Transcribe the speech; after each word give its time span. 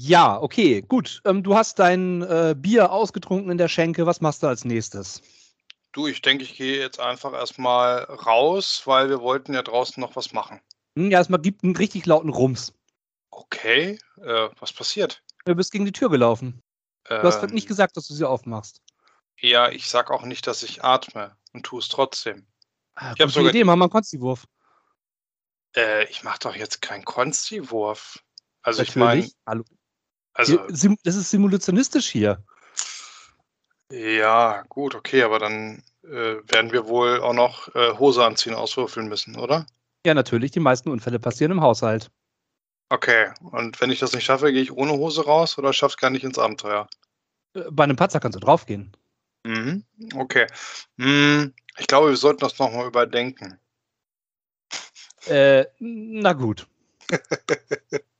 Ja, 0.00 0.40
okay, 0.40 0.80
gut. 0.82 1.20
Ähm, 1.24 1.42
du 1.42 1.56
hast 1.56 1.80
dein 1.80 2.22
äh, 2.22 2.54
Bier 2.56 2.92
ausgetrunken 2.92 3.50
in 3.50 3.58
der 3.58 3.66
Schenke. 3.66 4.06
Was 4.06 4.20
machst 4.20 4.44
du 4.44 4.46
als 4.46 4.64
nächstes? 4.64 5.20
Du, 5.90 6.06
ich 6.06 6.22
denke, 6.22 6.44
ich 6.44 6.56
gehe 6.56 6.78
jetzt 6.78 7.00
einfach 7.00 7.32
erstmal 7.32 8.04
raus, 8.04 8.82
weil 8.84 9.08
wir 9.08 9.20
wollten 9.20 9.54
ja 9.54 9.62
draußen 9.62 10.00
noch 10.00 10.14
was 10.14 10.32
machen. 10.32 10.60
Hm, 10.96 11.10
ja, 11.10 11.18
erstmal 11.18 11.40
gibt 11.40 11.64
einen 11.64 11.74
richtig 11.74 12.06
lauten 12.06 12.28
Rums. 12.30 12.72
Okay, 13.32 13.98
äh, 14.22 14.48
was 14.60 14.72
passiert? 14.72 15.20
Du 15.46 15.56
bist 15.56 15.72
gegen 15.72 15.84
die 15.84 15.90
Tür 15.90 16.10
gelaufen. 16.10 16.62
Du 17.08 17.16
hast 17.16 17.42
Ähm, 17.42 17.50
nicht 17.50 17.66
gesagt, 17.66 17.96
dass 17.96 18.06
du 18.06 18.14
sie 18.14 18.28
aufmachst. 18.28 18.80
Ja, 19.40 19.68
ich 19.68 19.88
sag 19.88 20.12
auch 20.12 20.22
nicht, 20.22 20.46
dass 20.46 20.62
ich 20.62 20.84
atme 20.84 21.36
und 21.52 21.64
tue 21.64 21.80
es 21.80 21.88
trotzdem. 21.88 22.46
Ah, 22.94 23.14
Ich 23.16 23.20
hab 23.20 23.26
gute 23.26 23.32
sogar 23.32 23.50
Idee, 23.50 23.64
mach 23.64 23.74
mal 23.74 23.86
einen 23.86 23.90
Konstiwurf. 23.90 24.44
Äh, 25.74 26.04
ich 26.04 26.22
mache 26.22 26.38
doch 26.38 26.54
jetzt 26.54 26.82
keinen 26.82 27.04
Konsti-Wurf. 27.04 28.22
Also 28.62 28.82
ich 28.82 28.94
meine, 28.94 29.22
Natürlich. 29.22 29.34
Hallo. 29.44 29.64
Also 30.38 30.56
das 31.02 31.16
ist 31.16 31.30
simulationistisch 31.30 32.08
hier. 32.08 32.42
ja, 33.90 34.62
gut, 34.68 34.94
okay, 34.94 35.22
aber 35.24 35.40
dann 35.40 35.82
äh, 36.04 36.36
werden 36.46 36.70
wir 36.70 36.86
wohl 36.86 37.20
auch 37.20 37.32
noch 37.32 37.74
äh, 37.74 37.92
Hose 37.98 38.24
anziehen 38.24 38.54
auswürfeln 38.54 39.08
müssen, 39.08 39.36
oder? 39.36 39.66
Ja, 40.06 40.14
natürlich. 40.14 40.52
Die 40.52 40.60
meisten 40.60 40.90
Unfälle 40.90 41.18
passieren 41.18 41.50
im 41.50 41.60
Haushalt. 41.60 42.10
Okay, 42.88 43.32
und 43.50 43.80
wenn 43.80 43.90
ich 43.90 43.98
das 43.98 44.12
nicht 44.12 44.24
schaffe, 44.24 44.52
gehe 44.52 44.62
ich 44.62 44.72
ohne 44.72 44.92
Hose 44.92 45.24
raus 45.24 45.58
oder 45.58 45.72
schaff's 45.72 45.96
gar 45.96 46.10
nicht 46.10 46.24
ins 46.24 46.38
Abenteuer? 46.38 46.88
Äh, 47.54 47.64
Bei 47.72 47.82
einem 47.82 47.96
Patzer 47.96 48.20
kannst 48.20 48.36
du 48.36 48.40
draufgehen. 48.40 48.96
Mhm, 49.44 49.84
okay. 50.14 50.46
Hm, 50.98 51.52
ich 51.78 51.86
glaube, 51.88 52.10
wir 52.10 52.16
sollten 52.16 52.40
das 52.40 52.58
nochmal 52.60 52.86
überdenken. 52.86 53.58
Äh, 55.26 55.64
na 55.80 56.32
gut. 56.32 56.68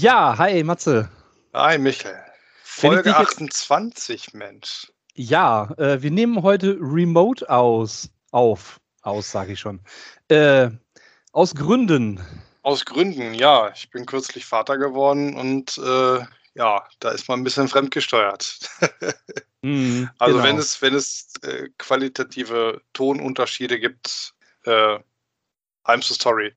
Ja, 0.00 0.38
hi 0.38 0.62
Matze. 0.64 1.10
Hi, 1.52 1.76
Michael. 1.76 2.16
Folge 2.64 3.02
dich 3.02 3.12
jetzt- 3.18 3.32
28, 3.32 4.32
Mensch. 4.32 4.90
Ja, 5.14 5.74
äh, 5.76 6.00
wir 6.00 6.10
nehmen 6.10 6.42
heute 6.42 6.78
Remote 6.80 7.50
aus. 7.50 8.08
Auf. 8.30 8.80
Aus, 9.02 9.30
sage 9.30 9.52
ich 9.52 9.60
schon. 9.60 9.80
Äh, 10.28 10.70
aus 11.32 11.54
Gründen. 11.54 12.18
Aus 12.62 12.86
Gründen, 12.86 13.34
ja. 13.34 13.70
Ich 13.74 13.90
bin 13.90 14.06
kürzlich 14.06 14.46
Vater 14.46 14.78
geworden 14.78 15.36
und 15.36 15.76
äh, 15.76 16.24
ja, 16.54 16.88
da 17.00 17.10
ist 17.10 17.28
man 17.28 17.40
ein 17.40 17.44
bisschen 17.44 17.68
fremdgesteuert. 17.68 18.58
Hm, 19.62 20.08
Also 20.18 20.36
genau. 20.38 20.48
wenn 20.48 20.56
es, 20.56 20.80
wenn 20.80 20.94
es 20.94 21.34
äh, 21.42 21.68
qualitative 21.76 22.80
Tonunterschiede 22.94 23.78
gibt, 23.78 24.32
äh, 24.64 24.98
I'm 25.84 26.02
so 26.02 26.14
sorry. 26.14 26.54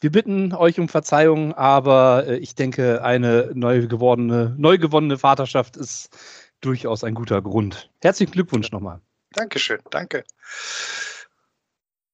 Wir 0.00 0.12
bitten 0.12 0.54
euch 0.54 0.78
um 0.78 0.88
Verzeihung, 0.88 1.54
aber 1.54 2.26
äh, 2.26 2.36
ich 2.36 2.54
denke, 2.54 3.02
eine 3.02 3.50
neu 3.54 3.86
gewordene, 3.86 4.54
neu 4.56 4.78
gewonnene 4.78 5.18
Vaterschaft 5.18 5.76
ist 5.76 6.16
durchaus 6.60 7.02
ein 7.02 7.14
guter 7.14 7.42
Grund. 7.42 7.90
Herzlichen 8.00 8.32
Glückwunsch 8.32 8.70
nochmal. 8.70 9.00
Dankeschön, 9.32 9.80
danke. 9.90 10.24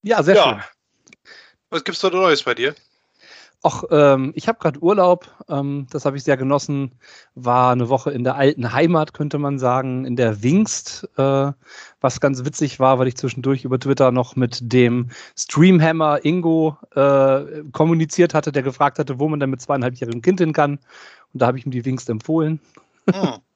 Ja, 0.03 0.23
sehr 0.23 0.37
ja. 0.37 0.45
schön. 0.45 0.63
Was 1.71 1.85
gibt's 1.85 2.01
da 2.01 2.11
Neues 2.11 2.43
bei 2.43 2.55
dir? 2.55 2.75
Ach, 3.67 3.83
ähm, 3.91 4.33
ich 4.35 4.47
habe 4.47 4.59
gerade 4.59 4.79
Urlaub, 4.83 5.27
ähm, 5.49 5.87
das 5.91 6.05
habe 6.05 6.19
ich 6.19 6.23
sehr 6.23 6.37
genossen. 6.37 6.93
War 7.35 7.73
eine 7.73 7.89
Woche 7.89 8.11
in 8.11 8.23
der 8.23 8.35
alten 8.35 8.75
Heimat, 8.75 9.15
könnte 9.15 9.39
man 9.39 9.59
sagen, 9.59 10.05
in 10.05 10.17
der 10.17 10.43
Wingst, 10.43 11.09
äh, 11.17 11.51
was 11.99 12.21
ganz 12.21 12.45
witzig 12.45 12.79
war, 12.79 12.99
weil 12.99 13.09
ich 13.09 13.17
zwischendurch 13.17 13.65
über 13.65 13.81
Twitter 13.81 14.13
noch 14.13 14.37
mit 14.37 14.71
dem 14.71 15.09
Streamhammer 15.35 16.23
Ingo 16.27 16.77
äh, 16.95 17.63
kommuniziert 17.73 18.35
hatte, 18.35 18.53
der 18.53 18.63
gefragt 18.63 18.99
hatte, 18.99 19.19
wo 19.19 19.29
man 19.29 19.41
denn 19.41 19.49
mit 19.49 19.63
zweieinhalbjährigem 19.63 20.21
Kind 20.21 20.41
hin 20.41 20.53
kann. 20.53 20.79
Und 21.33 21.41
da 21.41 21.47
habe 21.47 21.57
ich 21.57 21.65
ihm 21.65 21.73
die 21.73 21.87
Wingst 21.87 22.11
empfohlen. 22.11 22.61
Hm. 23.11 23.39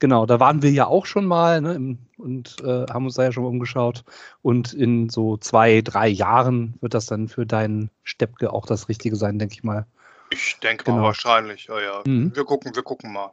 Genau, 0.00 0.26
da 0.26 0.40
waren 0.40 0.62
wir 0.62 0.70
ja 0.70 0.86
auch 0.86 1.06
schon 1.06 1.24
mal 1.24 1.60
ne, 1.60 1.74
im, 1.74 1.98
und 2.18 2.56
äh, 2.62 2.86
haben 2.90 3.04
uns 3.04 3.14
da 3.14 3.24
ja 3.24 3.32
schon 3.32 3.44
mal 3.44 3.48
umgeschaut. 3.48 4.04
Und 4.42 4.72
in 4.72 5.08
so 5.08 5.36
zwei, 5.36 5.80
drei 5.82 6.08
Jahren 6.08 6.74
wird 6.80 6.94
das 6.94 7.06
dann 7.06 7.28
für 7.28 7.46
deinen 7.46 7.90
Steppke 8.02 8.52
auch 8.52 8.66
das 8.66 8.88
Richtige 8.88 9.16
sein, 9.16 9.38
denke 9.38 9.54
ich 9.54 9.62
mal. 9.62 9.86
Ich 10.30 10.58
denke 10.62 10.90
mal 10.90 10.96
Genau. 10.96 11.06
wahrscheinlich, 11.06 11.66
ja, 11.66 11.80
ja. 11.80 12.02
Mhm. 12.06 12.34
Wir 12.34 12.44
gucken, 12.44 12.74
wir 12.74 12.82
gucken 12.82 13.12
mal. 13.12 13.30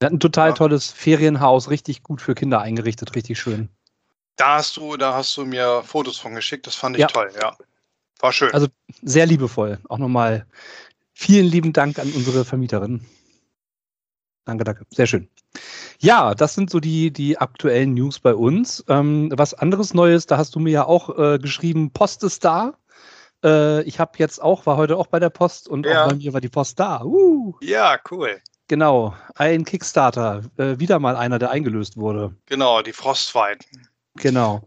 Er 0.00 0.06
hat 0.06 0.12
ein 0.12 0.20
total 0.20 0.50
Ja. 0.50 0.54
tolles 0.54 0.90
Ferienhaus, 0.90 1.70
richtig 1.70 2.02
gut 2.02 2.20
für 2.20 2.34
Kinder 2.34 2.60
eingerichtet, 2.60 3.14
richtig 3.14 3.38
schön. 3.38 3.68
Da 4.36 4.56
hast 4.56 4.76
du, 4.76 4.96
da 4.96 5.14
hast 5.14 5.36
du 5.36 5.44
mir 5.44 5.82
Fotos 5.84 6.18
von 6.18 6.34
geschickt, 6.34 6.66
das 6.66 6.74
fand 6.74 6.96
ich 6.96 7.00
Ja. 7.02 7.06
toll, 7.06 7.30
ja. 7.40 7.56
War 8.20 8.32
schön. 8.32 8.52
Also 8.52 8.68
sehr 9.02 9.26
liebevoll. 9.26 9.78
Auch 9.88 9.98
nochmal 9.98 10.46
vielen 11.12 11.46
lieben 11.46 11.72
Dank 11.72 11.98
an 11.98 12.10
unsere 12.12 12.44
Vermieterin. 12.44 13.04
Danke, 14.44 14.64
danke. 14.64 14.86
Sehr 14.90 15.06
schön. 15.06 15.28
Ja, 16.02 16.34
das 16.34 16.54
sind 16.54 16.68
so 16.68 16.80
die, 16.80 17.12
die 17.12 17.38
aktuellen 17.38 17.94
News 17.94 18.18
bei 18.18 18.34
uns. 18.34 18.84
Ähm, 18.88 19.30
was 19.34 19.54
anderes 19.54 19.94
Neues, 19.94 20.26
da 20.26 20.36
hast 20.36 20.54
du 20.54 20.58
mir 20.58 20.70
ja 20.72 20.84
auch 20.84 21.16
äh, 21.16 21.38
geschrieben, 21.38 21.92
Post 21.92 22.24
ist 22.24 22.44
da. 22.44 22.74
Äh, 23.44 23.82
ich 23.84 24.00
habe 24.00 24.12
jetzt 24.18 24.42
auch, 24.42 24.66
war 24.66 24.76
heute 24.76 24.96
auch 24.96 25.06
bei 25.06 25.20
der 25.20 25.30
Post 25.30 25.68
und 25.68 25.86
Ja. 25.86 26.04
auch 26.04 26.08
bei 26.10 26.16
mir 26.16 26.32
war 26.32 26.40
die 26.40 26.48
Post 26.48 26.80
da. 26.80 27.04
Uh, 27.04 27.54
ja, 27.60 27.98
cool. 28.10 28.40
genau, 28.66 29.14
ein 29.36 29.64
Kickstarter. 29.64 30.42
Äh, 30.56 30.78
wieder 30.80 30.98
mal 30.98 31.14
einer, 31.16 31.38
der 31.38 31.50
eingelöst 31.50 31.96
wurde. 31.96 32.34
Genau, 32.46 32.82
die 32.82 32.92
Frostweiten. 32.92 33.88
Genau. 34.16 34.66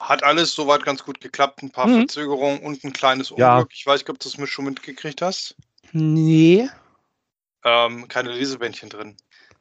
Hat 0.00 0.22
alles 0.22 0.54
soweit 0.54 0.84
ganz 0.84 1.02
gut 1.04 1.20
geklappt. 1.20 1.62
Ein 1.62 1.70
paar 1.70 1.86
Mhm. 1.86 2.00
Verzögerungen 2.00 2.60
und 2.60 2.84
ein 2.84 2.92
kleines 2.92 3.30
Unglück. 3.30 3.46
Ja. 3.46 3.66
Ich 3.72 3.86
weiß 3.86 4.00
nicht, 4.00 4.10
ob 4.10 4.18
du 4.18 4.28
das 4.28 4.36
mit 4.36 4.48
schon 4.50 4.66
mitgekriegt 4.66 5.22
hast. 5.22 5.56
Nee. 5.92 6.68
Ähm, 7.64 8.08
keine 8.08 8.32
Lesebändchen 8.32 8.90
drin. 8.90 9.16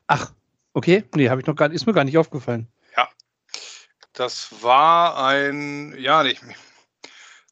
Ach, 0.07 0.31
okay. 0.77 1.03
Nee, 1.15 1.29
habe 1.29 1.41
ich 1.41 1.47
noch 1.47 1.55
gar 1.55 1.71
ist 1.71 1.85
mir 1.85 1.93
gar 1.93 2.03
nicht 2.03 2.17
aufgefallen. 2.17 2.71
Das 4.13 4.63
war 4.63 5.23
ein, 5.27 5.95
ja, 5.99 6.23
nicht, 6.23 6.41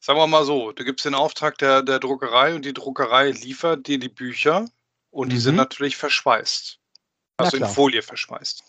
sagen 0.00 0.18
wir 0.18 0.26
mal 0.26 0.44
so, 0.44 0.72
du 0.72 0.84
gibst 0.84 1.04
den 1.04 1.14
Auftrag 1.14 1.58
der, 1.58 1.82
der 1.82 2.00
Druckerei 2.00 2.56
und 2.56 2.64
die 2.64 2.74
Druckerei 2.74 3.30
liefert 3.30 3.86
dir 3.86 4.00
die 4.00 4.08
Bücher 4.08 4.68
und 5.12 5.28
die 5.28 5.36
Mhm. 5.36 5.40
sind 5.40 5.54
natürlich 5.54 5.96
verschweißt. 5.96 6.80
Also 7.36 7.56
in. 7.56 7.66
Folie 7.66 8.02
verschweißt. 8.02 8.64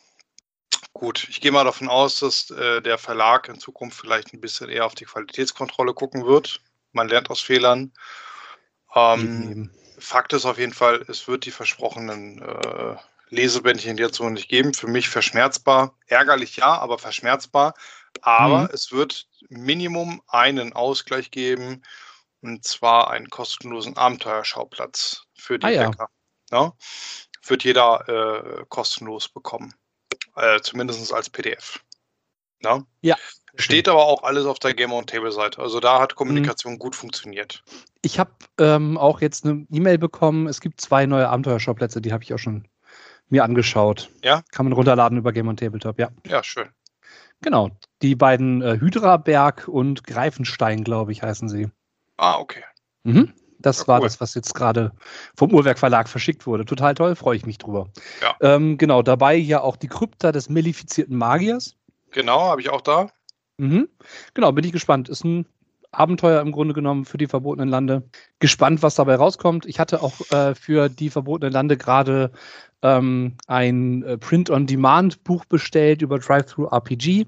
Gut, 0.93 1.27
ich 1.27 1.41
gehe 1.41 1.51
mal 1.51 1.63
davon 1.63 1.89
aus, 1.89 2.19
dass 2.19 2.51
äh, 2.51 2.83
der 2.83 2.99
Verlag 2.99 3.49
in 3.49 3.59
Zukunft 3.59 3.99
vielleicht 3.99 4.31
ein 4.31 4.41
bisschen 4.41 4.69
eher 4.69 4.85
auf 4.85 4.93
die 4.93 5.05
Qualitätskontrolle 5.05 5.95
gucken 5.95 6.23
wird. 6.27 6.61
Man 6.91 7.07
lernt 7.07 7.31
aus 7.31 7.41
Fehlern. 7.41 7.93
Ähm. 8.93 9.71
Fakt 9.99 10.33
ist 10.33 10.45
auf 10.45 10.59
jeden 10.59 10.73
Fall, 10.73 11.03
es 11.07 11.27
wird 11.27 11.45
die 11.45 11.51
versprochenen 11.51 12.39
äh, 12.43 12.95
Lesebändchen 13.29 13.97
jetzt 13.97 14.17
so 14.17 14.29
nicht 14.29 14.49
geben. 14.49 14.73
Für 14.73 14.87
mich 14.87 15.09
verschmerzbar. 15.09 15.97
Ärgerlich 16.07 16.57
ja, 16.57 16.77
aber 16.77 16.97
verschmerzbar. 16.97 17.73
Aber 18.21 18.63
Mhm. 18.63 18.69
es 18.73 18.91
wird 18.91 19.27
Minimum 19.49 20.21
einen 20.27 20.73
Ausgleich 20.73 21.31
geben. 21.31 21.83
Und 22.41 22.63
zwar 22.63 23.09
einen 23.09 23.29
kostenlosen 23.29 23.97
Abenteuerschauplatz 23.97 25.23
für 25.33 25.57
die 25.59 25.65
Ah, 25.65 25.69
ja. 25.69 25.89
Bäcker. 25.89 26.09
Ja? 26.51 26.73
Wird 27.45 27.63
jeder 27.63 28.07
äh, 28.59 28.65
kostenlos 28.69 29.27
bekommen. 29.27 29.73
Äh, 30.35 30.61
zumindest 30.61 31.11
als 31.13 31.29
PDF. 31.29 31.83
Ja? 32.61 32.83
Ja. 33.01 33.15
Steht 33.55 33.87
aber 33.89 34.05
auch 34.05 34.21
alles 34.23 34.45
auf 34.45 34.59
der 34.59 34.75
Game 34.75 34.93
on 34.93 35.07
Table 35.07 35.31
Seite. 35.31 35.59
Also 35.61 35.79
da 35.79 35.97
Mhm. 35.97 36.01
hat 36.03 36.15
Kommunikation 36.15 36.77
gut 36.77 36.95
funktioniert. 36.95 37.63
Ich 38.03 38.19
habe 38.19 38.31
ähm, 38.59 38.97
auch 38.99 39.19
jetzt 39.19 39.45
eine 39.45 39.65
E-Mail 39.71 39.97
bekommen. 39.97 40.47
Es 40.47 40.61
gibt 40.61 40.79
zwei 40.79 41.07
neue 41.07 41.27
Abenteuerschauplätze, 41.27 42.01
die 42.01 42.13
habe 42.13 42.23
ich 42.23 42.33
auch 42.33 42.37
schon 42.37 42.67
mir 43.29 43.43
angeschaut. 43.43 44.09
Ja? 44.23 44.41
Kann 44.51 44.65
man 44.65 44.73
runterladen 44.73 45.17
über 45.17 45.31
Game 45.33 45.47
on 45.47 45.57
Tabletop, 45.57 45.99
ja. 45.99 46.09
Ja, 46.25 46.43
schön. 46.43 46.69
Genau. 47.41 47.69
Die 48.01 48.15
beiden 48.15 48.61
äh, 48.61 48.79
Hydraberg 48.79 49.67
und 49.67 50.03
Greifenstein, 50.05 50.83
glaube 50.83 51.11
ich, 51.11 51.21
heißen 51.23 51.49
sie. 51.49 51.69
Ah, 52.17 52.37
okay. 52.39 52.63
Mhm. 53.03 53.33
Das 53.59 53.81
Ja, 53.81 53.87
war 53.87 53.99
cool. 53.99 54.05
das, 54.05 54.21
was 54.21 54.33
jetzt 54.35 54.53
gerade 54.53 54.91
vom 55.35 55.51
Uhrwerk 55.53 55.79
Verlag 55.79 56.07
verschickt 56.09 56.45
wurde. 56.45 56.65
Total 56.65 56.93
toll, 56.93 57.15
freue 57.15 57.35
ich 57.37 57.45
mich 57.45 57.57
drüber. 57.57 57.89
Ja. 58.21 58.35
Ähm, 58.41 58.77
genau, 58.77 59.01
dabei 59.01 59.35
ja 59.35 59.61
auch 59.61 59.75
die 59.77 59.87
Krypta 59.87 60.31
des 60.31 60.49
melifizierten 60.49 61.17
Magiers. 61.17 61.75
Genau, 62.11 62.41
habe 62.41 62.61
ich 62.61 62.69
auch 62.69 62.81
da. 62.81 63.09
Mhm. 63.57 63.89
Genau, 64.35 64.51
bin 64.51 64.63
ich 64.63 64.71
gespannt. 64.71 65.09
Ist 65.09 65.23
ein 65.25 65.47
Abenteuer 65.91 66.41
im 66.41 66.51
Grunde 66.51 66.73
genommen 66.73 67.05
für 67.05 67.17
die 67.17 67.27
verbotenen 67.27 67.69
Lande. 67.69 68.03
Gespannt, 68.39 68.83
was 68.83 68.95
dabei 68.95 69.15
rauskommt. 69.15 69.65
Ich 69.65 69.79
hatte 69.79 70.01
auch 70.01 70.19
äh, 70.31 70.55
für 70.55 70.89
die 70.89 71.09
verbotenen 71.09 71.53
Lande 71.53 71.77
gerade 71.77 72.31
ähm, 72.81 73.35
ein 73.47 74.03
äh, 74.03 74.17
Print-on-Demand-Buch 74.17 75.45
bestellt 75.45 76.01
über 76.01 76.19
Drive-Thru-RPG. 76.19 77.27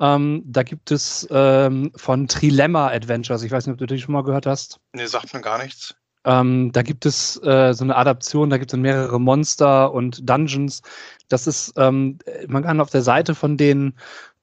Ähm, 0.00 0.42
da 0.46 0.62
gibt 0.62 0.90
es 0.90 1.28
ähm, 1.30 1.92
von 1.94 2.26
Trilemma 2.26 2.88
Adventures. 2.88 3.42
Ich 3.42 3.52
weiß 3.52 3.66
nicht, 3.66 3.74
ob 3.74 3.78
du 3.78 3.86
die 3.86 4.00
schon 4.00 4.14
mal 4.14 4.24
gehört 4.24 4.46
hast. 4.46 4.80
Nee, 4.92 5.06
sagt 5.06 5.32
mir 5.32 5.40
gar 5.40 5.62
nichts. 5.62 5.94
Ähm, 6.24 6.70
da 6.72 6.82
gibt 6.82 7.04
es 7.04 7.36
äh, 7.42 7.72
so 7.74 7.84
eine 7.84 7.96
Adaption, 7.96 8.50
da 8.50 8.58
gibt 8.58 8.72
es 8.72 8.78
mehrere 8.78 9.20
Monster 9.20 9.92
und 9.92 10.28
Dungeons. 10.28 10.82
Das 11.28 11.46
ist, 11.46 11.72
ähm, 11.76 12.18
man 12.46 12.62
kann 12.62 12.80
auf 12.80 12.90
der 12.90 13.02
Seite 13.02 13.34
von 13.34 13.56
den 13.56 13.94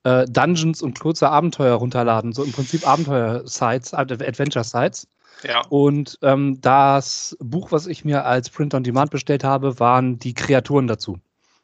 äh, 0.03 0.25
Dungeons 0.25 0.81
und 0.81 0.99
kurze 0.99 1.29
Abenteuer 1.29 1.75
runterladen, 1.75 2.33
so 2.33 2.43
im 2.43 2.51
Prinzip 2.51 2.87
Abenteuer-Sites, 2.87 3.93
Adventure-Sites. 3.93 5.07
Ja. 5.43 5.61
Und 5.69 6.17
ähm, 6.21 6.59
das 6.61 7.37
Buch, 7.39 7.71
was 7.71 7.87
ich 7.87 8.03
mir 8.05 8.25
als 8.25 8.49
Print 8.49 8.73
on 8.73 8.83
Demand 8.83 9.11
bestellt 9.11 9.43
habe, 9.43 9.79
waren 9.79 10.19
die 10.19 10.33
Kreaturen 10.33 10.87
dazu. 10.87 11.19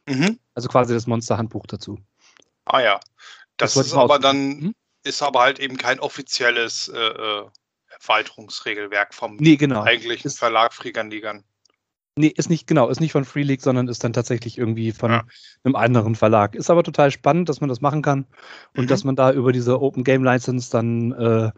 Mhm. 0.08 0.40
Also 0.54 0.70
quasi 0.70 0.94
das 0.94 1.08
Monster-Handbuch 1.08 1.66
dazu. 1.68 2.00
Ah 2.66 2.80
ja. 2.80 3.00
Das, 3.58 3.74
Das 3.74 3.88
ist 3.88 3.94
aber 3.94 4.20
dann, 4.20 4.48
Mhm. 4.60 4.76
ist 5.04 5.22
aber 5.22 5.42
halt 5.42 5.60
eben 5.60 5.78
kein 5.78 6.00
offizielles 6.00 6.88
äh, 6.90 6.98
äh, 6.98 7.44
Erweiterungsregelwerk 8.02 9.14
vom 9.14 9.36
Nee, 9.38 9.56
genau. 9.58 9.84
eigentlichen 9.84 10.28
Ist- 10.28 10.40
Verlag 10.40 10.74
Frigandligern. 10.74 11.44
Nee, 12.18 12.28
ist 12.28 12.50
nicht, 12.50 12.66
genau, 12.66 12.88
ist 12.88 13.02
nicht 13.02 13.12
von 13.12 13.26
Free 13.26 13.44
League, 13.44 13.62
sondern 13.62 13.90
ist 13.90 14.04
dann 14.04 14.14
tatsächlich 14.14 14.58
irgendwie 14.58 14.94
von 14.94 15.12
Ja. 15.12 15.24
einem 15.66 15.76
anderen 15.76 16.16
Verlag. 16.16 16.56
Ist 16.56 16.70
aber 16.70 16.84
total 16.84 17.12
spannend, 17.12 17.50
dass 17.50 17.60
man 17.60 17.68
das 17.68 17.82
machen 17.82 18.02
kann 18.02 18.26
und 18.76 18.86
Mhm. 18.86 18.88
dass 18.88 19.04
man 19.04 19.16
da 19.18 19.34
über 19.34 19.52
diese 19.52 19.82
Open 19.82 20.06
Game 20.06 20.24
License 20.24 20.72
dann 20.72 21.12
äh, 21.12 21.52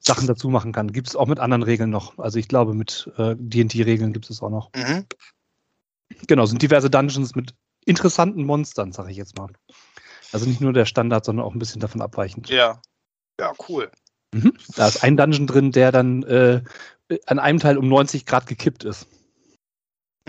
Sachen 0.00 0.26
dazu 0.26 0.48
machen 0.48 0.72
kann. 0.72 0.92
Gibt 0.92 1.06
es 1.08 1.14
auch 1.14 1.28
mit 1.28 1.38
anderen 1.38 1.62
Regeln 1.62 1.90
noch. 1.90 2.18
Also 2.18 2.38
ich 2.40 2.48
glaube, 2.48 2.74
mit 2.74 3.08
äh, 3.18 3.36
DD-Regeln 3.38 4.12
gibt 4.12 4.28
es 4.30 4.42
auch 4.42 4.50
noch. 4.50 4.70
Mhm. 4.74 5.04
Genau, 6.26 6.44
sind 6.46 6.60
diverse 6.60 6.90
Dungeons 6.90 7.36
mit 7.36 7.54
interessanten 7.84 8.44
Monstern, 8.44 8.92
sage 8.92 9.12
ich 9.12 9.16
jetzt 9.16 9.38
mal. 9.38 9.48
Also 10.32 10.46
nicht 10.46 10.60
nur 10.60 10.72
der 10.72 10.86
Standard, 10.86 11.24
sondern 11.24 11.46
auch 11.46 11.54
ein 11.54 11.58
bisschen 11.58 11.80
davon 11.80 12.02
abweichend. 12.02 12.48
Ja. 12.50 12.80
Ja, 13.38 13.52
cool. 13.68 13.90
Mhm. 14.34 14.54
Da 14.74 14.88
ist 14.88 15.04
ein 15.04 15.16
Dungeon 15.16 15.46
drin, 15.46 15.70
der 15.72 15.92
dann 15.92 16.22
äh, 16.24 16.62
an 17.26 17.38
einem 17.38 17.58
Teil 17.60 17.78
um 17.78 17.88
90 17.88 18.26
Grad 18.26 18.46
gekippt 18.46 18.84
ist. 18.84 19.06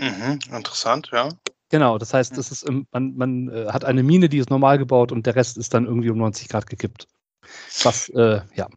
Mhm. 0.02 0.38
Interessant, 0.54 1.10
ja. 1.12 1.28
Genau, 1.70 1.96
das 1.96 2.12
heißt, 2.12 2.36
das 2.36 2.50
ist 2.50 2.68
man, 2.68 3.16
man 3.16 3.48
äh, 3.48 3.66
hat 3.68 3.84
eine 3.84 4.02
Mine, 4.02 4.28
die 4.28 4.38
ist 4.38 4.50
normal 4.50 4.76
gebaut 4.78 5.10
und 5.12 5.24
der 5.26 5.36
Rest 5.36 5.56
ist 5.56 5.72
dann 5.72 5.86
irgendwie 5.86 6.10
um 6.10 6.18
90 6.18 6.48
Grad 6.48 6.66
gekippt. 6.68 7.06
Was, 7.82 8.08
äh, 8.10 8.40
ja. 8.54 8.68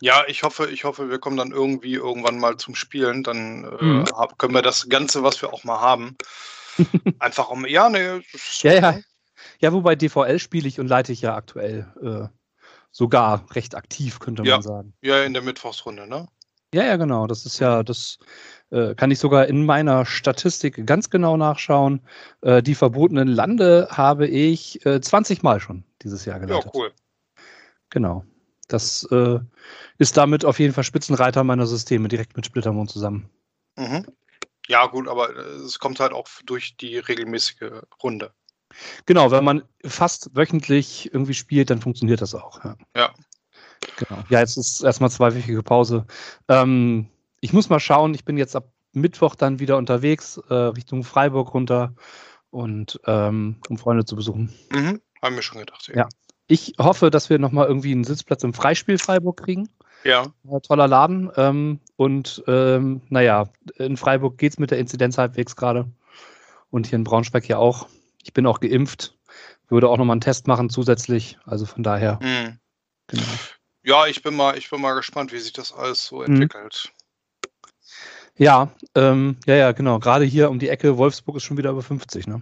Ja, 0.00 0.24
ich 0.26 0.42
hoffe, 0.42 0.68
ich 0.68 0.84
hoffe, 0.84 1.08
wir 1.10 1.20
kommen 1.20 1.36
dann 1.36 1.52
irgendwie 1.52 1.94
irgendwann 1.94 2.38
mal 2.38 2.56
zum 2.56 2.74
Spielen. 2.74 3.22
Dann 3.22 3.64
äh, 3.64 3.84
Mhm. 3.84 4.04
können 4.36 4.52
wir 4.54 4.62
das 4.62 4.88
Ganze, 4.88 5.22
was 5.22 5.40
wir 5.40 5.52
auch 5.52 5.62
mal 5.64 5.80
haben, 5.80 6.16
einfach 7.20 7.48
um. 7.50 7.64
Ja, 7.66 7.88
ne. 7.88 8.22
ist 8.32 8.62
Ja, 8.62 8.72
ja. 8.72 8.98
Ja, 9.60 9.72
wobei 9.72 9.94
DVL 9.94 10.38
spiele 10.38 10.68
ich 10.68 10.80
und 10.80 10.88
leite 10.88 11.12
ich 11.12 11.22
ja 11.22 11.34
aktuell 11.34 11.86
äh, 12.02 12.28
sogar 12.90 13.46
recht 13.54 13.74
aktiv, 13.74 14.18
könnte 14.18 14.42
Ja. 14.42 14.56
man 14.56 14.62
sagen. 14.62 14.92
Ja, 15.02 15.22
in 15.22 15.32
der 15.32 15.42
Mittwochsrunde, 15.42 16.06
ne? 16.06 16.26
Ja, 16.74 16.84
ja, 16.84 16.96
genau. 16.96 17.26
Das 17.26 17.44
ist 17.44 17.58
ja, 17.58 17.82
das 17.82 18.18
äh, 18.70 18.94
kann 18.94 19.10
ich 19.10 19.18
sogar 19.18 19.46
in 19.46 19.66
meiner 19.66 20.06
Statistik 20.06 20.86
ganz 20.86 21.10
genau 21.10 21.36
nachschauen. 21.36 22.00
Äh, 22.40 22.62
die 22.62 22.74
verbotenen 22.74 23.28
Lande 23.28 23.88
habe 23.90 24.26
ich 24.26 24.84
äh, 24.86 25.00
20 25.00 25.42
Mal 25.42 25.60
schon 25.60 25.84
dieses 26.02 26.24
Jahr 26.24 26.40
Ja, 26.40 26.46
geleitet. 26.46 26.72
cool. 26.74 26.92
Genau. 27.90 28.24
Das 28.68 29.04
äh, 29.10 29.38
ist 29.98 30.16
damit 30.16 30.46
auf 30.46 30.58
jeden 30.58 30.72
Fall 30.72 30.84
Spitzenreiter 30.84 31.44
meiner 31.44 31.66
Systeme, 31.66 32.08
direkt 32.08 32.36
mit 32.36 32.46
Splittermond 32.46 32.90
zusammen. 32.90 33.28
Mhm. 33.76 34.06
Ja, 34.68 34.86
gut, 34.86 35.08
aber 35.08 35.36
äh, 35.36 35.40
es 35.40 35.78
kommt 35.78 36.00
halt 36.00 36.12
auch 36.12 36.26
durch 36.46 36.76
die 36.78 36.96
regelmäßige 36.96 37.82
Runde. 38.02 38.32
Genau, 39.04 39.30
wenn 39.30 39.44
man 39.44 39.62
fast 39.84 40.34
wöchentlich 40.34 41.12
irgendwie 41.12 41.34
spielt, 41.34 41.68
dann 41.68 41.82
funktioniert 41.82 42.22
das 42.22 42.34
auch. 42.34 42.64
Ja. 42.64 42.76
Ja. 42.96 43.12
Genau. 43.96 44.22
Ja, 44.28 44.40
jetzt 44.40 44.56
ist 44.56 44.82
erstmal 44.82 45.10
zweiwöchige 45.10 45.62
Pause. 45.62 46.06
Ähm, 46.48 47.08
ich 47.40 47.52
muss 47.52 47.68
mal 47.68 47.80
schauen, 47.80 48.14
ich 48.14 48.24
bin 48.24 48.36
jetzt 48.36 48.56
ab 48.56 48.72
Mittwoch 48.92 49.34
dann 49.34 49.58
wieder 49.58 49.76
unterwegs, 49.76 50.40
äh, 50.48 50.54
Richtung 50.54 51.04
Freiburg 51.04 51.54
runter 51.54 51.94
und 52.50 53.00
ähm, 53.06 53.56
um 53.68 53.78
Freunde 53.78 54.04
zu 54.04 54.16
besuchen. 54.16 54.52
Mhm. 54.70 55.00
Haben 55.22 55.34
wir 55.34 55.42
schon 55.42 55.58
gedacht. 55.58 55.90
Ja. 55.94 56.08
Ich 56.46 56.74
hoffe, 56.78 57.10
dass 57.10 57.30
wir 57.30 57.38
nochmal 57.38 57.66
irgendwie 57.66 57.92
einen 57.92 58.04
Sitzplatz 58.04 58.44
im 58.44 58.52
Freispiel 58.52 58.98
Freiburg 58.98 59.42
kriegen. 59.42 59.68
Ja. 60.04 60.26
Äh, 60.48 60.60
toller 60.60 60.88
Laden. 60.88 61.30
Ähm, 61.36 61.80
und 61.96 62.42
ähm, 62.46 63.00
naja, 63.08 63.48
in 63.78 63.96
Freiburg 63.96 64.36
geht 64.38 64.52
es 64.52 64.58
mit 64.58 64.70
der 64.70 64.78
Inzidenz 64.78 65.16
halbwegs 65.16 65.56
gerade. 65.56 65.90
Und 66.70 66.86
hier 66.86 66.96
in 66.96 67.04
Braunschweig 67.04 67.48
ja 67.48 67.58
auch. 67.58 67.88
Ich 68.22 68.32
bin 68.32 68.46
auch 68.46 68.60
geimpft. 68.60 69.16
Würde 69.68 69.88
auch 69.88 69.96
nochmal 69.96 70.14
einen 70.14 70.20
Test 70.20 70.46
machen 70.46 70.68
zusätzlich. 70.68 71.38
Also 71.44 71.64
von 71.64 71.82
daher. 71.82 72.18
Mhm. 72.20 72.58
Genau. 73.06 73.24
Ja, 73.84 74.06
ich 74.06 74.22
bin 74.22 74.34
mal, 74.36 74.56
ich 74.56 74.70
bin 74.70 74.80
mal 74.80 74.94
gespannt, 74.94 75.32
wie 75.32 75.38
sich 75.38 75.52
das 75.52 75.72
alles 75.72 76.06
so 76.06 76.18
Mhm. 76.20 76.24
entwickelt. 76.42 76.92
Ja, 78.36 78.70
ähm, 78.94 79.36
ja, 79.46 79.56
ja, 79.56 79.72
genau. 79.72 79.98
Gerade 79.98 80.24
hier 80.24 80.50
um 80.50 80.58
die 80.58 80.68
Ecke, 80.68 80.96
Wolfsburg 80.96 81.36
ist 81.36 81.44
schon 81.44 81.58
wieder 81.58 81.70
über 81.70 81.82
50, 81.82 82.26
ne? 82.26 82.40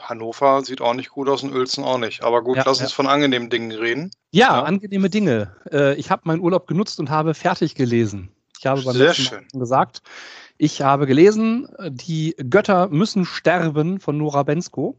Hannover 0.00 0.62
sieht 0.64 0.80
auch 0.80 0.94
nicht 0.94 1.10
gut 1.10 1.28
aus 1.28 1.42
und 1.42 1.52
Uelzen 1.54 1.82
auch 1.84 1.98
nicht. 1.98 2.22
Aber 2.22 2.42
gut, 2.42 2.56
Ja, 2.56 2.64
lass 2.66 2.78
ja. 2.78 2.84
uns 2.84 2.92
von 2.92 3.06
angenehmen 3.06 3.48
Dingen 3.50 3.72
reden. 3.72 4.10
Ja, 4.32 4.56
Ja. 4.56 4.62
angenehme 4.64 5.08
Dinge. 5.10 5.56
Äh, 5.70 5.94
ich 5.94 6.10
habe 6.10 6.22
meinen 6.24 6.40
Urlaub 6.40 6.66
genutzt 6.66 7.00
und 7.00 7.10
habe 7.10 7.34
fertig 7.34 7.74
gelesen. 7.74 8.30
Ich 8.58 8.66
habe 8.66 8.82
beim 8.82 8.94
Sehr 8.94 9.06
letzten 9.08 9.22
Mal 9.24 9.28
schön. 9.30 9.46
schon 9.50 9.60
gesagt, 9.60 10.02
ich 10.58 10.82
habe 10.82 11.06
gelesen, 11.06 11.68
die 11.90 12.34
Götter 12.48 12.88
müssen 12.88 13.24
sterben 13.24 14.00
von 14.00 14.18
Nora 14.18 14.42
Bensko. 14.42 14.96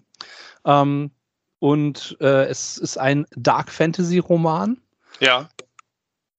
Ähm, 0.65 1.11
und 1.59 2.17
äh, 2.19 2.45
es 2.45 2.77
ist 2.77 2.97
ein 2.97 3.25
Dark 3.35 3.71
Fantasy 3.71 4.19
Roman. 4.19 4.81
Ja. 5.19 5.49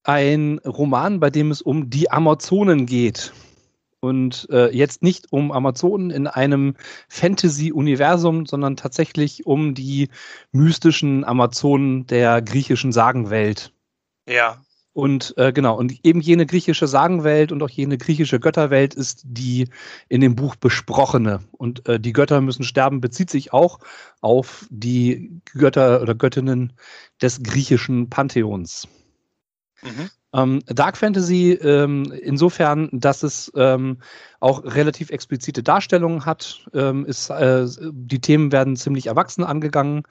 Ein 0.04 0.60
Roman, 0.64 1.20
bei 1.20 1.30
dem 1.30 1.50
es 1.50 1.62
um 1.62 1.90
die 1.90 2.10
Amazonen 2.10 2.86
geht. 2.86 3.32
Und 4.00 4.46
äh, 4.50 4.70
jetzt 4.76 5.02
nicht 5.02 5.32
um 5.32 5.50
Amazonen 5.50 6.10
in 6.10 6.26
einem 6.26 6.76
Fantasy-Universum, 7.08 8.46
sondern 8.46 8.76
tatsächlich 8.76 9.46
um 9.46 9.74
die 9.74 10.10
mystischen 10.52 11.24
Amazonen 11.24 12.06
der 12.06 12.42
griechischen 12.42 12.92
Sagenwelt. 12.92 13.72
Ja. 14.28 14.62
Und 14.96 15.34
äh, 15.36 15.52
genau, 15.52 15.76
und 15.76 16.06
eben 16.06 16.22
jene 16.22 16.46
griechische 16.46 16.86
Sagenwelt 16.86 17.52
und 17.52 17.62
auch 17.62 17.68
jene 17.68 17.98
griechische 17.98 18.40
Götterwelt 18.40 18.94
ist 18.94 19.24
die 19.26 19.68
in 20.08 20.22
dem 20.22 20.36
Buch 20.36 20.56
besprochene. 20.56 21.40
Und 21.52 21.86
äh, 21.86 22.00
die 22.00 22.14
Götter 22.14 22.40
müssen 22.40 22.64
sterben, 22.64 23.02
bezieht 23.02 23.28
sich 23.28 23.52
auch 23.52 23.80
auf 24.22 24.66
die 24.70 25.42
Götter 25.52 26.00
oder 26.00 26.14
Göttinnen 26.14 26.72
des 27.20 27.42
griechischen 27.42 28.08
Pantheons. 28.08 28.88
Mhm. 29.82 30.08
Ähm, 30.34 30.60
Dark 30.66 30.96
Fantasy 30.96 31.52
ähm, 31.52 32.12
insofern, 32.22 32.88
dass 32.92 33.22
es 33.22 33.50
ähm, 33.56 33.98
auch 34.40 34.64
relativ 34.64 35.10
explizite 35.10 35.62
Darstellungen 35.62 36.24
hat. 36.24 36.66
Ähm, 36.74 37.04
ist, 37.06 37.30
äh, 37.30 37.66
die 37.90 38.20
Themen 38.20 38.52
werden 38.52 38.76
ziemlich 38.76 39.06
erwachsen 39.06 39.44
angegangen 39.44 40.02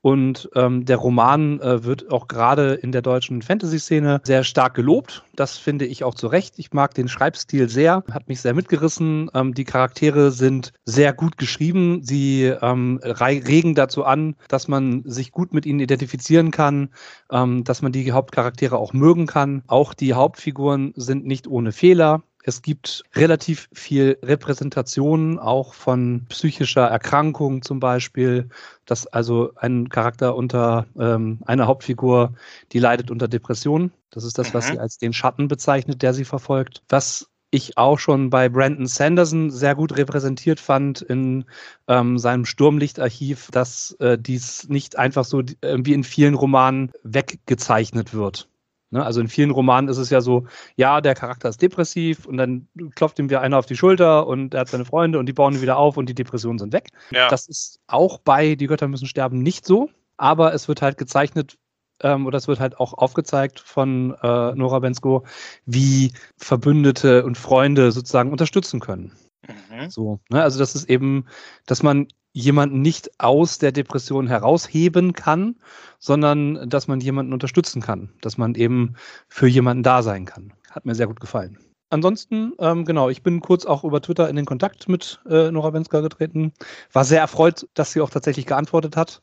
und 0.00 0.48
ähm, 0.54 0.84
der 0.84 0.96
Roman 0.96 1.60
äh, 1.60 1.84
wird 1.84 2.10
auch 2.10 2.28
gerade 2.28 2.74
in 2.74 2.92
der 2.92 3.02
deutschen 3.02 3.42
Fantasy-Szene 3.42 4.20
sehr 4.24 4.44
stark 4.44 4.74
gelobt. 4.74 5.22
Das 5.36 5.58
finde 5.58 5.86
ich 5.86 6.04
auch 6.04 6.14
zu 6.14 6.28
Recht. 6.28 6.54
Ich 6.58 6.72
mag 6.72 6.94
den 6.94 7.08
Schreibstil 7.08 7.68
sehr, 7.68 8.04
hat 8.10 8.28
mich 8.28 8.40
sehr 8.40 8.54
mitgerissen. 8.54 9.30
Ähm, 9.34 9.54
die 9.54 9.64
Charaktere 9.64 10.30
sind 10.30 10.72
sehr 10.84 11.12
gut 11.12 11.36
geschrieben. 11.36 12.02
Sie 12.02 12.44
regen 12.44 13.74
dazu 13.74 14.04
an, 14.04 14.36
dass 14.48 14.68
man 14.68 15.02
sich 15.04 15.32
gut 15.32 15.52
mit 15.52 15.66
ihnen 15.66 15.80
identifizieren 15.80 16.50
kann, 16.50 16.90
dass 17.28 17.82
man 17.82 17.92
die 17.92 18.12
Hauptcharaktere 18.12 18.76
auch 18.76 18.92
mögen 18.92 19.26
kann. 19.26 19.62
Auch 19.66 19.94
die 19.94 20.14
Hauptfiguren 20.14 20.92
sind 20.96 21.26
nicht 21.26 21.46
ohne 21.46 21.72
Fehler. 21.72 22.22
Es 22.46 22.60
gibt 22.60 23.04
relativ 23.14 23.70
viel 23.72 24.18
Repräsentation 24.22 25.38
auch 25.38 25.72
von 25.72 26.26
psychischer 26.28 26.86
Erkrankung 26.86 27.62
zum 27.62 27.80
Beispiel, 27.80 28.50
dass 28.84 29.06
also 29.06 29.52
ein 29.56 29.88
Charakter 29.88 30.36
unter 30.36 30.86
ähm, 30.98 31.38
eine 31.46 31.66
Hauptfigur, 31.66 32.34
die 32.72 32.80
leidet 32.80 33.10
unter 33.10 33.28
Depressionen. 33.28 33.92
Das 34.10 34.24
ist 34.24 34.36
das, 34.36 34.52
was 34.52 34.66
Mhm. 34.66 34.72
sie 34.72 34.78
als 34.78 34.98
den 34.98 35.14
Schatten 35.14 35.48
bezeichnet, 35.48 36.02
der 36.02 36.12
sie 36.12 36.26
verfolgt. 36.26 36.82
Was 36.90 37.30
ich 37.50 37.78
auch 37.78 37.98
schon 37.98 38.30
bei 38.30 38.48
Brandon 38.50 38.86
Sanderson 38.86 39.50
sehr 39.50 39.74
gut 39.74 39.96
repräsentiert 39.96 40.60
fand 40.60 41.00
in 41.00 41.44
ähm, 41.88 42.18
seinem 42.18 42.44
Sturmlichtarchiv, 42.44 43.48
dass 43.52 43.92
äh, 44.00 44.18
dies 44.18 44.68
nicht 44.68 44.98
einfach 44.98 45.24
so 45.24 45.40
äh, 45.40 45.78
wie 45.78 45.94
in 45.94 46.04
vielen 46.04 46.34
Romanen 46.34 46.92
weggezeichnet 47.04 48.12
wird. 48.12 48.48
Ne? 48.94 49.04
Also 49.04 49.20
in 49.20 49.28
vielen 49.28 49.50
Romanen 49.50 49.88
ist 49.88 49.98
es 49.98 50.08
ja 50.08 50.20
so, 50.20 50.46
ja, 50.76 51.00
der 51.00 51.16
Charakter 51.16 51.48
ist 51.48 51.60
depressiv 51.60 52.26
und 52.26 52.36
dann 52.36 52.68
klopft 52.94 53.18
ihm 53.18 53.28
wieder 53.28 53.40
einer 53.40 53.58
auf 53.58 53.66
die 53.66 53.76
Schulter 53.76 54.26
und 54.28 54.54
er 54.54 54.60
hat 54.60 54.68
seine 54.68 54.84
Freunde 54.84 55.18
und 55.18 55.26
die 55.26 55.32
bauen 55.32 55.54
ihn 55.54 55.62
wieder 55.62 55.76
auf 55.76 55.96
und 55.96 56.08
die 56.08 56.14
Depressionen 56.14 56.60
sind 56.60 56.72
weg. 56.72 56.88
Ja. 57.10 57.28
Das 57.28 57.48
ist 57.48 57.80
auch 57.88 58.20
bei 58.20 58.54
Die 58.54 58.68
Götter 58.68 58.86
müssen 58.86 59.08
sterben 59.08 59.40
nicht 59.40 59.66
so, 59.66 59.90
aber 60.16 60.54
es 60.54 60.68
wird 60.68 60.80
halt 60.80 60.96
gezeichnet, 60.96 61.58
ähm, 62.02 62.26
oder 62.26 62.38
es 62.38 62.46
wird 62.46 62.60
halt 62.60 62.78
auch 62.78 62.94
aufgezeigt 62.94 63.58
von 63.58 64.14
äh, 64.22 64.54
Nora 64.54 64.78
Bensko, 64.78 65.24
wie 65.66 66.12
Verbündete 66.36 67.24
und 67.24 67.36
Freunde 67.36 67.90
sozusagen 67.90 68.30
unterstützen 68.30 68.78
können. 68.78 69.12
Mhm. 69.48 69.90
So, 69.90 70.20
ne? 70.30 70.42
Also 70.42 70.58
das 70.58 70.74
ist 70.74 70.88
eben, 70.88 71.26
dass 71.66 71.82
man 71.82 72.08
jemanden 72.32 72.82
nicht 72.82 73.20
aus 73.20 73.58
der 73.58 73.72
Depression 73.72 74.26
herausheben 74.26 75.12
kann, 75.12 75.56
sondern 75.98 76.68
dass 76.68 76.88
man 76.88 77.00
jemanden 77.00 77.32
unterstützen 77.32 77.80
kann, 77.80 78.10
dass 78.20 78.36
man 78.36 78.54
eben 78.56 78.94
für 79.28 79.46
jemanden 79.46 79.82
da 79.82 80.02
sein 80.02 80.24
kann. 80.24 80.52
Hat 80.70 80.84
mir 80.84 80.94
sehr 80.94 81.06
gut 81.06 81.20
gefallen. 81.20 81.58
Ansonsten, 81.90 82.54
ähm, 82.58 82.84
genau, 82.84 83.08
ich 83.08 83.22
bin 83.22 83.40
kurz 83.40 83.66
auch 83.66 83.84
über 83.84 84.02
Twitter 84.02 84.28
in 84.28 84.34
den 84.34 84.46
Kontakt 84.46 84.88
mit 84.88 85.20
äh, 85.30 85.52
Nora 85.52 85.72
Wenska 85.72 86.00
getreten. 86.00 86.52
War 86.92 87.04
sehr 87.04 87.20
erfreut, 87.20 87.68
dass 87.74 87.92
sie 87.92 88.00
auch 88.00 88.10
tatsächlich 88.10 88.46
geantwortet 88.46 88.96
hat. 88.96 89.22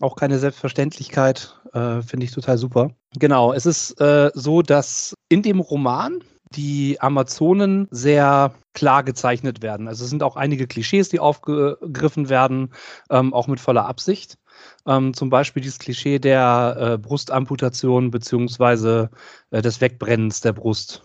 Auch 0.00 0.16
keine 0.16 0.38
Selbstverständlichkeit, 0.38 1.60
äh, 1.74 2.00
finde 2.00 2.24
ich 2.24 2.32
total 2.32 2.56
super. 2.56 2.90
Genau, 3.18 3.52
es 3.52 3.66
ist 3.66 4.00
äh, 4.00 4.30
so, 4.32 4.62
dass 4.62 5.14
in 5.28 5.42
dem 5.42 5.60
Roman 5.60 6.22
die 6.52 7.00
Amazonen 7.00 7.88
sehr 7.90 8.54
klar 8.72 9.02
gezeichnet 9.02 9.62
werden. 9.62 9.88
Also 9.88 10.04
es 10.04 10.10
sind 10.10 10.22
auch 10.22 10.36
einige 10.36 10.66
Klischees, 10.66 11.08
die 11.08 11.20
aufgegriffen 11.20 12.28
werden, 12.28 12.72
ähm, 13.10 13.34
auch 13.34 13.48
mit 13.48 13.60
voller 13.60 13.86
Absicht. 13.86 14.38
Ähm, 14.86 15.12
zum 15.12 15.28
Beispiel 15.28 15.62
dieses 15.62 15.78
Klischee 15.78 16.18
der 16.18 16.76
äh, 16.78 16.98
Brustamputation 16.98 18.10
beziehungsweise 18.10 19.10
äh, 19.50 19.60
des 19.60 19.80
Wegbrennens 19.80 20.40
der 20.40 20.52
Brust 20.52 21.02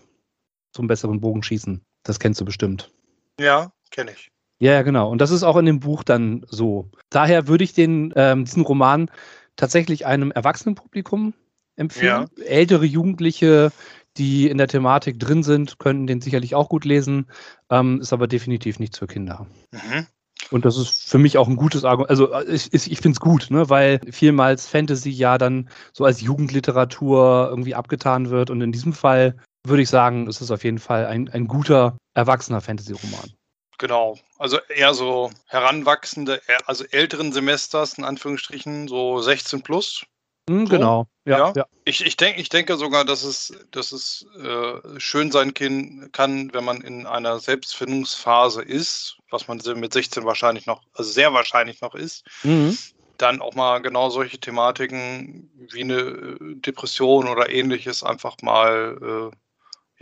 zum 0.72 0.86
besseren 0.86 1.20
Bogenschießen. 1.20 1.82
Das 2.02 2.18
kennst 2.18 2.40
du 2.40 2.44
bestimmt. 2.44 2.90
Ja, 3.38 3.72
kenne 3.90 4.12
ich. 4.12 4.30
Ja, 4.58 4.82
genau. 4.82 5.10
Und 5.10 5.20
das 5.20 5.32
ist 5.32 5.42
auch 5.42 5.56
in 5.56 5.66
dem 5.66 5.80
Buch 5.80 6.04
dann 6.04 6.46
so. 6.48 6.90
Daher 7.10 7.48
würde 7.48 7.64
ich 7.64 7.72
den, 7.72 8.12
ähm, 8.16 8.44
diesen 8.44 8.62
Roman 8.62 9.10
tatsächlich 9.56 10.06
einem 10.06 10.30
Erwachsenenpublikum 10.30 11.34
empfehlen. 11.76 12.26
Ja. 12.36 12.44
Ältere 12.44 12.84
Jugendliche, 12.84 13.72
die 14.16 14.48
in 14.48 14.58
der 14.58 14.68
Thematik 14.68 15.18
drin 15.18 15.42
sind, 15.42 15.78
könnten 15.78 16.06
den 16.06 16.20
sicherlich 16.20 16.54
auch 16.54 16.68
gut 16.68 16.84
lesen, 16.84 17.26
ähm, 17.70 18.00
ist 18.00 18.12
aber 18.12 18.26
definitiv 18.26 18.78
nichts 18.78 18.98
für 18.98 19.06
Kinder. 19.06 19.46
Mhm. 19.70 20.06
Und 20.50 20.64
das 20.64 20.76
ist 20.76 21.08
für 21.08 21.18
mich 21.18 21.38
auch 21.38 21.48
ein 21.48 21.56
gutes 21.56 21.84
Argument. 21.84 22.10
Also 22.10 22.32
äh, 22.32 22.44
ich, 22.52 22.72
ich 22.72 23.00
finde 23.00 23.16
es 23.16 23.20
gut, 23.20 23.50
ne? 23.50 23.70
weil 23.70 24.00
vielmals 24.10 24.66
Fantasy 24.66 25.10
ja 25.10 25.38
dann 25.38 25.70
so 25.92 26.04
als 26.04 26.20
Jugendliteratur 26.20 27.46
irgendwie 27.48 27.74
abgetan 27.74 28.30
wird. 28.30 28.50
Und 28.50 28.60
in 28.60 28.72
diesem 28.72 28.92
Fall 28.92 29.36
würde 29.66 29.82
ich 29.82 29.88
sagen, 29.88 30.26
ist 30.26 30.40
es 30.40 30.50
auf 30.50 30.64
jeden 30.64 30.78
Fall 30.78 31.06
ein, 31.06 31.28
ein 31.30 31.46
guter, 31.46 31.96
erwachsener 32.14 32.60
Fantasy-Roman. 32.60 33.32
Genau, 33.78 34.16
also 34.38 34.58
eher 34.68 34.94
so 34.94 35.30
heranwachsende, 35.46 36.40
also 36.66 36.84
älteren 36.90 37.32
Semesters, 37.32 37.98
in 37.98 38.04
Anführungsstrichen, 38.04 38.86
so 38.86 39.20
16 39.20 39.62
plus. 39.62 40.04
Mhm, 40.48 40.66
so. 40.66 40.72
Genau, 40.72 41.06
ja. 41.24 41.38
ja. 41.38 41.52
ja. 41.56 41.66
Ich, 41.84 42.04
ich, 42.04 42.16
denk, 42.16 42.38
ich 42.38 42.48
denke 42.48 42.76
sogar, 42.76 43.04
dass 43.04 43.22
es, 43.22 43.52
dass 43.70 43.92
es 43.92 44.26
äh, 44.42 45.00
schön 45.00 45.30
sein 45.30 45.54
kann, 45.54 46.52
wenn 46.52 46.64
man 46.64 46.80
in 46.80 47.06
einer 47.06 47.38
Selbstfindungsphase 47.38 48.62
ist, 48.62 49.18
was 49.30 49.48
man 49.48 49.60
mit 49.76 49.92
16 49.92 50.24
wahrscheinlich 50.24 50.66
noch, 50.66 50.82
also 50.94 51.10
sehr 51.10 51.32
wahrscheinlich 51.32 51.80
noch 51.80 51.94
ist, 51.94 52.24
mhm. 52.42 52.76
dann 53.18 53.40
auch 53.40 53.54
mal 53.54 53.78
genau 53.78 54.10
solche 54.10 54.38
Thematiken 54.38 55.50
wie 55.70 55.82
eine 55.82 55.98
äh, 55.98 56.36
Depression 56.56 57.28
oder 57.28 57.50
ähnliches 57.50 58.02
einfach 58.02 58.36
mal 58.42 59.30
äh, 59.32 59.36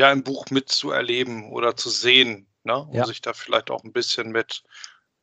ja 0.01 0.11
im 0.11 0.23
Buch 0.23 0.47
mitzuerleben 0.51 1.51
oder 1.51 1.77
zu 1.77 1.91
sehen, 1.91 2.47
ne? 2.65 2.79
um 2.79 2.95
ja. 2.95 3.05
sich 3.05 3.21
da 3.21 3.35
vielleicht 3.35 3.71
auch 3.71 3.85
ein 3.85 3.93
bisschen 3.93 4.33
mit 4.33 4.63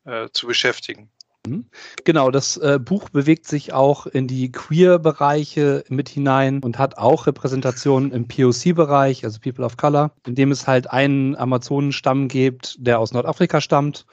äh, 0.06 0.30
zu 0.32 0.48
beschäftigen. 0.48 1.12
Mhm. 1.50 1.66
Genau, 2.04 2.32
das 2.32 2.58
äh, 2.58 2.80
Buch 2.80 3.10
bewegt 3.10 3.48
sich 3.48 3.74
auch 3.74 4.06
in 4.06 4.28
die 4.28 4.52
Queer-Bereiche 4.52 5.84
mit 5.90 6.10
hinein 6.10 6.60
und 6.60 6.78
hat 6.78 6.98
auch 6.98 7.28
Repräsentationen 7.28 8.12
im 8.12 8.28
POC-Bereich, 8.28 9.24
also 9.24 9.40
People 9.40 9.66
of 9.66 9.78
Color, 9.78 10.12
in 10.26 10.36
dem 10.36 10.52
es 10.52 10.68
halt 10.68 10.90
einen 10.92 11.36
Amazonenstamm 11.36 12.28
gibt, 12.28 12.76
der 12.80 13.00
aus 13.00 13.14
Nordafrika 13.14 13.62
stammt 13.62 14.06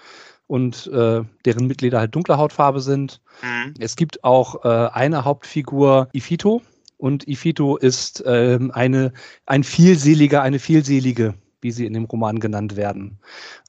und 0.46 0.86
äh, 0.88 1.22
deren 1.44 1.66
Mitglieder 1.66 2.00
halt 2.00 2.14
dunkler 2.14 2.38
Hautfarbe 2.38 2.80
sind. 2.80 3.20
Mhm. 3.42 3.74
Es 3.78 3.96
gibt 3.96 4.24
auch 4.24 4.64
äh, 4.64 4.68
eine 4.92 5.24
Hauptfigur, 5.24 6.08
Ifito, 6.12 6.62
und 6.96 7.28
Ifito 7.28 7.76
ist 7.76 8.24
äh, 8.24 8.58
eine, 8.72 9.12
ein 9.46 9.64
vielseliger, 9.64 10.42
eine 10.42 10.58
vielselige 10.58 11.34
wie 11.64 11.72
sie 11.72 11.86
in 11.86 11.94
dem 11.94 12.04
Roman 12.04 12.38
genannt 12.38 12.76
werden. 12.76 13.18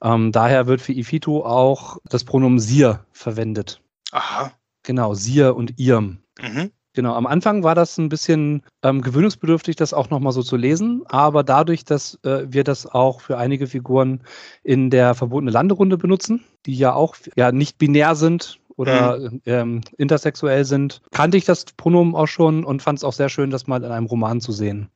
Ähm, 0.02 0.30
daher 0.30 0.66
wird 0.66 0.80
für 0.80 0.92
Ifito 0.92 1.44
auch 1.44 1.96
das 2.04 2.22
Pronomen 2.22 2.60
Sir 2.60 3.04
verwendet. 3.10 3.80
Aha. 4.12 4.52
Genau, 4.84 5.14
Sir 5.14 5.56
und 5.56 5.80
Irm. 5.80 6.18
Mhm. 6.40 6.70
Genau, 6.92 7.14
am 7.14 7.26
Anfang 7.26 7.62
war 7.62 7.74
das 7.74 7.98
ein 7.98 8.08
bisschen 8.08 8.62
ähm, 8.82 9.02
gewöhnungsbedürftig, 9.02 9.76
das 9.76 9.92
auch 9.92 10.08
nochmal 10.08 10.32
so 10.32 10.42
zu 10.42 10.56
lesen, 10.56 11.02
aber 11.06 11.42
dadurch, 11.42 11.84
dass 11.84 12.18
äh, 12.22 12.46
wir 12.48 12.64
das 12.64 12.86
auch 12.86 13.20
für 13.20 13.36
einige 13.36 13.66
Figuren 13.66 14.22
in 14.62 14.88
der 14.88 15.14
verbotene 15.14 15.50
Landerunde 15.50 15.98
benutzen, 15.98 16.44
die 16.64 16.74
ja 16.74 16.94
auch 16.94 17.16
ja 17.34 17.52
nicht 17.52 17.76
binär 17.76 18.14
sind 18.14 18.60
oder 18.76 19.18
mhm. 19.18 19.42
ähm, 19.44 19.80
intersexuell 19.98 20.64
sind, 20.64 21.02
kannte 21.10 21.36
ich 21.36 21.44
das 21.44 21.64
Pronomen 21.64 22.14
auch 22.14 22.28
schon 22.28 22.64
und 22.64 22.82
fand 22.82 22.98
es 22.98 23.04
auch 23.04 23.12
sehr 23.12 23.28
schön, 23.28 23.50
das 23.50 23.66
mal 23.66 23.82
in 23.82 23.90
einem 23.90 24.06
Roman 24.06 24.40
zu 24.40 24.52
sehen. 24.52 24.88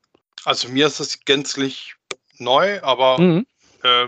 Also 0.43 0.69
mir 0.69 0.87
ist 0.87 0.99
das 0.99 1.19
gänzlich 1.19 1.95
neu, 2.41 2.81
aber 2.81 3.19
mhm. 3.19 3.45
äh, 3.83 4.07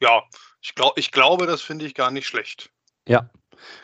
ja, 0.00 0.22
ich, 0.60 0.74
glaub, 0.74 0.98
ich 0.98 1.10
glaube, 1.10 1.46
das 1.46 1.60
finde 1.60 1.84
ich 1.84 1.94
gar 1.94 2.10
nicht 2.10 2.26
schlecht. 2.26 2.70
Ja. 3.06 3.28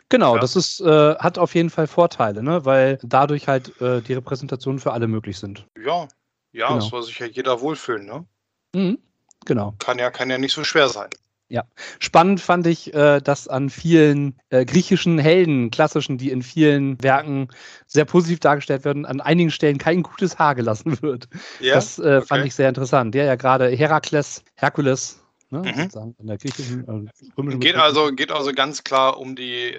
Genau, 0.09 0.35
ja. 0.35 0.41
das 0.41 0.57
ist, 0.57 0.81
äh, 0.81 1.15
hat 1.17 1.39
auf 1.39 1.55
jeden 1.55 1.71
Fall 1.71 1.87
Vorteile, 1.87 2.43
ne? 2.43 2.65
weil 2.65 2.99
dadurch 3.03 3.47
halt 3.47 3.81
äh, 3.81 4.01
die 4.01 4.15
Repräsentationen 4.15 4.81
für 4.81 4.93
alle 4.93 5.07
möglich 5.07 5.39
sind. 5.39 5.67
Ja, 5.79 6.09
ja, 6.53 6.69
genau. 6.69 6.81
soll 6.81 7.03
sich 7.03 7.19
ja 7.19 7.27
jeder 7.27 7.61
wohlfühlen, 7.61 8.07
ne? 8.07 8.27
Mhm. 8.75 8.99
Genau. 9.45 9.75
Kann 9.79 9.99
ja, 9.99 10.11
kann 10.11 10.31
ja 10.31 10.39
nicht 10.39 10.53
so 10.53 10.65
schwer 10.65 10.89
sein. 10.89 11.11
Ja, 11.51 11.65
spannend 11.99 12.41
fand 12.41 12.67
ich, 12.67 12.93
äh, 12.93 13.21
dass 13.21 13.49
an 13.49 13.71
vielen 13.71 14.39
äh, 14.51 14.67
griechischen 14.67 15.19
Helden, 15.19 15.71
klassischen, 15.71 16.19
die 16.19 16.31
in 16.31 16.43
vielen 16.43 17.03
Werken 17.03 17.49
sehr 17.87 18.05
positiv 18.05 18.41
dargestellt 18.41 18.85
werden, 18.85 19.07
an 19.07 19.23
einigen 19.23 19.51
Stellen 19.51 19.79
kein 19.79 20.03
gutes 20.03 20.39
Haar 20.39 20.55
gelassen 20.55 21.01
wird. 21.01 21.29
Ja? 21.61 21.75
Das 21.75 21.99
äh, 21.99 22.19
okay. 22.19 22.27
fand 22.27 22.47
ich 22.47 22.55
sehr 22.55 22.69
interessant. 22.69 23.15
Ja, 23.15 23.25
ja, 23.25 23.37
gerade 23.37 23.69
Herakles, 23.69 24.43
Herkules, 24.57 25.21
Ne, 25.51 25.61
mhm. 25.61 26.15
in 26.19 26.27
der 26.27 26.37
griechischen, 26.37 27.11
äh, 27.35 27.57
geht 27.57 27.77
also 27.77 28.13
geht 28.13 28.31
also 28.31 28.53
ganz 28.53 28.85
klar 28.85 29.19
um 29.19 29.35
die, 29.35 29.75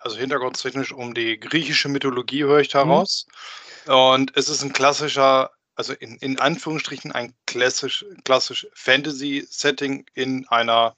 also 0.00 0.16
hintergrundtechnisch 0.16 0.90
um 0.90 1.14
die 1.14 1.38
griechische 1.38 1.88
Mythologie 1.88 2.42
höre 2.42 2.58
ich 2.58 2.70
daraus. 2.70 3.28
Mhm. 3.86 3.94
Und 3.94 4.36
es 4.36 4.48
ist 4.48 4.64
ein 4.64 4.72
klassischer 4.72 5.52
also 5.76 5.92
in, 5.92 6.16
in 6.16 6.38
Anführungsstrichen 6.38 7.12
ein 7.12 7.32
klassisch, 7.46 8.04
klassisch 8.24 8.66
Fantasy-Setting 8.74 10.06
in 10.14 10.46
einer 10.48 10.96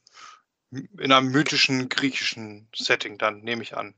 in 0.70 1.12
einem 1.12 1.30
mythischen 1.30 1.88
griechischen 1.88 2.68
Setting, 2.75 3.16
dann 3.16 3.40
nehme 3.40 3.62
ich 3.62 3.75
an. 3.76 3.94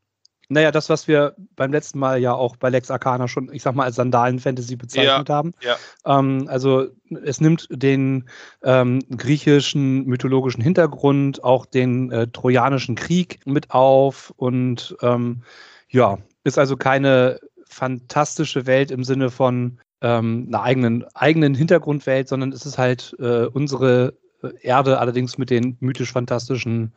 Naja, 0.48 0.72
das, 0.72 0.88
was 0.88 1.06
wir 1.06 1.36
beim 1.54 1.70
letzten 1.70 2.00
Mal 2.00 2.20
ja 2.20 2.32
auch 2.32 2.56
bei 2.56 2.70
Lex 2.70 2.90
Arcana 2.90 3.28
schon, 3.28 3.52
ich 3.52 3.62
sag 3.62 3.76
mal, 3.76 3.84
als 3.84 3.96
Sandalen-Fantasy 3.96 4.74
bezeichnet 4.74 5.28
ja, 5.28 5.34
haben. 5.34 5.54
Ja. 5.60 5.76
Ähm, 6.04 6.46
also 6.48 6.88
es 7.22 7.40
nimmt 7.40 7.68
den 7.70 8.28
ähm, 8.64 9.00
griechischen 9.16 10.04
mythologischen 10.06 10.60
Hintergrund, 10.60 11.44
auch 11.44 11.66
den 11.66 12.10
äh, 12.10 12.26
Trojanischen 12.26 12.96
Krieg 12.96 13.38
mit 13.46 13.70
auf 13.70 14.32
und 14.36 14.96
ähm, 15.02 15.42
ja, 15.88 16.18
ist 16.42 16.58
also 16.58 16.76
keine 16.76 17.38
fantastische 17.68 18.66
Welt 18.66 18.90
im 18.90 19.04
Sinne 19.04 19.30
von 19.30 19.78
ähm, 20.00 20.46
einer 20.48 20.62
eigenen, 20.62 21.04
eigenen 21.14 21.54
Hintergrundwelt, 21.54 22.28
sondern 22.28 22.52
es 22.52 22.66
ist 22.66 22.78
halt 22.78 23.14
äh, 23.18 23.46
unsere 23.46 24.14
äh, 24.42 24.48
Erde, 24.62 24.98
allerdings 24.98 25.38
mit 25.38 25.50
den 25.50 25.76
mythisch-fantastischen 25.80 26.92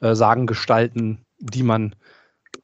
äh, 0.00 0.14
Sagengestalten, 0.14 1.24
die 1.38 1.62
man 1.62 1.94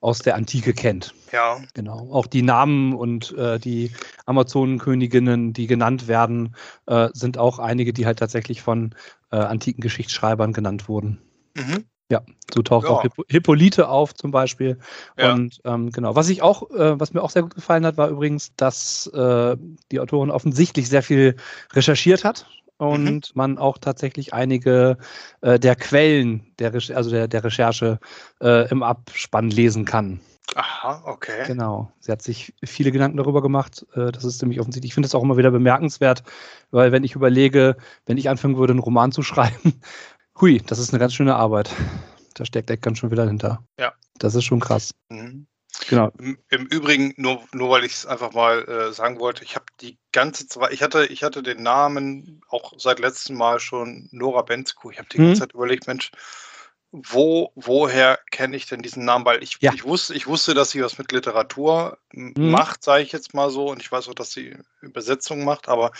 aus 0.01 0.19
der 0.19 0.35
Antike 0.35 0.75
kennt. 0.75 1.15
Ja. 1.33 1.61
Genau. 1.75 2.09
Auch 2.11 2.27
die 2.27 2.43
Namen 2.43 2.93
und 2.93 3.37
äh, 3.37 3.59
die 3.59 3.93
Amazonenköniginnen, 4.27 5.53
die 5.53 5.67
genannt 5.67 6.09
werden, 6.09 6.57
äh, 6.87 7.09
sind 7.13 7.39
auch 7.39 7.59
einige, 7.59 7.93
die 7.93 8.07
halt 8.07 8.19
tatsächlich 8.19 8.63
von 8.63 8.95
äh, 9.31 9.37
antiken 9.37 9.81
Geschichtsschreibern 9.81 10.53
genannt 10.53 10.89
wurden. 10.89 11.23
Mhm. 11.57 11.85
Ja, 12.13 12.21
so 12.53 12.61
taucht 12.61 12.85
ja. 12.85 12.91
auch 12.91 13.01
Hipp 13.01 13.15
Hippolyte 13.27 13.89
auf 13.89 14.13
zum 14.13 14.33
Beispiel. 14.33 14.79
Ja. 15.17 15.33
Und 15.33 15.63
ähm, 15.65 15.91
genau, 15.91 16.15
was 16.15 16.29
ich 16.29 16.43
auch, 16.43 16.71
äh, 16.71 17.01
was 17.01 17.15
mir 17.15 17.23
auch 17.23 17.31
sehr 17.31 17.41
gut 17.41 17.55
gefallen 17.55 17.87
hat, 17.87 17.97
war 17.97 18.11
übrigens, 18.11 18.55
dass 18.55 19.07
äh, 19.15 19.57
die 19.91 19.99
Autorin 19.99 20.31
offensichtlich 20.31 20.91
sehr 20.91 21.03
viel 21.03 21.37
recherchiert 21.73 22.23
hat 22.23 22.45
und 22.77 23.15
mhm. 23.15 23.33
man 23.33 23.57
auch 23.57 23.79
tatsächlich 23.79 24.35
einige 24.35 24.99
äh, 25.41 25.59
der 25.59 25.75
Quellen 25.75 26.53
der 26.59 26.75
Re 26.75 26.81
also 26.95 27.09
der, 27.09 27.29
der 27.29 27.45
Recherche 27.45 27.99
äh, 28.43 28.69
im 28.71 28.83
Abspann 28.83 29.49
lesen 29.49 29.87
kann. 29.87 30.21
Aha, 30.55 31.03
okay. 31.07 31.45
Genau. 31.47 31.91
Sie 32.01 32.13
hat 32.13 32.21
sich 32.21 32.53
viele 32.63 32.93
Gedanken 32.93 33.17
darüber 33.17 33.41
gemacht. 33.41 33.87
Äh, 33.95 34.13
das 34.13 34.25
ist 34.25 34.39
ziemlich 34.39 34.61
offensichtlich. 34.61 34.91
Ich 34.91 34.95
finde 34.95 35.07
es 35.07 35.15
auch 35.15 35.23
immer 35.23 35.37
wieder 35.37 35.51
bemerkenswert, 35.51 36.25
weil 36.71 36.93
wenn 36.93 37.05
ich 37.05 37.15
überlege, 37.15 37.77
wenn 38.05 38.19
ich 38.19 38.29
anfangen 38.29 38.59
würde, 38.59 38.73
einen 38.73 38.81
Roman 38.81 39.13
zu 39.13 39.23
schreiben, 39.23 39.81
Hui, 40.41 40.61
das 40.67 40.79
ist 40.79 40.91
eine 40.91 40.99
ganz 40.99 41.15
schöne 41.15 41.37
Arbeit. 41.37 41.71
Da 42.35 42.45
steckt 42.45 42.71
echt 42.71 42.83
ganz 42.83 42.99
schön 42.99 43.11
wieder 43.11 43.27
hinter. 43.27 43.63
Ja. 43.79 43.93
Das 44.19 44.35
ist 44.35 44.45
schon 44.45 44.61
krass. 44.61 44.93
Mhm. 45.09 45.47
Genau. 45.89 46.13
Im, 46.19 46.39
Im, 46.51 46.67
Übrigen, 46.67 47.15
nur, 47.17 47.43
nur 47.53 47.71
weil 47.71 47.85
ich 47.85 47.93
es 47.93 48.07
einfach 48.07 48.33
mal 48.33 48.63
äh, 48.69 48.93
sagen 48.93 49.19
wollte, 49.19 49.43
ich 49.43 49.55
habe 49.55 49.65
die 49.81 49.99
ganze 50.13 50.47
Zeit, 50.47 50.73
ich 50.73 50.83
hatte, 50.83 51.07
ich 51.07 51.23
hatte 51.23 51.43
den 51.43 51.63
Namen 51.63 52.43
auch 52.49 52.75
seit 52.77 52.99
letztem 52.99 53.37
Mal 53.37 53.59
schon 53.59 54.09
Nora 54.13 54.43
Bensku. 54.43 54.91
Ich 54.91 54.99
habe 54.99 55.09
die 55.11 55.17
ganze 55.17 55.33
mhm. 55.33 55.37
Zeit 55.37 55.53
überlegt, 55.55 55.87
Mensch, 55.87 56.11
wo, 56.93 57.53
woher 57.55 58.19
kenne 58.31 58.55
ich 58.55 58.67
denn 58.67 58.83
diesen 58.83 59.05
Namen? 59.07 59.25
Weil 59.25 59.43
ich, 59.43 59.57
ja. 59.61 59.73
ich, 59.75 59.85
wusste, 59.85 60.15
ich 60.15 60.27
wusste, 60.27 60.53
dass 60.53 60.71
sie 60.71 60.83
was 60.83 60.99
mit 60.99 61.11
Literatur 61.11 61.99
mhm. 62.13 62.51
macht, 62.51 62.85
sage 62.85 63.03
ich 63.03 63.13
jetzt 63.13 63.33
mal 63.33 63.51
so. 63.51 63.71
Und 63.71 63.81
ich 63.81 63.91
weiß 63.91 64.09
auch, 64.09 64.15
dass 64.15 64.33
sie 64.33 64.57
Übersetzungen 64.83 65.45
macht, 65.45 65.69
aber 65.69 65.91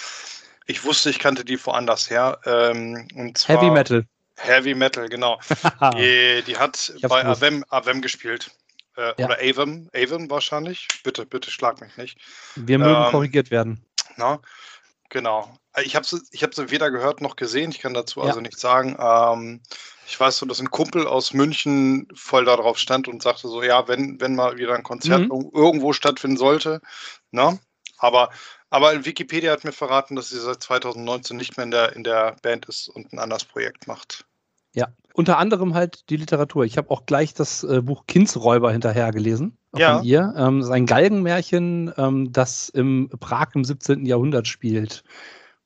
ich 0.67 0.85
wusste, 0.85 1.09
ich 1.09 1.19
kannte 1.19 1.45
die 1.45 1.65
woanders 1.65 2.11
her. 2.11 2.39
Ähm, 2.45 3.09
und 3.15 3.39
zwar 3.39 3.57
Heavy 3.57 3.71
Metal. 3.71 4.07
Heavy 4.43 4.75
Metal, 4.75 5.09
genau. 5.09 5.39
die, 5.97 6.43
die, 6.47 6.57
hat 6.57 6.93
bei 7.03 7.25
Avem, 7.25 7.65
Avem 7.69 8.03
gespielt. 8.03 8.51
Äh, 8.97 9.15
ja. 9.19 9.27
Oder 9.27 9.39
Avem, 9.39 9.89
Avem 9.95 10.31
wahrscheinlich. 10.31 10.89
Bitte, 11.05 11.27
bitte 11.27 11.51
schlag 11.51 11.81
mich 11.81 11.97
nicht. 11.97 12.19
Wir 12.57 12.79
mögen 12.79 13.05
ähm, 13.05 13.11
korrigiert 13.11 13.51
werden. 13.51 13.85
Na, 14.17 14.41
genau. 15.09 15.57
Ich 15.83 15.97
habe 15.97 16.05
sie, 16.05 16.21
ich 16.33 16.43
hab 16.43 16.55
sie 16.55 16.71
weder 16.71 16.91
gehört 16.91 17.21
noch 17.21 17.37
gesehen. 17.37 17.71
Ich 17.71 17.79
kann 17.79 17.95
dazu 17.95 18.21
ja. 18.21 18.27
also 18.27 18.41
nichts 18.41 18.61
sagen. 18.61 18.97
Ähm, 18.99 19.61
ich 20.07 20.19
weiß 20.19 20.37
so, 20.37 20.47
dass 20.47 20.61
ein 20.61 20.71
Kumpel 20.71 21.07
aus 21.07 21.33
München 21.33 22.09
voll 22.15 22.45
darauf 22.45 22.79
stand 22.79 23.09
und 23.09 23.23
sagte 23.23 23.49
so, 23.49 23.63
ja, 23.63 23.89
wenn, 23.89 24.21
wenn 24.21 24.35
mal 24.35 24.59
wieder 24.59 24.75
ein 24.75 24.83
Konzert 24.83 25.23
mhm. 25.23 25.51
irgendwo 25.55 25.93
stattfinden 25.93 26.37
sollte, 26.37 26.81
ne? 27.31 27.59
Aber, 27.99 28.31
aber 28.69 29.05
Wikipedia 29.05 29.53
hat 29.53 29.65
mir 29.65 29.73
verraten, 29.73 30.17
dass 30.17 30.29
sie 30.29 30.41
seit 30.41 30.61
2019 30.61 31.37
nicht 31.37 31.57
mehr 31.57 31.65
in 31.65 31.71
der, 31.71 31.93
in 31.95 32.05
der 32.05 32.37
Band 32.43 32.67
ist 32.67 32.89
und 32.89 33.13
ein 33.13 33.21
anderes 33.21 33.45
Projekt 33.45 33.87
macht. 33.87 34.27
Ja, 34.75 34.89
unter 35.15 35.39
anderem 35.39 35.75
halt 35.75 36.09
die 36.11 36.17
Literatur. 36.17 36.65
Ich 36.65 36.79
habe 36.79 36.91
auch 36.91 37.07
gleich 37.07 37.35
das 37.35 37.65
äh, 37.65 37.83
Buch 37.83 38.05
Kindsräuber 38.07 38.73
hinterher 38.73 39.11
gelesen 39.13 39.57
ja. 39.77 39.97
von 39.97 40.05
ihr. 40.05 40.35
Ähm, 40.37 40.61
das 40.61 40.69
ist 40.69 40.73
ein 40.73 40.87
Galgenmärchen, 40.87 41.93
ähm, 41.97 42.33
das 42.33 42.69
im 42.71 43.11
Prag 43.21 43.49
im 43.55 43.65
17. 43.65 44.07
Jahrhundert 44.07 44.49
spielt 44.49 45.05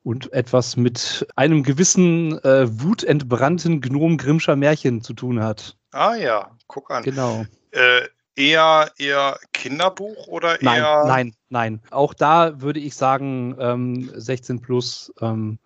und 0.02 0.32
etwas 0.32 0.76
mit 0.76 1.26
einem 1.36 1.62
gewissen 1.62 2.38
äh, 2.44 2.66
wutentbrannten 2.68 3.80
Gnom 3.80 4.16
Grimmscher 4.16 4.56
Märchen 4.56 5.02
zu 5.02 5.14
tun 5.14 5.42
hat. 5.42 5.76
Ah 5.92 6.14
ja, 6.14 6.50
guck 6.66 6.90
an. 6.90 7.02
Genau. 7.02 7.44
Äh, 7.72 8.02
eher, 8.36 8.90
eher 8.98 9.38
Kinderbuch 9.52 10.28
oder 10.28 10.58
nein, 10.60 10.80
eher. 10.80 11.04
Nein, 11.06 11.34
nein. 11.48 11.82
Auch 11.90 12.14
da 12.14 12.60
würde 12.60 12.80
ich 12.80 12.94
sagen 12.94 13.56
ähm, 13.58 14.10
16 14.14 14.60
plus. 14.60 15.12
Ähm, 15.20 15.58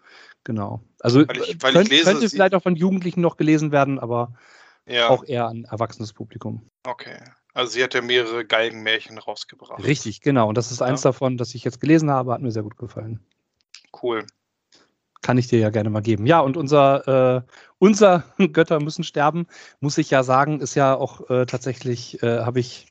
genau. 0.44 0.82
Also 1.00 1.26
weil 1.26 1.36
ich, 1.38 1.62
weil 1.62 1.72
könnt, 1.72 1.88
lese, 1.88 2.04
könnte 2.04 2.28
vielleicht 2.28 2.54
auch 2.54 2.62
von 2.62 2.76
Jugendlichen 2.76 3.20
noch 3.20 3.36
gelesen 3.36 3.72
werden, 3.72 3.98
aber 3.98 4.34
ja. 4.86 5.08
auch 5.08 5.24
eher 5.24 5.48
ein 5.48 5.64
erwachsenes 5.64 6.12
Publikum. 6.12 6.68
Okay. 6.84 7.18
Also 7.52 7.72
sie 7.72 7.82
hat 7.82 7.94
ja 7.94 8.00
mehrere 8.00 8.44
Geigenmärchen 8.44 9.18
rausgebracht. 9.18 9.82
Richtig, 9.82 10.20
genau. 10.20 10.48
Und 10.48 10.56
das 10.56 10.70
ist 10.70 10.80
ja. 10.80 10.86
eins 10.86 11.02
davon, 11.02 11.36
das 11.36 11.54
ich 11.54 11.64
jetzt 11.64 11.80
gelesen 11.80 12.10
habe, 12.10 12.32
hat 12.32 12.42
mir 12.42 12.52
sehr 12.52 12.62
gut 12.62 12.76
gefallen. 12.76 13.20
Cool. 14.00 14.24
Kann 15.22 15.36
ich 15.36 15.48
dir 15.48 15.58
ja 15.58 15.70
gerne 15.70 15.90
mal 15.90 16.00
geben. 16.00 16.26
Ja, 16.26 16.40
und 16.40 16.56
unser, 16.56 17.36
äh, 17.36 17.42
unser 17.78 18.24
Götter 18.52 18.80
müssen 18.80 19.04
sterben, 19.04 19.46
muss 19.80 19.98
ich 19.98 20.10
ja 20.10 20.22
sagen, 20.22 20.60
ist 20.60 20.74
ja 20.74 20.94
auch 20.94 21.28
äh, 21.28 21.44
tatsächlich, 21.44 22.22
äh, 22.22 22.40
habe 22.40 22.60
ich, 22.60 22.86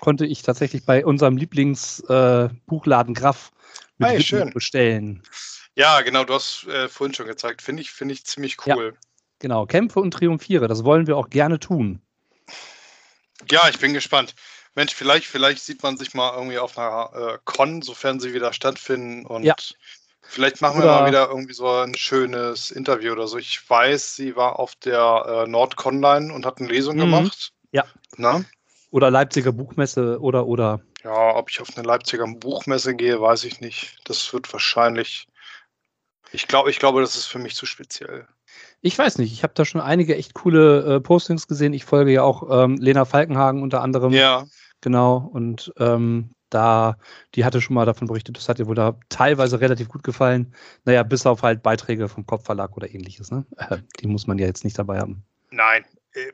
konnte 0.00 0.26
ich 0.26 0.42
tatsächlich 0.42 0.84
bei 0.84 1.06
unserem 1.06 1.36
Lieblingsbuchladen 1.36 3.14
äh, 3.14 3.18
Graf 3.18 3.52
mit 3.98 4.10
hey, 4.10 4.22
schön. 4.22 4.50
bestellen. 4.50 5.22
Ja, 5.74 6.00
genau, 6.02 6.24
du 6.24 6.34
hast 6.34 6.66
äh, 6.66 6.88
vorhin 6.88 7.14
schon 7.14 7.26
gezeigt. 7.26 7.62
Finde 7.62 7.82
ich, 7.82 7.90
finde 7.90 8.14
ich 8.14 8.24
ziemlich 8.24 8.66
cool. 8.66 8.94
Ja, 8.94 9.08
genau, 9.38 9.66
Kämpfe 9.66 10.00
und 10.00 10.12
Triumphiere, 10.12 10.68
das 10.68 10.84
wollen 10.84 11.06
wir 11.06 11.16
auch 11.16 11.30
gerne 11.30 11.58
tun. 11.58 12.02
Ja, 13.50 13.68
ich 13.68 13.78
bin 13.78 13.94
gespannt. 13.94 14.34
Mensch, 14.74 14.94
vielleicht, 14.94 15.26
vielleicht 15.26 15.62
sieht 15.62 15.82
man 15.82 15.96
sich 15.96 16.14
mal 16.14 16.34
irgendwie 16.34 16.58
auf 16.58 16.78
einer 16.78 17.10
äh, 17.14 17.38
Con, 17.44 17.82
sofern 17.82 18.20
sie 18.20 18.32
wieder 18.32 18.52
stattfinden. 18.52 19.26
Und 19.26 19.44
ja. 19.44 19.54
Vielleicht 20.24 20.62
machen 20.62 20.78
wir 20.78 20.84
oder 20.84 21.00
mal 21.00 21.08
wieder 21.08 21.28
irgendwie 21.28 21.52
so 21.52 21.68
ein 21.68 21.94
schönes 21.94 22.70
Interview 22.70 23.12
oder 23.12 23.26
so. 23.26 23.36
Ich 23.36 23.68
weiß, 23.68 24.16
sie 24.16 24.34
war 24.34 24.58
auf 24.58 24.74
der 24.76 25.44
äh, 25.44 25.50
NordConline 25.50 26.32
und 26.32 26.46
hat 26.46 26.58
eine 26.58 26.68
Lesung 26.68 26.96
mhm. 26.96 27.00
gemacht. 27.00 27.52
Ja. 27.72 27.84
Na? 28.16 28.42
Oder 28.90 29.10
Leipziger 29.10 29.52
Buchmesse 29.52 30.20
oder 30.20 30.46
oder. 30.46 30.80
Ja, 31.04 31.34
ob 31.34 31.50
ich 31.50 31.60
auf 31.60 31.76
eine 31.76 31.86
Leipziger 31.86 32.26
Buchmesse 32.26 32.94
gehe, 32.94 33.20
weiß 33.20 33.44
ich 33.44 33.60
nicht. 33.60 33.98
Das 34.04 34.32
wird 34.32 34.50
wahrscheinlich. 34.52 35.26
Ich 36.32 36.48
glaube, 36.48 36.70
ich 36.70 36.78
glaube, 36.78 37.00
das 37.00 37.16
ist 37.16 37.26
für 37.26 37.38
mich 37.38 37.54
zu 37.54 37.66
speziell. 37.66 38.26
Ich 38.80 38.98
weiß 38.98 39.18
nicht. 39.18 39.32
Ich 39.32 39.42
habe 39.42 39.54
da 39.54 39.64
schon 39.64 39.80
einige 39.80 40.16
echt 40.16 40.34
coole 40.34 40.96
äh, 40.96 41.00
Postings 41.00 41.46
gesehen. 41.46 41.74
Ich 41.74 41.84
folge 41.84 42.12
ja 42.12 42.22
auch 42.22 42.64
ähm, 42.64 42.76
Lena 42.76 43.04
Falkenhagen 43.04 43.62
unter 43.62 43.82
anderem. 43.82 44.12
Ja. 44.12 44.46
Genau. 44.80 45.30
Und 45.32 45.72
ähm, 45.78 46.30
da, 46.50 46.96
die 47.34 47.44
hatte 47.44 47.60
schon 47.60 47.74
mal 47.74 47.86
davon 47.86 48.08
berichtet, 48.08 48.36
das 48.36 48.48
hat 48.48 48.58
ihr 48.58 48.66
wohl 48.66 48.74
da 48.74 48.98
teilweise 49.08 49.60
relativ 49.60 49.88
gut 49.88 50.02
gefallen. 50.02 50.54
Naja, 50.84 51.02
bis 51.02 51.26
auf 51.26 51.42
halt 51.42 51.62
Beiträge 51.62 52.08
vom 52.08 52.26
Kopfverlag 52.26 52.76
oder 52.76 52.90
ähnliches, 52.90 53.30
ne? 53.30 53.46
Die 54.00 54.06
muss 54.06 54.26
man 54.26 54.38
ja 54.38 54.46
jetzt 54.46 54.64
nicht 54.64 54.78
dabei 54.78 54.98
haben. 54.98 55.24
Nein, 55.50 55.84
äh, 56.12 56.32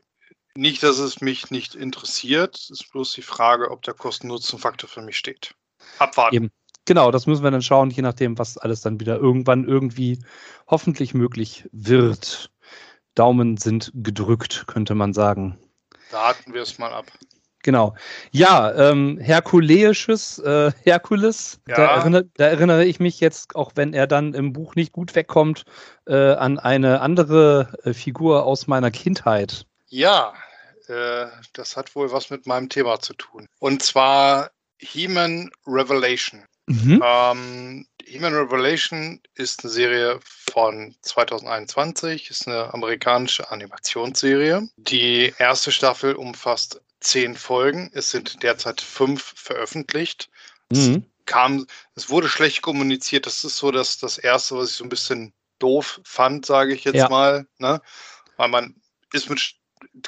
nicht, 0.54 0.82
dass 0.82 0.98
es 0.98 1.20
mich 1.20 1.50
nicht 1.50 1.74
interessiert. 1.74 2.56
Es 2.56 2.70
ist 2.70 2.90
bloß 2.90 3.12
die 3.12 3.22
Frage, 3.22 3.70
ob 3.70 3.82
der 3.82 3.94
Kosten-Nutzen-Faktor 3.94 4.88
für 4.88 5.02
mich 5.02 5.16
steht. 5.16 5.54
Abwarten. 5.98 6.34
Eben. 6.34 6.50
Genau, 6.88 7.10
das 7.10 7.26
müssen 7.26 7.44
wir 7.44 7.50
dann 7.50 7.60
schauen, 7.60 7.90
je 7.90 8.00
nachdem, 8.00 8.38
was 8.38 8.56
alles 8.56 8.80
dann 8.80 8.98
wieder 8.98 9.18
irgendwann 9.18 9.68
irgendwie 9.68 10.20
hoffentlich 10.68 11.12
möglich 11.12 11.68
wird. 11.70 12.50
Daumen 13.14 13.58
sind 13.58 13.92
gedrückt, 13.94 14.64
könnte 14.68 14.94
man 14.94 15.12
sagen. 15.12 15.58
Warten 16.10 16.54
wir 16.54 16.62
es 16.62 16.78
mal 16.78 16.90
ab. 16.90 17.04
Genau. 17.62 17.94
Ja, 18.30 18.74
ähm, 18.74 19.18
Herkuleisches 19.20 20.38
äh, 20.38 20.72
Herkules, 20.82 21.60
ja. 21.68 21.76
Da, 21.76 21.96
erinnere, 21.96 22.24
da, 22.36 22.46
erinnere, 22.46 22.86
ich 22.86 23.00
mich 23.00 23.20
jetzt, 23.20 23.54
auch 23.54 23.72
wenn 23.74 23.92
er 23.92 24.06
dann 24.06 24.32
im 24.32 24.54
Buch 24.54 24.74
nicht 24.74 24.92
gut 24.92 25.14
wegkommt, 25.14 25.64
äh, 26.06 26.14
an 26.14 26.58
eine 26.58 27.02
andere 27.02 27.70
äh, 27.84 27.92
Figur 27.92 28.44
aus 28.44 28.66
meiner 28.66 28.90
Kindheit. 28.90 29.66
Ja, 29.88 30.32
äh, 30.86 31.26
das 31.52 31.76
hat 31.76 31.94
wohl 31.94 32.10
was 32.12 32.30
mit 32.30 32.46
meinem 32.46 32.70
Thema 32.70 32.98
zu 32.98 33.12
tun. 33.12 33.46
Und 33.58 33.82
zwar 33.82 34.52
He-Man 34.78 35.50
Revelation. 35.66 36.46
Mhm. 36.68 37.02
Ähm, 37.04 37.86
He-Man 38.04 38.34
Revelation 38.34 39.20
ist 39.34 39.64
eine 39.64 39.72
Serie 39.72 40.20
von 40.52 40.94
2021, 41.02 42.30
ist 42.30 42.46
eine 42.46 42.72
amerikanische 42.72 43.50
Animationsserie. 43.50 44.68
Die 44.76 45.34
erste 45.38 45.72
Staffel 45.72 46.14
umfasst 46.14 46.80
zehn 47.00 47.36
Folgen. 47.36 47.90
Es 47.94 48.10
sind 48.10 48.42
derzeit 48.42 48.80
fünf 48.80 49.34
veröffentlicht. 49.36 50.30
Mhm. 50.70 51.04
Es, 51.18 51.24
kam, 51.26 51.66
es 51.94 52.10
wurde 52.10 52.28
schlecht 52.28 52.62
kommuniziert. 52.62 53.26
Das 53.26 53.44
ist 53.44 53.56
so 53.56 53.70
das, 53.70 53.98
das 53.98 54.18
Erste, 54.18 54.56
was 54.56 54.70
ich 54.70 54.76
so 54.76 54.84
ein 54.84 54.90
bisschen 54.90 55.32
doof 55.58 56.00
fand, 56.04 56.46
sage 56.46 56.74
ich 56.74 56.84
jetzt 56.84 56.96
ja. 56.96 57.08
mal. 57.08 57.46
Ne? 57.58 57.80
Weil 58.36 58.48
man 58.48 58.74
ist 59.12 59.28
mit 59.28 59.54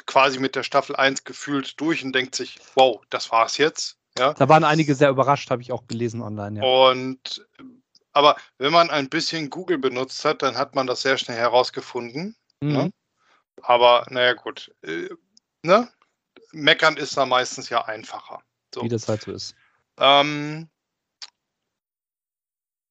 quasi 0.05 0.39
mit 0.39 0.55
der 0.55 0.63
Staffel 0.63 0.95
1 0.95 1.23
gefühlt 1.23 1.79
durch 1.79 2.03
und 2.03 2.13
denkt 2.13 2.35
sich, 2.35 2.59
wow, 2.75 3.01
das 3.09 3.31
war's 3.31 3.57
jetzt. 3.57 3.97
Ja? 4.17 4.33
Da 4.33 4.49
waren 4.49 4.63
einige 4.63 4.95
sehr 4.95 5.09
überrascht, 5.09 5.49
habe 5.49 5.61
ich 5.61 5.71
auch 5.71 5.87
gelesen 5.87 6.21
online. 6.21 6.59
Ja. 6.59 6.65
Und 6.65 7.45
aber 8.13 8.35
wenn 8.57 8.73
man 8.73 8.89
ein 8.89 9.09
bisschen 9.09 9.49
Google 9.49 9.77
benutzt 9.77 10.25
hat, 10.25 10.41
dann 10.41 10.57
hat 10.57 10.75
man 10.75 10.85
das 10.85 11.01
sehr 11.01 11.17
schnell 11.17 11.37
herausgefunden. 11.37 12.35
Ne? 12.61 12.69
Mhm. 12.69 12.73
Ne? 12.73 12.93
Aber 13.61 14.05
naja, 14.09 14.33
gut. 14.33 14.73
Äh, 14.81 15.09
ne? 15.63 15.89
meckern 16.51 16.97
ist 16.97 17.17
da 17.17 17.25
meistens 17.25 17.69
ja 17.69 17.85
einfacher. 17.85 18.41
So. 18.73 18.83
Wie 18.83 18.89
das 18.89 19.07
halt 19.07 19.21
so 19.21 19.31
ist. 19.31 19.55
Ähm, 19.97 20.69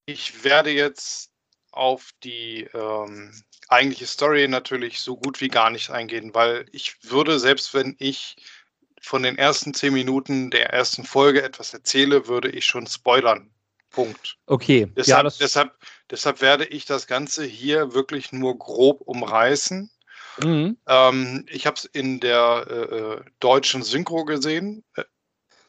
ich 0.05 0.43
werde 0.43 0.71
jetzt 0.71 1.31
auf 1.71 2.11
die 2.23 2.67
ähm, 2.73 3.33
eigentliche 3.69 4.05
Story 4.05 4.47
natürlich 4.47 4.99
so 4.99 5.15
gut 5.15 5.41
wie 5.41 5.47
gar 5.47 5.69
nicht 5.69 5.89
eingehen, 5.89 6.33
weil 6.33 6.65
ich 6.71 7.03
würde, 7.03 7.39
selbst 7.39 7.73
wenn 7.73 7.95
ich 7.97 8.35
von 9.01 9.23
den 9.23 9.37
ersten 9.37 9.73
zehn 9.73 9.93
Minuten 9.93 10.51
der 10.51 10.71
ersten 10.71 11.03
Folge 11.03 11.41
etwas 11.41 11.73
erzähle, 11.73 12.27
würde 12.27 12.49
ich 12.49 12.65
schon 12.65 12.87
spoilern. 12.87 13.49
Punkt. 13.89 14.37
Okay. 14.45 14.89
Deshalb, 14.95 15.25
ja, 15.25 15.37
deshalb, 15.39 15.73
deshalb 16.09 16.41
werde 16.41 16.65
ich 16.65 16.85
das 16.85 17.07
Ganze 17.07 17.43
hier 17.43 17.93
wirklich 17.93 18.31
nur 18.31 18.57
grob 18.57 19.01
umreißen. 19.01 19.91
Mhm. 20.41 20.77
Ähm, 20.87 21.45
ich 21.49 21.67
habe 21.67 21.75
es 21.75 21.85
in 21.85 22.21
der 22.21 22.65
äh, 22.69 22.95
äh, 22.95 23.21
deutschen 23.39 23.83
Synchro 23.83 24.23
gesehen. 24.23 24.85
Äh, 24.95 25.03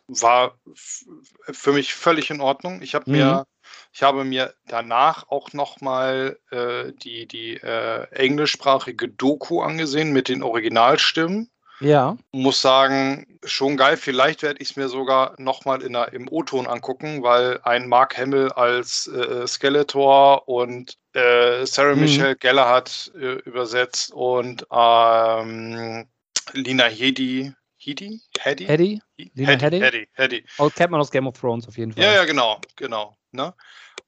war 0.07 0.59
für 0.75 1.73
mich 1.73 1.95
völlig 1.95 2.31
in 2.31 2.41
Ordnung. 2.41 2.83
Ich 2.83 2.95
habe 2.95 3.11
mhm. 3.11 3.17
mir, 3.17 3.47
ich 3.93 4.03
habe 4.03 4.25
mir 4.25 4.55
danach 4.67 5.29
auch 5.29 5.53
nochmal 5.53 6.39
äh, 6.51 6.93
die, 6.93 7.27
die 7.27 7.57
äh, 7.57 8.07
englischsprachige 8.11 9.09
Doku 9.09 9.63
angesehen 9.63 10.13
mit 10.13 10.29
den 10.29 10.43
Originalstimmen. 10.43 11.51
Ja. 11.83 12.17
Muss 12.33 12.61
sagen, 12.61 13.27
schon 13.45 13.77
geil. 13.77 13.97
Vielleicht 13.97 14.43
werde 14.43 14.61
ich 14.63 14.71
es 14.71 14.77
mir 14.77 14.89
sogar 14.89 15.35
nochmal 15.39 15.83
im 15.83 16.29
O-Ton 16.31 16.67
angucken, 16.67 17.23
weil 17.23 17.61
ein 17.65 17.89
Mark 17.89 18.17
Hamill 18.17 18.51
als 18.53 19.09
äh, 19.09 19.47
Skeletor 19.47 20.49
und 20.49 20.97
äh, 21.15 21.67
Sarah 21.67 21.95
mhm. 21.95 22.03
Michelle 22.03 22.37
Geller 22.37 22.69
hat 22.69 23.11
äh, 23.17 23.35
übersetzt 23.45 24.13
und 24.13 24.67
ähm, 24.73 26.07
Lina 26.53 26.85
Hedi? 26.85 27.53
Hedy? 27.77 28.21
Hedy? 28.39 29.01
Lena 29.35 29.53
Hedy, 29.53 29.61
Headey? 29.61 29.81
Hedy, 29.81 30.09
Hedy. 30.13 30.45
Oh, 30.59 30.71
kennt 30.71 30.91
man 30.93 31.01
aus 31.01 31.11
Game 31.11 31.27
of 31.27 31.39
Thrones 31.39 31.67
auf 31.67 31.77
jeden 31.77 31.93
Fall. 31.93 32.05
Ja, 32.05 32.15
ja, 32.15 32.25
genau, 32.25 32.61
genau. 32.77 33.17
Ne? 33.33 33.53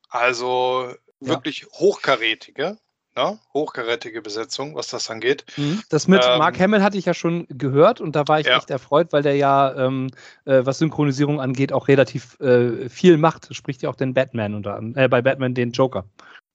Also 0.08 0.94
Ja. 1.20 1.28
wirklich 1.30 1.66
hochkarätige, 1.72 2.78
ne? 3.16 3.38
hochkarätige 3.52 4.22
Besetzung, 4.22 4.74
was 4.74 4.88
das 4.88 5.10
angeht. 5.10 5.44
Mhm. 5.56 5.82
Das 5.88 6.08
mit 6.08 6.22
Ähm, 6.24 6.38
Mark 6.38 6.58
Hamill 6.58 6.82
hatte 6.82 6.98
ich 6.98 7.04
ja 7.04 7.14
schon 7.14 7.46
gehört 7.48 8.00
und 8.00 8.16
da 8.16 8.26
war 8.28 8.40
ich 8.40 8.46
Ja. 8.46 8.56
echt 8.56 8.70
erfreut, 8.70 9.12
weil 9.12 9.22
der 9.22 9.36
ja, 9.36 9.74
ähm, 9.74 10.10
äh, 10.44 10.64
was 10.64 10.78
Synchronisierung 10.78 11.40
angeht, 11.40 11.72
auch 11.72 11.88
relativ 11.88 12.38
äh, 12.40 12.88
viel 12.88 13.16
macht. 13.16 13.54
Spricht 13.54 13.82
ja 13.82 13.90
auch 13.90 13.96
den 13.96 14.14
Batman 14.14 14.54
unter 14.54 14.76
anderem, 14.76 15.04
äh, 15.04 15.08
bei 15.08 15.22
Batman 15.22 15.54
den 15.54 15.72
Joker. 15.72 16.04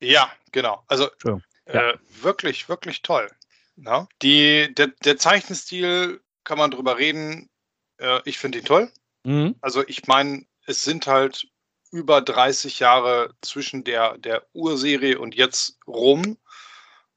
Ja, 0.01 0.29
genau. 0.51 0.83
Also 0.87 1.09
Entschuldigung. 1.11 1.43
Ja. 1.71 1.91
äh, 1.91 1.97
wirklich, 2.21 2.69
wirklich 2.69 3.01
toll. 3.01 3.29
Ne? 3.75 4.07
Die, 4.21 4.73
der, 4.75 4.87
der 5.05 5.17
Zeichenstil 5.17 6.21
kann 6.43 6.57
man 6.57 6.71
drüber 6.71 6.97
reden. 6.97 7.49
Äh, 7.97 8.19
ich 8.25 8.37
finde 8.37 8.59
ihn 8.59 8.65
toll. 8.65 8.91
Mhm. 9.23 9.55
Also 9.61 9.83
ich 9.87 10.07
meine, 10.07 10.45
es 10.65 10.83
sind 10.83 11.07
halt 11.07 11.47
über 11.91 12.21
30 12.21 12.79
Jahre 12.79 13.33
zwischen 13.41 13.83
der, 13.83 14.17
der 14.17 14.45
Urserie 14.53 15.17
und 15.19 15.35
jetzt 15.35 15.77
rum. 15.87 16.37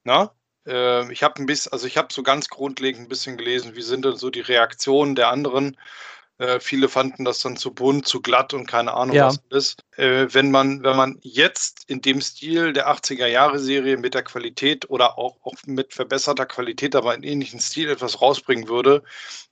Na? 0.05 0.35
Äh, 0.67 1.11
ich 1.13 1.23
habe 1.23 1.41
ein 1.43 1.47
bisschen, 1.47 1.73
also 1.73 1.87
ich 1.87 1.97
habe 1.97 2.13
so 2.13 2.23
ganz 2.23 2.49
grundlegend 2.49 3.03
ein 3.03 3.09
bisschen 3.09 3.37
gelesen, 3.37 3.75
wie 3.77 3.83
sind 3.83 4.05
denn 4.05 4.17
so 4.17 4.31
die 4.31 4.41
Reaktionen 4.41 5.15
der 5.15 5.29
anderen. 5.29 5.77
Äh, 6.39 6.61
viele 6.61 6.89
fanden 6.89 7.25
das 7.25 7.41
dann 7.41 7.57
zu 7.57 7.73
bunt, 7.75 8.07
zu 8.07 8.21
glatt 8.23 8.55
und 8.55 8.67
keine 8.67 8.95
Ahnung, 8.95 9.15
Ja. 9.17 9.27
was 9.27 9.41
das 9.51 9.59
ist. 9.59 9.85
Äh, 9.99 10.33
wenn, 10.35 10.51
man, 10.51 10.83
wenn 10.83 10.97
man 10.97 11.19
jetzt 11.23 11.85
in 11.89 12.01
dem 12.01 12.21
Stil 12.21 12.73
der 12.73 12.89
80er-Jahre-Serie 12.89 13.97
mit 13.99 14.15
der 14.15 14.23
Qualität 14.25 14.89
oder 14.91 15.19
auch, 15.19 15.37
auch 15.43 15.55
mit 15.67 15.95
verbesserter 15.95 16.47
Qualität, 16.47 16.97
aber 16.97 17.15
in 17.15 17.23
ähnlichen 17.23 17.61
Stil 17.61 17.91
etwas 17.91 18.21
rausbringen 18.21 18.69
würde, 18.69 19.03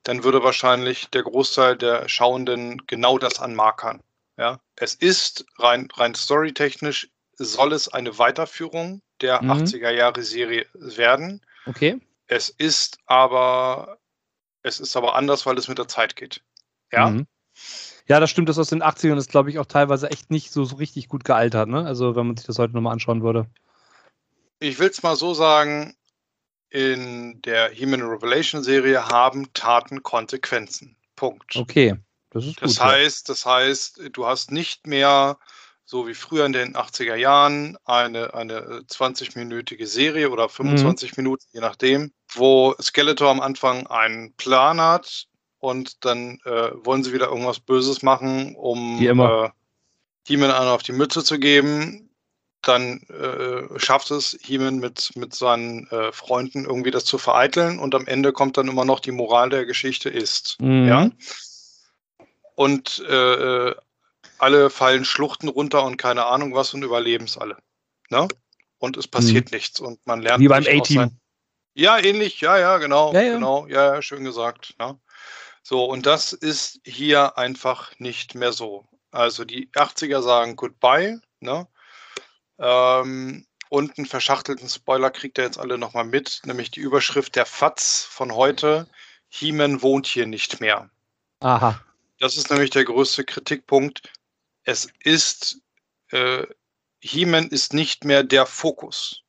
dann 0.03 0.25
würde 0.25 0.43
wahrscheinlich 0.43 1.09
der 1.11 1.23
Großteil 1.23 1.77
der 1.77 2.09
Schauenden 2.09 2.87
genau 2.87 3.19
das 3.19 3.39
anmarkern. 3.41 4.03
Ja? 4.39 4.61
Es 4.77 4.95
ist 4.95 5.45
rein, 5.59 5.89
rein 5.95 6.15
storytechnisch, 6.15 7.11
soll 7.42 7.72
es 7.72 7.88
eine 7.88 8.18
Weiterführung 8.18 9.00
der 9.20 9.42
Mhm. 9.42 9.50
80er-Jahre-Serie 9.50 10.66
werden. 10.74 11.40
Okay. 11.66 11.98
Es 12.26 12.48
ist 12.50 12.98
aber, 13.07 13.98
es 14.62 14.79
ist 14.81 14.96
aber 14.96 15.14
anders, 15.16 15.46
weil 15.46 15.59
es 15.59 15.66
mit 15.68 15.79
der 15.79 15.88
Zeit 15.88 16.16
geht. 16.16 16.42
Ja, 16.92 17.11
Mhm. 17.11 17.26
Ja, 18.07 18.18
das 18.18 18.31
stimmt. 18.31 18.48
Das 18.48 18.59
aus 18.59 18.68
den 18.70 18.83
80ern 18.83 19.16
ist, 19.18 19.31
glaube 19.31 19.50
ich, 19.50 19.59
auch 19.59 19.66
teilweise 19.66 20.11
echt 20.11 20.31
nicht 20.31 20.50
so, 20.53 20.64
so 20.64 20.76
richtig 20.76 21.09
gut 21.09 21.24
gealtert. 21.24 21.68
Ne? 21.68 21.87
Also, 21.87 22.16
wenn 22.16 22.26
man 22.26 22.37
sich 22.37 22.46
das 22.46 22.59
heute 22.59 22.74
nochmal 22.74 22.92
anschauen 22.92 23.22
würde. 23.22 23.46
ich 24.59 24.79
will 24.79 24.88
es 24.88 25.03
mal 25.03 25.14
so 25.16 25.33
sagen, 25.33 25.94
in 26.70 27.40
der 27.42 27.72
Human 27.74 28.03
Revelation 28.03 28.62
Serie 28.62 29.07
haben 29.07 29.53
Taten 29.55 30.03
Konsequenzen. 30.03 30.96
Punkt. 31.16 31.57
Okay. 31.57 31.96
Das 32.31 32.44
ist 32.46 32.61
Das 32.62 32.72
gut. 32.72 32.79
ja. 32.79 32.85
heißt, 32.92 33.29
das 33.29 33.46
heißt, 33.46 34.00
du 34.12 34.26
hast 34.26 34.50
nicht 34.53 34.87
mehr, 34.87 35.38
so 35.90 36.07
wie 36.07 36.14
früher 36.14 36.46
in 36.46 36.53
den 36.53 36.76
80er 36.76 37.16
Jahren, 37.16 37.76
eine, 37.85 38.33
eine 38.33 38.83
20-minütige 38.88 39.87
Serie 39.87 40.31
oder 40.31 40.48
25 40.48 41.16
Minuten, 41.16 41.44
je 41.53 41.61
nachdem, 41.61 42.12
wo 42.33 42.76
Skeletor 42.81 43.29
am 43.29 43.40
Anfang 43.40 43.88
einen 43.88 44.33
Plan 44.35 44.81
hat 44.81 45.26
und 45.59 46.05
dann 46.05 46.38
äh, 46.44 46.70
wollen 46.85 47.03
sie 47.03 47.12
wieder 47.12 47.26
irgendwas 47.26 47.59
Böses 47.59 48.03
machen, 48.03 48.55
um. 48.55 49.00
Äh, 49.46 49.50
He-Man 50.29 50.53
einen 50.53 50.68
auf 50.68 50.85
die 50.85 50.92
Mütze 50.92 51.24
zu 51.24 51.40
geben. 51.40 52.11
Dann 52.62 53.00
äh, 53.09 53.81
schafft 53.81 54.12
es 54.12 54.38
He-Man 54.42 54.79
mit, 54.79 55.11
mit 55.16 55.35
seinen 55.35 55.88
äh, 55.88 56.12
Freunden 56.12 56.66
irgendwie 56.66 56.92
das 56.92 57.05
zu 57.05 57.18
vereiteln 57.18 57.81
und 57.81 57.96
am 57.96 58.07
Ende 58.07 58.33
kommt 58.33 58.59
dann 58.59 58.68
immer 58.68 58.85
noch 58.85 59.00
die 59.00 59.12
Moral 59.12 59.50
der 59.50 59.66
Geschichte 59.66 60.09
ist. 60.09 60.57
Mhm. 60.61 60.87
Ja. 60.87 61.11
Und 62.55 63.03
äh, 63.09 63.70
äh, 63.70 63.74
alle 64.40 64.70
fallen 64.70 65.05
Schluchten 65.05 65.48
runter 65.48 65.85
und 65.85 65.96
keine 65.96 66.26
Ahnung 66.26 66.55
was 66.55 66.74
und 66.74 66.83
überleben 66.83 67.24
es 67.24 67.37
alle. 67.37 67.57
Ne? 68.09 68.29
Und 68.79 68.96
es 68.96 69.07
passiert 69.07 69.53
nichts 69.53 69.81
und 69.81 70.05
man 70.07 70.22
lernt. 70.22 70.40
Mhm. 70.40 70.44
Wie 70.44 70.48
beim 70.48 70.66
A-Team. 70.66 71.18
Ja, 71.74 71.98
ähnlich, 71.98 72.40
ja, 72.40 72.59
ja, 72.59 72.79
genau. 72.79 73.12
Ja, 73.12 73.20
ja. 73.20 73.35
Genau, 73.35 73.66
ja, 73.66 73.94
ja, 73.94 74.03
schön 74.03 74.24
gesagt. 74.24 74.74
Ne? 74.79 74.98
So, 75.62 75.85
und 75.85 76.07
das 76.07 76.33
ist 76.33 76.81
hier 76.85 77.38
einfach 77.38 77.92
nicht 77.98 78.35
mehr 78.35 78.53
so. 78.53 78.87
Also 79.12 79.44
die 79.44 79.68
80er 79.70 80.22
sagen 80.22 80.57
Goodbye, 80.57 81.20
ne? 81.40 81.66
Ähm, 82.59 83.46
und 83.68 83.96
einen 83.96 84.07
verschachtelten 84.07 84.68
Spoiler 84.68 85.11
kriegt 85.11 85.38
ihr 85.38 85.44
jetzt 85.44 85.59
alle 85.59 85.79
nochmal 85.79 86.05
mit, 86.05 86.40
nämlich 86.44 86.70
die 86.72 86.81
Überschrift 86.81 87.37
der 87.37 87.46
FATS 87.46 88.05
von 88.05 88.35
heute. 88.35 88.88
He-Man 89.29 89.81
wohnt 89.81 90.07
hier 90.07 90.26
nicht 90.26 90.61
mehr. 90.61 90.90
Aha. 91.38 91.81
Das 92.18 92.37
ist 92.37 92.50
nämlich 92.50 92.70
der 92.70 92.85
größte 92.85 93.24
Kritikpunkt. 93.24 94.12
Es 94.64 94.88
ist, 95.03 95.61
äh, 96.11 96.46
He-Man 97.01 97.49
ist 97.49 97.73
nicht 97.73 98.05
mehr 98.05 98.23
der 98.25 98.46
Fokus. 98.46 99.23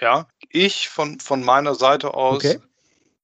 Ja, 0.00 0.28
ich 0.48 0.88
von, 0.88 1.20
von 1.20 1.44
meiner 1.44 1.74
Seite 1.74 2.14
aus 2.14 2.44
Okay. 2.44 2.60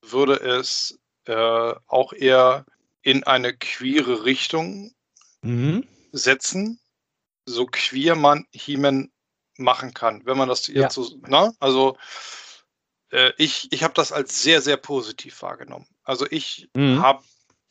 würde 0.02 0.34
es 0.34 0.98
äh, 1.24 1.74
auch 1.86 2.12
eher 2.12 2.66
in 3.02 3.24
eine 3.24 3.56
queere 3.56 4.24
Richtung 4.24 4.94
Mhm. 5.42 5.86
setzen, 6.12 6.80
so 7.46 7.66
queer 7.66 8.14
man 8.14 8.46
He-Man 8.52 9.10
machen 9.56 9.94
kann, 9.94 10.26
wenn 10.26 10.36
man 10.36 10.48
das 10.48 10.66
Ja. 10.66 10.82
jetzt 10.82 10.94
so, 10.94 11.16
ne? 11.26 11.54
Also 11.60 11.96
äh, 13.10 13.32
ich, 13.38 13.72
ich 13.72 13.82
habe 13.82 13.94
das 13.94 14.12
als 14.12 14.42
sehr, 14.42 14.60
sehr 14.60 14.76
positiv 14.76 15.40
wahrgenommen. 15.42 15.86
Also 16.02 16.26
ich 16.30 16.68
Mhm. 16.74 17.02
habe 17.02 17.24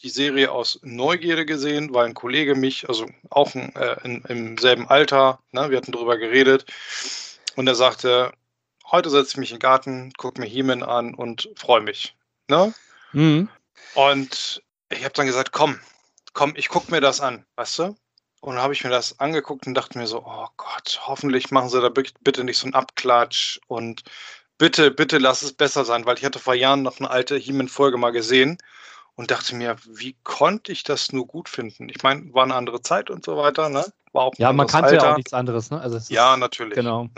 die 0.06 0.10
Serie 0.10 0.52
aus 0.52 0.80
Neugierde 0.84 1.48
gesehen, 1.48 1.92
weil 1.92 2.06
ein 2.06 2.14
Kollege 2.14 2.54
mich, 2.54 2.88
also 2.88 3.08
auch 3.32 3.56
ein, 3.56 3.76
äh, 3.76 3.98
in, 4.04 4.22
im 4.26 4.58
selben 4.60 4.88
Alter, 4.88 5.40
ne, 5.52 5.72
wir 5.72 5.78
hatten 5.78 5.92
drüber 5.92 6.18
geredet, 6.18 6.66
und 7.56 7.66
er 7.66 7.74
sagte, 7.74 8.32
heute 8.92 9.10
setze 9.10 9.32
ich 9.32 9.38
mich 9.38 9.50
in 9.50 9.56
den 9.56 9.62
Garten, 9.62 10.14
gucke 10.16 10.40
mir 10.40 10.46
He-Man 10.46 10.84
an 10.84 11.16
und 11.16 11.50
freue 11.56 11.82
mich. 11.82 12.16
Ne? 12.48 12.72
Mhm. 13.14 13.50
Und 13.96 14.62
ich 14.90 15.04
habe 15.04 15.14
dann 15.16 15.26
gesagt, 15.26 15.52
komm, 15.52 15.80
komm, 16.34 16.54
ich 16.56 16.70
gucke 16.70 16.92
mir 16.92 17.02
das 17.02 17.20
an, 17.20 17.44
weißt 17.56 17.80
du? 17.80 17.84
Und 18.42 18.56
dann 18.56 18.62
habe 18.64 18.74
ich 18.74 18.84
mir 18.84 18.92
das 18.92 19.20
angeguckt 19.20 19.66
und 19.66 19.74
dachte 19.74 19.98
mir 19.98 20.06
so, 20.06 20.24
oh 20.24 20.48
Gott, 20.56 21.02
hoffentlich 21.08 21.50
machen 21.50 21.70
sie 21.70 21.82
da 21.82 21.90
bi- 21.90 22.12
bitte 22.22 22.44
nicht 22.44 22.60
so 22.60 22.66
einen 22.66 22.76
Abklatsch 22.76 23.60
und 23.66 24.04
bitte, 24.60 24.92
bitte 24.92 25.18
lass 25.18 25.42
es 25.42 25.54
besser 25.54 25.84
sein, 25.84 26.06
weil 26.06 26.20
ich 26.20 26.26
hatte 26.26 26.38
vor 26.38 26.54
Jahren 26.54 26.84
noch 26.84 27.00
eine 27.00 27.10
alte 27.10 27.38
He-Man-Folge 27.38 27.98
mal 27.98 28.12
gesehen 28.12 28.60
und 29.16 29.32
dachte 29.32 29.56
mir, 29.56 29.78
wie 29.86 30.16
konnte 30.24 30.72
ich 30.72 30.84
das 30.84 31.12
nur 31.12 31.26
gut 31.28 31.50
finden? 31.50 31.90
Ich 31.90 32.04
meine, 32.04 32.34
war 32.34 32.44
eine 32.44 32.56
andere 32.56 32.82
Zeit 32.82 33.10
und 33.10 33.26
so 33.26 33.38
weiter, 33.38 33.70
ne? 33.70 33.86
War 34.12 34.24
auch 34.24 34.34
Ja, 34.38 34.52
man 34.54 34.68
kannte 34.68 34.94
ja 34.96 35.00
Alter. 35.02 35.14
auch 35.14 35.18
nichts 35.18 35.34
anderes. 35.34 35.72
Ne? 35.72 35.80
Also 35.80 35.98
es 35.98 36.04
ist, 36.04 36.10
Ja, 36.10 36.38
natürlich. 36.38 36.76
Genau. 36.76 37.10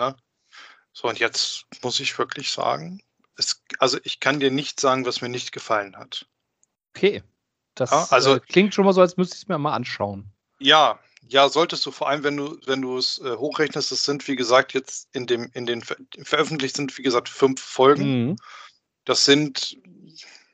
So, 0.94 1.08
und 1.08 1.20
jetzt 1.20 1.66
muss 1.84 2.00
ich 2.00 2.18
wirklich 2.18 2.52
sagen, 2.52 3.02
es, 3.36 3.62
also 3.80 4.00
ich 4.04 4.20
kann 4.20 4.40
dir 4.40 4.50
nicht 4.52 4.80
sagen, 4.80 5.06
was 5.06 5.22
mir 5.22 5.30
nicht 5.30 5.52
gefallen 5.52 5.96
hat. 5.96 6.26
Okay. 6.96 7.24
Das 7.76 7.92
Ja, 7.92 8.08
also- 8.10 8.36
äh, 8.36 8.40
klingt 8.40 8.74
schon 8.74 8.86
mal 8.86 8.94
so, 8.94 9.02
als 9.02 9.18
müsste 9.18 9.36
ich 9.36 9.44
es 9.44 9.48
mir 9.48 9.58
mal 9.60 9.74
anschauen. 9.74 10.32
Ja, 10.60 11.00
ja, 11.30 11.50
solltest 11.50 11.86
du 11.86 11.92
vor 11.92 12.10
allem, 12.10 12.24
wenn 12.24 12.38
du, 12.38 12.58
wenn 12.66 12.82
du 12.82 12.98
es 12.98 13.20
äh, 13.20 13.36
hochrechnest, 13.36 13.92
es 13.92 14.06
sind, 14.06 14.28
wie 14.28 14.36
gesagt, 14.36 14.74
jetzt 14.74 15.08
in 15.14 15.28
dem, 15.28 15.52
in 15.54 15.66
den 15.68 15.82
ver 15.84 15.98
veröffentlicht 16.24 16.76
sind, 16.78 16.98
wie 16.98 17.04
gesagt, 17.04 17.30
fünf 17.30 17.62
Folgen. 17.62 18.30
Mhm. 18.30 18.36
Das 19.06 19.26
sind 19.26 19.78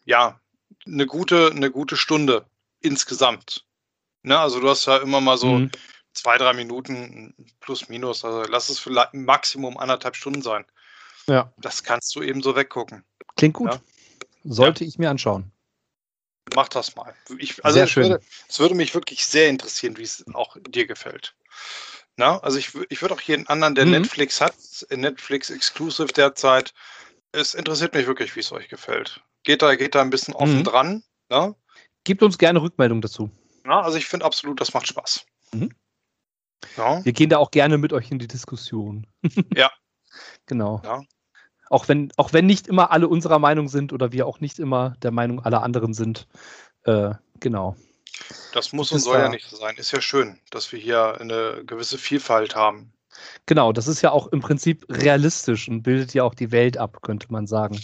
ja 0.03 0.41
eine 0.85 1.05
gute, 1.05 1.51
eine 1.51 1.71
gute 1.71 1.97
Stunde 1.97 2.45
insgesamt. 2.79 3.65
Ne? 4.23 4.37
Also 4.37 4.59
du 4.59 4.69
hast 4.69 4.85
ja 4.85 4.97
immer 4.97 5.21
mal 5.21 5.37
so 5.37 5.59
Mhm. 5.59 5.71
zwei, 6.13 6.37
drei 6.37 6.53
Minuten 6.53 7.33
plus 7.59 7.89
minus. 7.89 8.23
Also 8.25 8.43
lass 8.49 8.69
es 8.69 8.79
vielleicht 8.79 9.13
Maximum 9.13 9.77
anderthalb 9.77 10.15
Stunden 10.15 10.41
sein. 10.41 10.65
Ja, 11.27 11.53
Das 11.57 11.83
kannst 11.83 12.15
du 12.15 12.21
eben 12.21 12.41
so 12.43 12.55
weggucken. 12.55 13.03
klingt 13.37 13.55
gut. 13.55 13.71
Ja. 13.71 13.81
Sollte 14.43 14.83
ich 14.83 14.97
mir 14.97 15.09
anschauen. 15.09 15.51
Mach 16.53 16.67
das 16.67 16.95
mal. 16.95 17.15
Ich, 17.37 17.63
also 17.63 17.75
Sehr 17.75 17.85
es 17.85 17.89
schön. 17.89 18.03
Würde, 18.09 18.21
es 18.49 18.59
würde 18.59 18.75
mich 18.75 18.93
wirklich 18.93 19.25
sehr 19.25 19.47
interessieren, 19.47 19.97
wie 19.97 20.03
es 20.03 20.25
auch 20.33 20.57
dir 20.67 20.85
gefällt. 20.85 21.33
Na, 22.17 22.37
also 22.39 22.57
ich, 22.59 22.75
ich 22.89 23.01
würde 23.01 23.15
auch 23.15 23.21
jeden 23.21 23.47
anderen, 23.47 23.73
der 23.75 23.85
Mhm. 23.85 23.91
Netflix 23.91 24.41
hat, 24.41 24.53
Netflix 24.91 25.49
Exclusive 25.49 26.11
derzeit, 26.11 26.73
es 27.31 27.53
interessiert 27.53 27.93
mich 27.95 28.05
wirklich, 28.05 28.35
wie 28.35 28.41
es 28.41 28.51
euch 28.51 28.67
gefällt. 28.67 29.21
Geht 29.43 29.61
da, 29.61 29.75
geht 29.75 29.95
da 29.95 30.01
ein 30.01 30.09
bisschen 30.09 30.33
offen 30.33 30.59
Mhm. 30.59 30.63
dran. 30.63 31.03
Ne? 31.29 31.55
Gebt 32.03 32.23
uns 32.23 32.37
gerne 32.37 32.61
Rückmeldung 32.61 33.01
dazu. 33.01 33.29
Na, 33.63 33.81
also 33.81 33.97
ich 33.97 34.05
finde 34.05 34.25
absolut, 34.25 34.59
das 34.59 34.73
macht 34.73 34.87
Spaß. 34.87 35.25
Mhm. 35.53 35.73
Ja, 36.77 37.03
Wir 37.03 37.11
gehen 37.13 37.29
da 37.29 37.37
auch 37.37 37.51
gerne 37.51 37.77
mit 37.77 37.91
euch 37.93 38.09
in 38.11 38.19
die 38.19 38.27
Diskussion. 38.27 39.05
Ja. 39.57 39.71
Genau. 40.45 40.81
Ja. 40.83 41.01
Auch 41.69 41.87
wenn, 41.87 42.11
auch 42.17 42.33
wenn 42.33 42.45
nicht 42.45 42.67
immer 42.67 42.91
alle 42.91 43.07
unserer 43.07 43.39
Meinung 43.39 43.67
sind 43.67 43.93
oder 43.93 44.11
wir 44.11 44.27
auch 44.27 44.39
nicht 44.39 44.59
immer 44.59 44.91
der 45.01 45.11
Meinung 45.11 45.43
aller 45.43 45.63
anderen 45.63 45.93
sind. 45.93 46.27
Äh, 46.83 47.11
genau. 47.39 47.75
das 48.53 48.73
muss 48.73 48.91
und 48.91 48.99
soll 48.99 49.17
ja 49.19 49.29
nicht 49.29 49.47
so 49.49 49.55
sein. 49.55 49.75
Ist 49.77 49.91
ja 49.91 50.01
schön, 50.01 50.39
dass 50.51 50.71
wir 50.71 50.79
hier 50.79 51.19
eine 51.19 51.63
gewisse 51.65 51.97
Vielfalt 51.97 52.55
haben. 52.55 52.93
Genau, 53.45 53.71
das 53.73 53.87
ist 53.87 54.01
ja 54.01 54.11
auch 54.11 54.27
im 54.27 54.41
Prinzip 54.41 54.85
realistisch 54.89 55.67
und 55.67 55.81
bildet 55.83 56.13
ja 56.13 56.23
auch 56.23 56.35
die 56.35 56.51
Welt 56.51 56.77
ab, 56.77 57.01
könnte 57.01 57.31
man 57.31 57.47
sagen. 57.47 57.79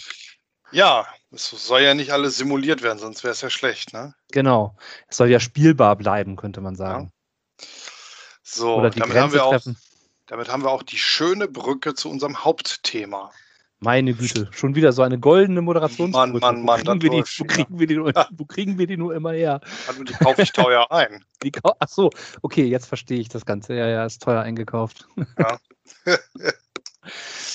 Ja, 0.72 1.08
Es 1.32 1.50
soll 1.50 1.82
ja 1.82 1.94
nicht 1.94 2.12
alles 2.12 2.38
simuliert 2.38 2.82
werden, 2.82 2.98
sonst 2.98 3.24
wäre 3.24 3.34
es 3.34 3.42
ja 3.42 3.50
schlecht, 3.50 3.94
ne? 3.94 4.16
Genau. 4.32 4.76
Es 5.08 5.18
soll 5.18 5.30
ja 5.30 5.40
spielbar 5.40 5.96
bleiben, 5.96 6.36
könnte 6.36 6.60
man 6.60 6.76
sagen. 6.76 7.12
Ja. 7.60 7.68
So, 8.42 8.78
Oder 8.78 8.90
die 8.90 9.00
damit 9.00 9.16
haben, 9.16 9.34
wir 9.34 9.46
auch, 9.46 9.62
damit 10.26 10.50
haben 10.50 10.64
wir 10.64 10.72
auch 10.72 10.82
die 10.82 10.98
schöne 10.98 11.48
Brücke 11.48 11.94
zu 11.94 12.10
unserem 12.10 12.44
Hauptthema. 12.44 13.32
Meine 13.82 14.14
Güte, 14.14 14.50
schon 14.52 14.76
wieder 14.76 14.92
so 14.92 15.04
eine 15.04 15.20
goldene 15.20 15.62
Moderation. 15.62 16.12
Mann, 16.12 16.34
Mann, 16.34 16.64
Mann, 16.64 16.82
wo 16.86 16.98
kriegen, 16.98 17.02
wir 17.02 17.10
die, 17.12 17.24
wo, 17.38 17.44
kriegen 17.46 17.80
wir 17.80 17.88
die, 17.88 17.96
nur, 17.96 18.14
wo 18.32 18.46
kriegen 18.46 18.78
wir 18.78 18.88
die 18.88 18.98
nur 18.98 19.16
immer 19.16 19.32
her? 19.32 19.62
Also 19.88 20.04
die 20.04 20.14
kaufe 20.14 20.42
ich 20.42 20.52
teuer 20.52 20.92
ein. 20.92 21.24
Die, 21.44 21.54
ach 21.64 21.88
so, 21.88 22.10
okay, 22.42 22.66
jetzt 22.66 22.88
verstehe 22.88 23.22
ich 23.22 23.30
das 23.30 23.46
Ganze. 23.46 23.76
Ja, 23.76 23.88
ja, 23.88 24.06
ist 24.06 24.22
teuer 24.22 24.42
eingekauft. 24.42 25.08
Ja. 25.38 25.58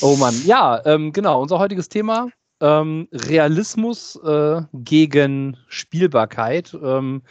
oh 0.00 0.16
Mann, 0.16 0.34
ja, 0.46 0.80
ähm, 0.87 1.12
genau, 1.12 1.42
unser 1.42 1.58
heutiges 1.58 1.90
Thema 1.90 2.30
ähm, 2.64 3.09
Realismus 3.12 4.16
äh, 4.24 4.62
gegen 4.72 5.59
Spielbarkeit. 5.68 6.74
Ähm, 6.83 7.22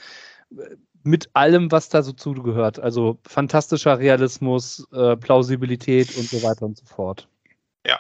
mit 1.04 1.30
allem, 1.34 1.72
was 1.72 1.90
da 1.90 2.02
so 2.02 2.14
zugehört. 2.14 2.80
Also 2.80 3.20
fantastischer 3.28 4.00
Realismus, 4.00 4.88
äh, 4.94 5.18
Plausibilität 5.18 6.16
und 6.18 6.30
so 6.30 6.42
weiter 6.44 6.66
und 6.66 6.78
so 6.78 6.86
fort. 6.86 7.28
Ja. 7.86 8.00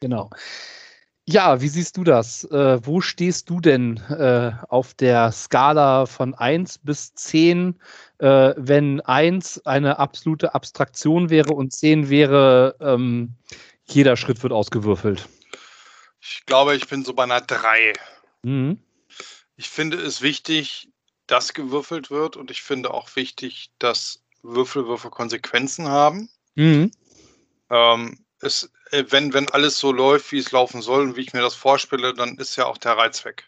Genau. 0.00 0.30
Ja, 1.26 1.62
wie 1.62 1.68
siehst 1.68 1.96
du 1.96 2.04
das? 2.04 2.44
Äh, 2.44 2.86
wo 2.86 3.00
stehst 3.00 3.48
du 3.48 3.58
denn 3.60 3.96
äh, 4.10 4.52
auf 4.68 4.92
der 4.92 5.32
Skala 5.32 6.04
von 6.04 6.34
1 6.34 6.78
bis 6.78 7.14
10, 7.14 7.80
äh, 8.18 8.52
wenn 8.56 9.00
1 9.00 9.64
eine 9.64 9.98
absolute 9.98 10.54
Abstraktion 10.54 11.30
wäre 11.30 11.54
und 11.54 11.72
10 11.72 12.10
wäre, 12.10 12.76
ähm, 12.78 13.34
jeder 13.86 14.16
Schritt 14.16 14.42
wird 14.42 14.52
ausgewürfelt? 14.52 15.26
Ich 16.24 16.46
glaube, 16.46 16.74
ich 16.74 16.88
bin 16.88 17.04
so 17.04 17.12
bei 17.12 17.24
einer 17.24 17.42
3. 17.42 17.92
Mhm. 18.42 18.78
Ich 19.56 19.68
finde 19.68 19.98
es 19.98 20.22
wichtig, 20.22 20.88
dass 21.26 21.52
gewürfelt 21.52 22.10
wird 22.10 22.36
und 22.36 22.50
ich 22.50 22.62
finde 22.62 22.92
auch 22.92 23.14
wichtig, 23.14 23.70
dass 23.78 24.22
Würfelwürfe 24.42 25.10
Konsequenzen 25.10 25.88
haben. 25.88 26.30
Mhm. 26.54 26.90
Ähm, 27.70 28.18
es, 28.40 28.70
äh, 28.90 29.04
wenn, 29.10 29.34
wenn 29.34 29.50
alles 29.50 29.78
so 29.78 29.92
läuft, 29.92 30.32
wie 30.32 30.38
es 30.38 30.50
laufen 30.50 30.80
soll 30.80 31.02
und 31.02 31.16
wie 31.16 31.20
ich 31.20 31.34
mir 31.34 31.42
das 31.42 31.54
vorstelle, 31.54 32.14
dann 32.14 32.38
ist 32.38 32.56
ja 32.56 32.66
auch 32.66 32.78
der 32.78 32.96
Reiz 32.96 33.24
weg. 33.24 33.44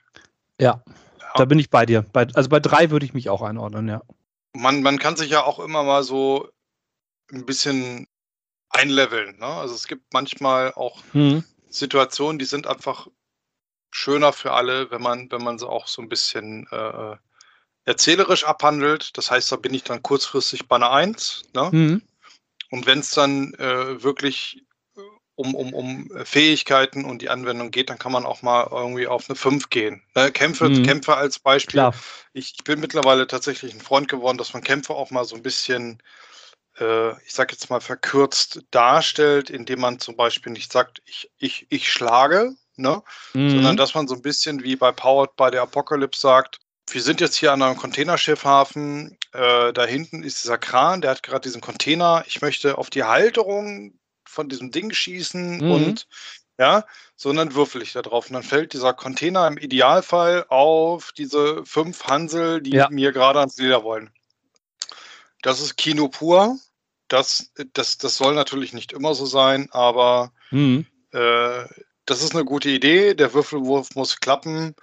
Ja, 0.61 0.83
ja. 0.87 1.33
da 1.35 1.45
bin 1.47 1.59
ich 1.59 1.71
bei 1.71 1.87
dir. 1.87 2.03
Bei, 2.03 2.27
also 2.35 2.49
bei 2.49 2.61
drei 2.61 2.91
würde 2.91 3.07
ich 3.07 3.15
mich 3.15 3.31
auch 3.31 3.43
einordnen, 3.43 3.89
ja. 3.89 4.03
Man, 4.53 4.83
man 4.83 4.99
kann 4.99 5.17
sich 5.17 5.31
ja 5.31 5.45
auch 5.45 5.59
immer 5.59 5.83
mal 5.83 6.03
so 6.03 6.49
ein 7.33 7.45
bisschen 7.45 8.07
einleveln. 8.69 9.39
Ne? 9.39 9.47
Also 9.47 9.75
es 9.75 9.87
gibt 9.87 10.13
manchmal 10.13 10.73
auch 10.75 11.03
mhm. 11.13 11.45
Situationen, 11.79 12.39
die 12.39 12.45
sind 12.45 12.67
einfach 12.67 13.09
schöner 13.91 14.33
für 14.33 14.53
alle, 14.53 14.91
wenn 14.91 15.03
man, 15.03 15.31
wenn 15.31 15.43
man 15.43 15.59
sie 15.59 15.69
auch 15.69 15.87
so 15.87 16.03
ein 16.03 16.09
bisschen 16.09 16.67
äh, 16.71 17.17
erzählerisch 17.85 18.45
abhandelt. 18.45 19.17
Das 19.17 19.31
heißt, 19.31 19.51
da 19.51 19.57
bin 19.57 19.73
ich 19.73 19.85
dann 19.85 20.03
kurzfristig 20.03 20.69
bei 20.69 20.77
einer 20.77 20.91
1. 20.91 21.45
Ne? 21.55 21.69
Mhm. 21.73 22.03
Und 22.71 22.87
wenn 22.87 22.99
es 22.99 23.11
dann 23.11 23.55
äh, 23.55 24.03
wirklich 24.03 24.63
äh, 24.97 25.01
um, 25.37 25.55
um, 25.55 25.73
um 25.73 26.11
Fähigkeiten 26.25 27.05
und 27.05 27.23
die 27.23 27.31
Anwendung 27.31 27.71
geht, 27.71 27.89
dann 27.89 27.99
kann 27.99 28.13
man 28.13 28.27
auch 28.27 28.43
mal 28.43 28.69
irgendwie 28.71 29.07
auf 29.07 29.31
eine 29.31 29.37
5 29.37 29.71
gehen. 29.71 30.03
Ne? 30.15 30.33
Kämpfe, 30.33 30.69
mhm. 30.69 30.83
Kämpfe 30.83 31.17
als 31.17 31.39
Beispiel. 31.39 31.91
Ich, 32.33 32.55
ich, 32.57 32.65
bin 32.65 32.81
mittlerweile 32.81 33.27
tatsächlich 33.27 33.73
ein 33.73 33.81
Freund 33.81 34.09
geworden, 34.09 34.37
dass 34.37 34.53
man 34.53 34.63
Kämpfe 34.63 34.95
auch 34.95 35.11
mal 35.11 35.25
so 35.25 35.37
ein 35.37 35.43
bisschen 35.43 36.03
ich 36.79 37.33
sage 37.33 37.53
jetzt 37.53 37.71
mal, 37.71 37.81
verkürzt 37.81 38.63
darstellt, 38.71 39.51
indem 39.51 39.81
man 39.81 39.99
zum 39.99 40.17
Beispiel 40.17 40.53
nicht 40.53 40.73
sagt, 40.73 41.03
ich, 41.07 41.31
ich, 41.39 41.67
ich 41.71 41.91
schlage, 41.91 42.55
ne? 42.77 43.03
Mhm. 43.33 43.51
sondern 43.51 43.77
dass 43.77 43.95
man 43.95 44.09
so 44.09 44.15
ein 44.15 44.23
bisschen 44.23 44.63
wie 44.63 44.77
bei 44.77 44.93
Powered 44.93 45.35
by 45.37 45.49
the 45.51 45.59
Apocalypse 45.59 46.21
sagt, 46.21 46.59
wir 46.91 47.03
sind 47.03 47.21
jetzt 47.21 47.37
hier 47.37 47.53
an 47.53 47.63
einem 47.63 47.77
Containerschiffhafen, 47.77 49.19
äh, 49.33 49.73
da 49.73 49.85
hinten 49.85 50.23
ist 50.23 50.45
dieser 50.45 50.59
Kran, 50.59 51.01
der 51.01 51.13
hat 51.13 51.23
gerade 51.23 51.41
diesen 51.41 51.61
Container, 51.61 52.25
ich 52.27 52.43
möchte 52.43 52.79
auf 52.79 52.91
die 52.91 53.05
Halterung 53.05 53.99
von 54.25 54.49
diesem 54.49 54.71
Ding 54.71 54.93
schießen 54.93 55.59
mhm. 55.59 55.71
und 55.71 56.07
ja, 56.59 56.85
sondern 57.17 57.55
würfel 57.55 57.83
ich 57.83 57.93
da 57.93 58.03
drauf. 58.03 58.29
Und 58.29 58.35
dann 58.35 58.43
fällt 58.43 58.73
dieser 58.73 58.95
Container 58.95 59.47
im 59.47 59.59
Idealfall 59.59 60.47
auf 60.49 61.13
diese 61.13 61.65
fünf 61.67 62.05
Hansel, 62.05 62.63
die 62.63 62.71
ja. 62.71 62.89
mir 62.91 63.13
gerade 63.13 63.41
ans 63.41 63.59
Leder 63.59 63.85
wollen. 63.85 64.11
Das 65.47 65.61
ist 65.61 65.77
Kino 65.77 66.09
pur. 66.09 66.59
Das, 67.07 67.53
das, 67.73 67.99
das 67.99 68.17
soll 68.17 68.35
natürlich 68.35 68.73
nicht 68.73 68.93
immer 68.93 69.15
so 69.15 69.27
sein, 69.27 69.69
aber 69.71 70.33
mhm. 70.51 70.87
äh, 71.13 71.65
das 72.05 72.21
ist 72.21 72.35
eine 72.35 72.45
gute 72.45 72.69
Idee. 72.69 73.15
Der 73.15 73.33
Würfelwurf 73.33 73.95
muss 73.95 74.19
klappen. 74.19 74.75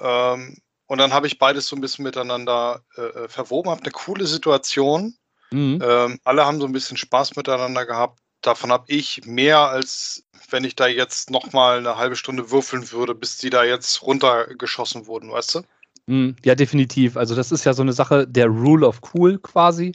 Ähm, 0.00 0.56
und 0.86 0.98
dann 0.98 1.12
habe 1.12 1.26
ich 1.26 1.38
beides 1.38 1.66
so 1.66 1.76
ein 1.76 1.82
bisschen 1.82 2.02
miteinander 2.04 2.82
äh, 2.96 3.02
äh 3.02 3.28
verwoben, 3.28 3.70
habe 3.70 3.82
eine 3.82 3.90
coole 3.90 4.26
Situation. 4.26 5.18
Mhm. 5.50 5.82
Ähm, 5.84 6.18
alle 6.24 6.46
haben 6.46 6.62
so 6.62 6.66
ein 6.66 6.72
bisschen 6.72 6.96
Spaß 6.96 7.36
miteinander 7.36 7.84
gehabt. 7.84 8.20
Davon 8.40 8.72
habe 8.72 8.86
ich 8.86 9.26
mehr, 9.26 9.68
als 9.68 10.24
wenn 10.48 10.64
ich 10.64 10.76
da 10.76 10.86
jetzt 10.86 11.28
nochmal 11.28 11.76
eine 11.76 11.98
halbe 11.98 12.16
Stunde 12.16 12.50
würfeln 12.50 12.90
würde, 12.90 13.14
bis 13.14 13.36
die 13.36 13.50
da 13.50 13.64
jetzt 13.64 14.00
runtergeschossen 14.00 15.06
wurden, 15.06 15.30
weißt 15.30 15.56
du? 15.56 15.62
Mhm. 16.10 16.36
Ja, 16.44 16.54
definitiv. 16.54 17.16
Also 17.16 17.34
das 17.34 17.52
ist 17.52 17.64
ja 17.64 17.72
so 17.72 17.82
eine 17.82 17.92
Sache 17.92 18.26
der 18.26 18.46
Rule 18.46 18.86
of 18.86 19.00
Cool 19.14 19.38
quasi 19.38 19.92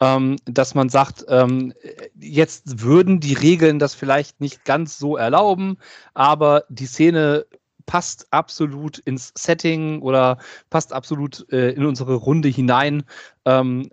ähm, 0.00 0.36
dass 0.44 0.74
man 0.74 0.88
sagt, 0.88 1.24
ähm, 1.28 1.72
jetzt 2.18 2.82
würden 2.82 3.20
die 3.20 3.34
Regeln 3.34 3.78
das 3.78 3.94
vielleicht 3.94 4.40
nicht 4.40 4.64
ganz 4.64 4.98
so 4.98 5.16
erlauben, 5.16 5.78
aber 6.14 6.64
die 6.68 6.86
Szene 6.86 7.46
passt 7.86 8.26
absolut 8.32 8.98
ins 8.98 9.32
Setting 9.36 10.02
oder 10.02 10.38
passt 10.70 10.92
absolut 10.92 11.50
äh, 11.52 11.70
in 11.70 11.86
unsere 11.86 12.14
Runde 12.14 12.48
hinein. 12.48 13.04
Ähm, 13.44 13.90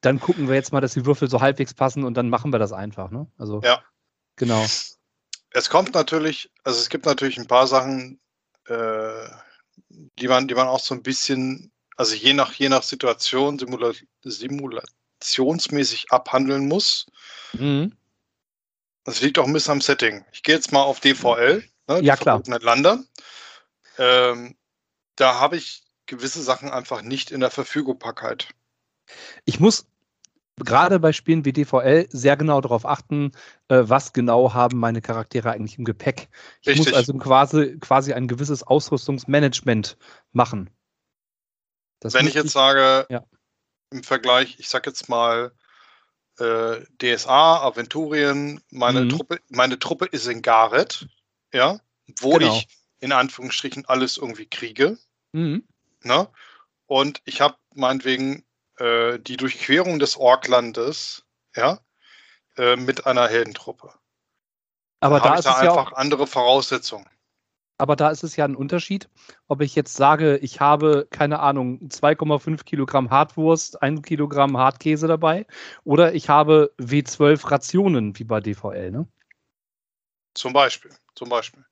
dann 0.00 0.18
gucken 0.18 0.48
wir 0.48 0.54
jetzt 0.54 0.72
mal, 0.72 0.80
dass 0.80 0.94
die 0.94 1.04
Würfel 1.04 1.28
so 1.28 1.40
halbwegs 1.40 1.74
passen 1.74 2.04
und 2.04 2.14
dann 2.14 2.30
machen 2.30 2.52
wir 2.52 2.58
das 2.58 2.72
einfach. 2.72 3.10
Ne? 3.10 3.26
Also, 3.36 3.60
ja. 3.62 3.82
Genau. 4.36 4.64
Es 5.50 5.70
kommt 5.70 5.94
natürlich, 5.94 6.50
also 6.64 6.80
es 6.80 6.88
gibt 6.88 7.06
natürlich 7.06 7.38
ein 7.38 7.46
paar 7.46 7.68
Sachen, 7.68 8.18
äh, 8.66 9.26
die 10.18 10.28
man, 10.28 10.48
die 10.48 10.54
man 10.54 10.68
auch 10.68 10.80
so 10.80 10.94
ein 10.94 11.02
bisschen, 11.02 11.72
also 11.96 12.14
je 12.14 12.32
nach, 12.32 12.52
je 12.54 12.68
nach 12.68 12.82
Situation, 12.82 13.58
Simula 13.58 13.92
Simula 14.22 14.82
aktionsmäßig 15.20 16.10
abhandeln 16.10 16.68
muss. 16.68 17.06
Mhm. 17.54 17.96
Das 19.04 19.20
liegt 19.20 19.38
auch 19.38 19.46
ein 19.46 19.52
bisschen 19.52 19.72
am 19.72 19.80
Setting. 19.80 20.24
Ich 20.32 20.42
gehe 20.42 20.54
jetzt 20.54 20.72
mal 20.72 20.82
auf 20.82 21.00
DVL, 21.00 21.64
ne, 21.88 22.00
ja, 22.02 22.16
klar. 22.16 22.42
Lande. 22.46 23.04
Ähm, 23.98 24.56
da 25.16 25.40
habe 25.40 25.56
ich 25.56 25.84
gewisse 26.06 26.42
Sachen 26.42 26.70
einfach 26.70 27.02
nicht 27.02 27.30
in 27.30 27.40
der 27.40 27.50
Verfügbarkeit. 27.50 28.48
Ich 29.44 29.60
muss 29.60 29.86
gerade 30.56 31.00
bei 31.00 31.12
Spielen 31.12 31.44
wie 31.44 31.52
DVL 31.52 32.06
sehr 32.10 32.36
genau 32.36 32.60
darauf 32.60 32.86
achten, 32.86 33.32
äh, 33.68 33.82
was 33.84 34.12
genau 34.12 34.54
haben 34.54 34.78
meine 34.78 35.00
Charaktere 35.00 35.50
eigentlich 35.50 35.78
im 35.78 35.84
Gepäck. 35.84 36.28
Ich 36.62 36.68
Richtig. 36.68 36.86
muss 36.86 36.94
also 36.94 37.14
quasi, 37.14 37.78
quasi 37.80 38.12
ein 38.12 38.28
gewisses 38.28 38.62
Ausrüstungsmanagement 38.62 39.96
machen. 40.32 40.70
Das 42.00 42.14
Wenn 42.14 42.26
ich 42.26 42.34
jetzt 42.34 42.52
sage, 42.52 43.06
ja 43.08 43.24
im 43.94 44.02
Vergleich, 44.02 44.56
ich 44.58 44.68
sag 44.68 44.86
jetzt 44.86 45.08
mal, 45.08 45.52
äh, 46.38 46.80
DSA, 47.00 47.62
Aventurien, 47.62 48.60
meine, 48.70 49.02
mhm. 49.02 49.10
Truppe, 49.10 49.40
meine 49.48 49.78
Truppe 49.78 50.06
ist 50.06 50.26
in 50.26 50.42
Gareth, 50.42 51.06
ja, 51.52 51.78
wo 52.18 52.38
genau. 52.38 52.56
ich 52.56 52.66
in 52.98 53.12
Anführungsstrichen 53.12 53.86
alles 53.86 54.16
irgendwie 54.16 54.46
kriege. 54.46 54.98
Mhm. 55.32 55.64
Ne? 56.02 56.28
Und 56.86 57.22
ich 57.24 57.40
habe 57.40 57.56
meinetwegen 57.74 58.44
äh, 58.78 59.18
die 59.18 59.36
Durchquerung 59.36 59.98
des 59.98 60.16
Orklandes, 60.16 61.24
ja, 61.54 61.78
äh, 62.56 62.76
mit 62.76 63.06
einer 63.06 63.28
Heldentruppe. 63.28 63.92
Aber 65.00 65.20
da, 65.20 65.30
da 65.30 65.34
ist 65.36 65.44
da 65.44 65.56
einfach 65.56 65.92
ja 65.92 65.96
andere 65.96 66.26
Voraussetzungen. 66.26 67.06
Aber 67.76 67.96
da 67.96 68.10
ist 68.10 68.22
es 68.22 68.36
ja 68.36 68.44
ein 68.44 68.54
Unterschied, 68.54 69.08
ob 69.48 69.60
ich 69.60 69.74
jetzt 69.74 69.94
sage, 69.94 70.38
ich 70.38 70.60
habe, 70.60 71.08
keine 71.10 71.40
Ahnung, 71.40 71.80
2,5 71.88 72.64
Kilogramm 72.64 73.10
Hartwurst, 73.10 73.82
1 73.82 74.02
Kilogramm 74.02 74.56
Hartkäse 74.56 75.08
dabei 75.08 75.46
oder 75.82 76.14
ich 76.14 76.28
habe 76.28 76.72
W12 76.78 77.50
Rationen 77.50 78.18
wie 78.18 78.24
bei 78.24 78.40
DVL, 78.40 78.92
ne? 78.92 79.08
Zum 80.34 80.52
Beispiel, 80.52 80.92
zum 81.14 81.28
Beispiel. 81.28 81.64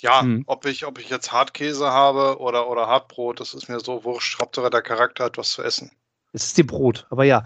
Ja, 0.00 0.20
hm. 0.20 0.44
ob, 0.46 0.66
ich, 0.66 0.84
ob 0.84 0.98
ich 0.98 1.08
jetzt 1.08 1.32
Hartkäse 1.32 1.90
habe 1.90 2.38
oder, 2.38 2.68
oder 2.68 2.86
Hartbrot, 2.86 3.40
das 3.40 3.54
ist 3.54 3.68
mir 3.68 3.80
so 3.80 4.04
wurscht. 4.04 4.38
Hauptsache 4.38 4.68
der 4.68 4.82
Charakter 4.82 5.24
hat 5.24 5.38
was 5.38 5.52
zu 5.52 5.62
essen. 5.62 5.90
Es 6.34 6.46
ist 6.46 6.58
dir 6.58 6.66
Brot, 6.66 7.06
aber 7.10 7.22
ja. 7.24 7.44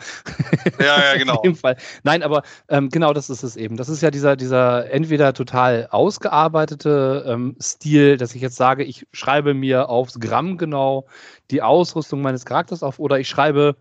Ja, 0.80 1.12
ja, 1.12 1.16
genau. 1.18 1.42
In 1.42 1.52
dem 1.52 1.56
Fall. 1.56 1.76
Nein, 2.04 2.22
aber 2.22 2.42
ähm, 2.68 2.88
genau 2.88 3.12
das 3.12 3.28
ist 3.28 3.42
es 3.42 3.54
eben. 3.54 3.76
Das 3.76 3.90
ist 3.90 4.02
ja 4.02 4.10
dieser, 4.10 4.34
dieser 4.34 4.90
entweder 4.90 5.34
total 5.34 5.88
ausgearbeitete 5.90 7.24
ähm, 7.26 7.54
Stil, 7.60 8.16
dass 8.16 8.34
ich 8.34 8.40
jetzt 8.40 8.56
sage, 8.56 8.84
ich 8.84 9.06
schreibe 9.12 9.52
mir 9.52 9.90
aufs 9.90 10.18
Gramm 10.18 10.56
genau 10.56 11.06
die 11.50 11.60
Ausrüstung 11.60 12.22
meines 12.22 12.46
Charakters 12.46 12.82
auf 12.82 12.98
oder 12.98 13.20
ich 13.20 13.28
schreibe 13.28 13.76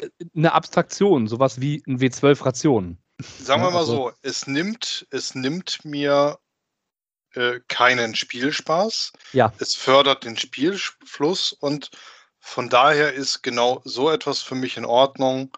äh, 0.00 0.08
eine 0.36 0.52
Abstraktion, 0.52 1.26
sowas 1.26 1.60
wie 1.60 1.82
ein 1.88 1.98
W12 1.98 2.46
Rationen. 2.46 2.98
Sagen 3.40 3.62
wir 3.62 3.72
mal 3.72 3.80
also, 3.80 3.96
so, 3.96 4.12
es 4.22 4.46
nimmt, 4.46 5.08
es 5.10 5.34
nimmt 5.34 5.84
mir 5.84 6.38
äh, 7.34 7.58
keinen 7.66 8.14
Spielspaß. 8.14 9.12
Ja. 9.32 9.52
Es 9.58 9.74
fördert 9.74 10.22
den 10.22 10.36
Spielfluss 10.36 11.52
und 11.52 11.90
von 12.46 12.68
daher 12.68 13.12
ist 13.12 13.42
genau 13.42 13.82
so 13.84 14.08
etwas 14.08 14.40
für 14.40 14.54
mich 14.54 14.76
in 14.76 14.84
Ordnung. 14.84 15.50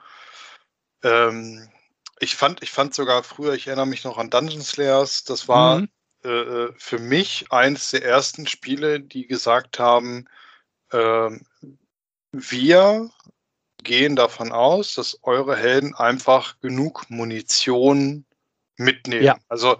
Ähm, 1.02 1.68
ich 2.18 2.34
fand, 2.34 2.62
ich 2.62 2.72
fand 2.72 2.94
sogar 2.94 3.22
früher, 3.22 3.52
ich 3.52 3.66
erinnere 3.66 3.86
mich 3.86 4.04
noch 4.04 4.16
an 4.16 4.30
Dungeon 4.30 4.62
Slayers, 4.62 5.22
das 5.24 5.48
war 5.48 5.80
Mhm. 5.80 5.88
äh, 6.24 6.28
äh, 6.28 6.72
für 6.78 6.98
mich 6.98 7.52
eines 7.52 7.90
der 7.90 8.04
ersten 8.04 8.46
Spiele, 8.46 9.00
die 9.00 9.26
gesagt 9.26 9.78
haben, 9.78 10.28
ähm, 10.90 11.46
wir 12.32 13.10
gehen 13.84 14.16
davon 14.16 14.50
aus, 14.50 14.94
dass 14.94 15.18
eure 15.22 15.56
Helden 15.56 15.94
einfach 15.94 16.58
genug 16.60 17.10
Munition 17.10 18.24
mitnehmen. 18.76 19.24
Ja. 19.24 19.38
Also 19.48 19.78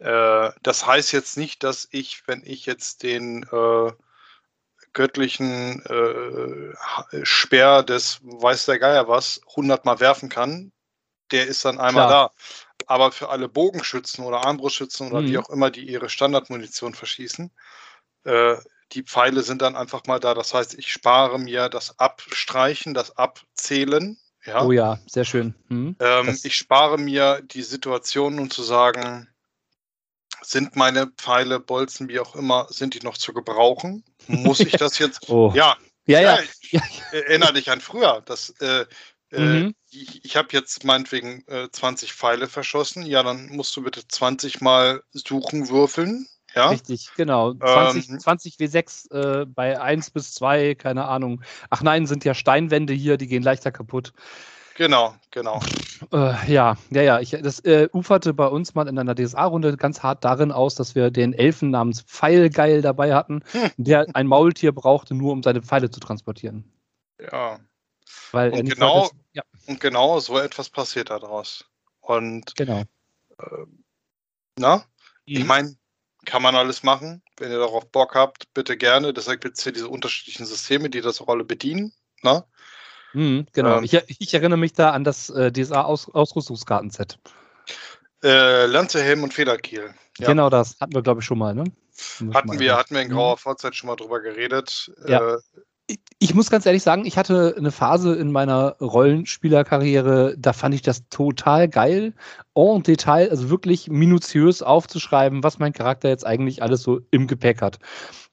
äh, 0.00 0.50
das 0.62 0.84
heißt 0.84 1.12
jetzt 1.12 1.36
nicht, 1.36 1.62
dass 1.62 1.86
ich, 1.92 2.26
wenn 2.26 2.42
ich 2.44 2.66
jetzt 2.66 3.04
den 3.04 3.44
äh, 3.44 3.92
göttlichen 4.94 5.84
äh, 5.86 7.24
Speer 7.24 7.82
des 7.82 8.20
weiß 8.22 8.66
der 8.66 8.78
Geier 8.78 9.08
was 9.08 9.40
hundertmal 9.54 10.00
werfen 10.00 10.28
kann, 10.28 10.72
der 11.30 11.46
ist 11.46 11.64
dann 11.64 11.78
einmal 11.78 12.06
Klar. 12.06 12.30
da. 12.30 12.84
Aber 12.86 13.12
für 13.12 13.30
alle 13.30 13.48
Bogenschützen 13.48 14.24
oder 14.24 14.44
Armbrustschützen 14.44 15.10
oder 15.10 15.22
Mhm. 15.22 15.28
wie 15.28 15.38
auch 15.38 15.50
immer, 15.50 15.70
die 15.70 15.88
ihre 15.88 16.08
Standardmunition 16.08 16.94
verschießen, 16.94 17.50
äh, 18.24 18.56
die 18.92 19.02
Pfeile 19.02 19.42
sind 19.42 19.62
dann 19.62 19.76
einfach 19.76 20.02
mal 20.06 20.20
da. 20.20 20.34
Das 20.34 20.54
heißt, 20.54 20.74
ich 20.74 20.92
spare 20.92 21.38
mir 21.38 21.68
das 21.68 21.98
Abstreichen, 21.98 22.94
das 22.94 23.16
Abzählen. 23.16 24.18
Ja. 24.44 24.62
Oh 24.62 24.72
ja, 24.72 24.98
sehr 25.06 25.24
schön. 25.24 25.54
Mhm. 25.68 25.96
Ähm, 25.98 26.38
ich 26.42 26.54
spare 26.54 26.98
mir 26.98 27.40
die 27.42 27.62
Situation, 27.62 28.38
um 28.38 28.50
zu 28.50 28.62
sagen, 28.62 29.28
sind 30.50 30.76
meine 30.76 31.08
Pfeile, 31.16 31.60
Bolzen, 31.60 32.08
wie 32.08 32.20
auch 32.20 32.34
immer, 32.34 32.66
sind 32.70 32.94
die 32.94 33.00
noch 33.00 33.18
zu 33.18 33.32
gebrauchen? 33.32 34.04
Muss 34.26 34.60
ich 34.60 34.72
das 34.72 34.98
jetzt? 34.98 35.20
Oh. 35.28 35.52
Ja, 35.54 35.76
Ja, 36.06 36.20
ja. 36.20 36.38
ich, 36.40 36.72
ich 36.72 37.02
erinnere 37.10 37.54
dich 37.54 37.70
an 37.70 37.80
früher. 37.80 38.22
Das, 38.26 38.50
äh, 38.60 38.84
äh, 39.30 39.36
Mhm. 39.38 39.74
ich 39.90 40.24
ich 40.24 40.36
habe 40.36 40.48
jetzt 40.52 40.84
meinetwegen 40.84 41.44
äh, 41.48 41.68
20 41.70 42.12
Pfeile 42.12 42.46
verschossen. 42.48 43.04
Ja, 43.06 43.22
dann 43.22 43.48
musst 43.48 43.76
du 43.76 43.82
bitte 43.82 44.06
20 44.06 44.60
Mal 44.60 45.02
suchen, 45.12 45.68
würfeln. 45.68 46.26
Ja, 46.54 46.68
Richtig, 46.68 47.08
genau. 47.16 47.54
20, 47.54 48.10
Ähm, 48.10 48.20
20 48.20 48.56
W6 48.58 49.10
äh, 49.10 49.46
bei 49.46 49.80
1 49.80 50.10
bis 50.10 50.34
2, 50.34 50.74
keine 50.76 51.06
Ahnung. 51.06 51.42
Ach 51.68 51.82
nein, 51.82 52.06
sind 52.06 52.24
ja 52.24 52.34
Steinwände 52.34 52.92
hier, 52.92 53.16
die 53.16 53.26
gehen 53.26 53.42
leichter 53.42 53.72
kaputt. 53.72 54.12
Genau, 54.74 55.14
genau. 55.30 55.60
Äh, 56.12 56.52
ja, 56.52 56.76
ja, 56.90 57.02
ja. 57.02 57.20
Ich, 57.20 57.30
das 57.30 57.60
äh, 57.60 57.88
uferte 57.92 58.34
bei 58.34 58.46
uns 58.46 58.74
mal 58.74 58.88
in 58.88 58.98
einer 58.98 59.14
DSA-Runde 59.14 59.76
ganz 59.76 60.02
hart 60.02 60.24
darin 60.24 60.52
aus, 60.52 60.74
dass 60.74 60.94
wir 60.94 61.10
den 61.10 61.32
Elfen 61.32 61.70
namens 61.70 62.02
Pfeilgeil 62.02 62.82
dabei 62.82 63.14
hatten, 63.14 63.42
Hm. 63.52 63.70
der 63.76 64.06
ein 64.14 64.26
Maultier 64.26 64.72
brauchte, 64.72 65.14
nur 65.14 65.32
um 65.32 65.42
seine 65.42 65.62
Pfeile 65.62 65.90
zu 65.90 66.00
transportieren. 66.00 66.64
Ja. 67.20 67.58
Weil 68.32 68.52
Und 68.52 68.68
genau- 68.68 69.02
wollte, 69.02 69.16
ja, 69.32 69.42
Und 69.66 69.80
genau 69.80 70.18
so 70.20 70.38
etwas 70.38 70.68
passiert 70.70 71.10
daraus. 71.10 71.64
Und 72.00 72.54
genau. 72.56 72.82
na, 74.58 74.84
ich 75.24 75.40
Mhm. 75.40 75.46
meine, 75.46 75.76
kann 76.26 76.42
man 76.42 76.54
alles 76.54 76.82
machen. 76.82 77.22
Wenn 77.38 77.50
ihr 77.50 77.58
darauf 77.58 77.86
Bock 77.90 78.14
habt, 78.14 78.52
bitte 78.54 78.76
gerne. 78.76 79.12
Deshalb 79.12 79.40
gibt 79.40 79.56
es 79.58 79.62
hier 79.64 79.72
diese 79.72 79.88
unterschiedlichen 79.88 80.46
Systeme, 80.46 80.88
die 80.90 81.00
das 81.00 81.26
Rolle 81.26 81.44
bedienen. 81.44 81.92
Na? 82.22 82.46
Mhm, 83.14 83.46
genau. 83.52 83.78
ähm, 83.78 83.84
ich, 83.84 83.94
ich 84.20 84.34
erinnere 84.34 84.58
mich 84.58 84.72
da 84.74 84.90
an 84.90 85.04
das 85.04 85.30
äh, 85.30 85.50
DSA-Ausrüstungskartenset. 85.50 87.18
Äh, 88.22 88.66
Lanze, 88.66 89.02
Helm 89.02 89.22
und 89.22 89.32
Federkiel. 89.34 89.94
Ja. 90.18 90.28
Genau 90.28 90.50
das 90.50 90.76
hatten 90.80 90.94
wir, 90.94 91.02
glaube 91.02 91.20
ich, 91.20 91.26
schon 91.26 91.38
mal. 91.38 91.54
Ne? 91.54 91.64
Hatten 92.32 92.58
wir, 92.58 92.76
hatten 92.76 92.94
wir 92.94 93.02
in 93.02 93.08
Mhm. 93.08 93.12
grauer 93.14 93.36
Vorzeit 93.38 93.74
schon 93.74 93.88
mal 93.88 93.96
drüber 93.96 94.20
geredet. 94.20 94.92
Ja. 95.06 95.34
Äh, 95.34 95.38
Ich- 95.86 95.98
Ich 96.18 96.34
muss 96.34 96.48
ganz 96.48 96.64
ehrlich 96.64 96.82
sagen, 96.82 97.04
ich 97.04 97.18
hatte 97.18 97.54
eine 97.58 97.70
Phase 97.70 98.14
in 98.14 98.32
meiner 98.32 98.76
Rollenspielerkarriere, 98.80 100.34
da 100.38 100.54
fand 100.54 100.74
ich 100.74 100.80
das 100.80 101.06
total 101.10 101.68
geil, 101.68 102.14
en 102.54 102.82
Detail, 102.82 103.28
also 103.30 103.50
wirklich 103.50 103.88
minutiös 103.90 104.62
aufzuschreiben, 104.62 105.42
was 105.42 105.58
mein 105.58 105.74
Charakter 105.74 106.08
jetzt 106.08 106.24
eigentlich 106.24 106.62
alles 106.62 106.82
so 106.82 107.00
im 107.10 107.26
Gepäck 107.26 107.60
hat. 107.60 107.78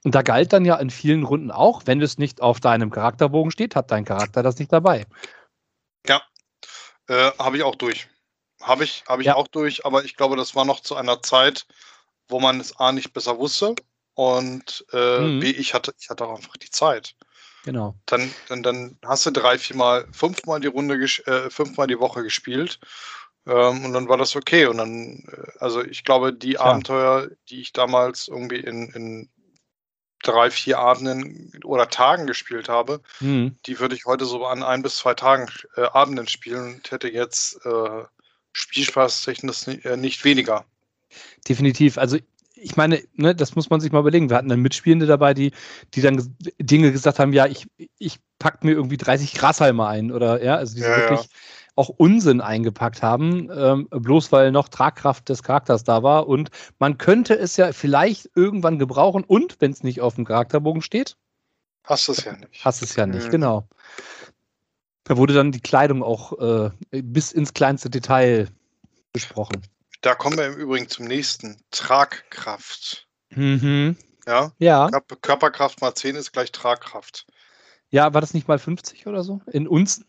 Und 0.03 0.15
da 0.15 0.21
galt 0.23 0.51
dann 0.53 0.65
ja 0.65 0.77
in 0.77 0.89
vielen 0.89 1.23
Runden 1.23 1.51
auch, 1.51 1.83
wenn 1.85 2.01
es 2.01 2.17
nicht 2.17 2.41
auf 2.41 2.59
deinem 2.59 2.89
Charakterbogen 2.89 3.51
steht, 3.51 3.75
hat 3.75 3.91
dein 3.91 4.05
Charakter 4.05 4.41
das 4.41 4.57
nicht 4.57 4.73
dabei. 4.73 5.05
Äh, 7.11 7.31
habe 7.37 7.57
ich 7.57 7.63
auch 7.63 7.75
durch. 7.75 8.07
Habe 8.61 8.85
ich, 8.85 9.03
habe 9.05 9.21
ich 9.21 9.27
Ja. 9.27 9.35
auch 9.35 9.49
durch, 9.49 9.85
aber 9.85 10.05
ich 10.05 10.15
glaube, 10.15 10.37
das 10.37 10.55
war 10.55 10.63
noch 10.63 10.79
zu 10.79 10.95
einer 10.95 11.21
Zeit, 11.21 11.65
wo 12.29 12.39
man 12.39 12.59
es 12.61 12.77
A 12.77 12.93
nicht 12.93 13.11
besser 13.11 13.37
wusste 13.37 13.75
und 14.13 14.85
äh, 14.93 15.27
Mhm. 15.27 15.39
B, 15.41 15.49
ich 15.49 15.73
hatte, 15.73 15.93
ich 15.99 16.09
hatte 16.09 16.25
auch 16.25 16.37
einfach 16.37 16.55
die 16.55 16.69
Zeit. 16.69 17.15
Genau. 17.63 17.95
Dann, 18.05 18.33
dann, 18.47 18.63
dann 18.63 18.97
hast 19.03 19.25
du 19.25 19.31
drei, 19.31 19.57
viermal, 19.57 20.07
fünfmal 20.13 20.61
die 20.61 20.67
Runde, 20.67 20.95
gesch- 20.95 21.25
äh, 21.27 21.49
fünfmal 21.49 21.87
die 21.87 21.99
Woche 21.99 22.23
gespielt. 22.23 22.79
Ähm, 23.45 23.83
und 23.83 23.93
dann 23.93 24.07
war 24.07 24.17
das 24.17 24.35
okay. 24.35 24.67
Und 24.67 24.77
dann, 24.77 25.23
äh, 25.31 25.51
also 25.59 25.83
ich 25.83 26.05
glaube, 26.05 26.33
die 26.33 26.53
Klar. 26.53 26.69
Abenteuer, 26.69 27.29
die 27.49 27.59
ich 27.59 27.73
damals 27.73 28.29
irgendwie 28.29 28.59
in, 28.59 28.89
in 28.91 29.29
drei, 30.23 30.51
vier 30.51 30.79
Abenden 30.79 31.51
oder 31.63 31.89
Tagen 31.89 32.27
gespielt 32.27 32.69
habe, 32.69 33.01
Mhm. 33.19 33.55
die 33.65 33.79
würde 33.79 33.95
ich 33.95 34.05
heute 34.05 34.25
so 34.25 34.45
an 34.45 34.63
ein 34.63 34.81
bis 34.81 34.97
zwei 34.97 35.13
Tagen 35.13 35.47
äh, 35.75 35.81
Abenden 35.81 36.27
spielen 36.27 36.75
und 36.75 36.91
hätte 36.91 37.09
jetzt 37.09 37.65
äh, 37.65 38.03
Spielspaßtechnisch 38.53 39.67
ni- 39.67 39.81
äh, 39.83 39.97
nicht 39.97 40.23
weniger. 40.23 40.65
Definitiv. 41.47 41.97
Also 41.97 42.17
ich 42.55 42.75
meine, 42.77 43.01
ne, 43.13 43.33
das 43.33 43.55
muss 43.55 43.69
man 43.69 43.81
sich 43.81 43.91
mal 43.91 43.99
überlegen. 43.99 44.29
Wir 44.29 44.37
hatten 44.37 44.49
dann 44.49 44.59
Mitspielende 44.61 45.07
dabei, 45.07 45.33
die, 45.33 45.51
die 45.95 46.01
dann 46.01 46.35
Dinge 46.59 46.91
gesagt 46.91 47.17
haben, 47.17 47.33
ja, 47.33 47.47
ich, 47.47 47.67
ich 47.97 48.19
pack 48.37 48.63
mir 48.63 48.73
irgendwie 48.73 48.97
30 48.97 49.33
Grashalme 49.33 49.87
ein 49.87 50.11
oder 50.11 50.43
ja, 50.43 50.55
also 50.55 50.75
die 50.75 50.81
Ja, 50.81 50.99
ja. 51.15 51.23
Auch 51.75 51.89
Unsinn 51.89 52.41
eingepackt 52.41 53.01
haben, 53.01 53.49
ähm, 53.53 53.87
bloß 53.89 54.31
weil 54.31 54.51
noch 54.51 54.67
Tragkraft 54.67 55.29
des 55.29 55.41
Charakters 55.43 55.83
da 55.83 56.03
war. 56.03 56.27
Und 56.27 56.49
man 56.79 56.97
könnte 56.97 57.33
es 57.37 57.55
ja 57.57 57.71
vielleicht 57.71 58.29
irgendwann 58.35 58.77
gebrauchen 58.77 59.23
und 59.23 59.55
wenn 59.61 59.71
es 59.71 59.81
nicht 59.83 60.01
auf 60.01 60.15
dem 60.15 60.25
Charakterbogen 60.25 60.81
steht, 60.81 61.15
Hast 61.83 62.07
du 62.07 62.11
es 62.11 62.23
ja 62.25 62.33
nicht. 62.33 62.63
hast 62.63 62.81
es 62.83 62.95
ja 62.95 63.05
nicht, 63.07 63.27
Mhm. 63.27 63.31
genau. 63.31 63.67
Da 65.05 65.17
wurde 65.17 65.33
dann 65.33 65.51
die 65.51 65.61
Kleidung 65.61 66.03
auch 66.03 66.37
äh, 66.39 66.69
bis 67.01 67.31
ins 67.31 67.53
kleinste 67.53 67.89
Detail 67.89 68.47
besprochen. 69.13 69.61
Da 70.01 70.13
kommen 70.15 70.37
wir 70.37 70.45
im 70.47 70.55
Übrigen 70.55 70.87
zum 70.89 71.05
nächsten. 71.05 71.57
Tragkraft. 71.71 73.07
Mhm. 73.31 73.95
Ja, 74.27 74.51
Ja. 74.59 74.87
Kör- 74.87 75.15
Körperkraft 75.21 75.81
mal 75.81 75.95
10 75.95 76.15
ist 76.15 76.31
gleich 76.33 76.51
Tragkraft. 76.51 77.25
Ja, 77.89 78.13
war 78.13 78.21
das 78.21 78.33
nicht 78.33 78.47
mal 78.47 78.59
50 78.59 79.07
oder 79.07 79.23
so? 79.23 79.41
In 79.51 79.67
Unzen? 79.67 80.05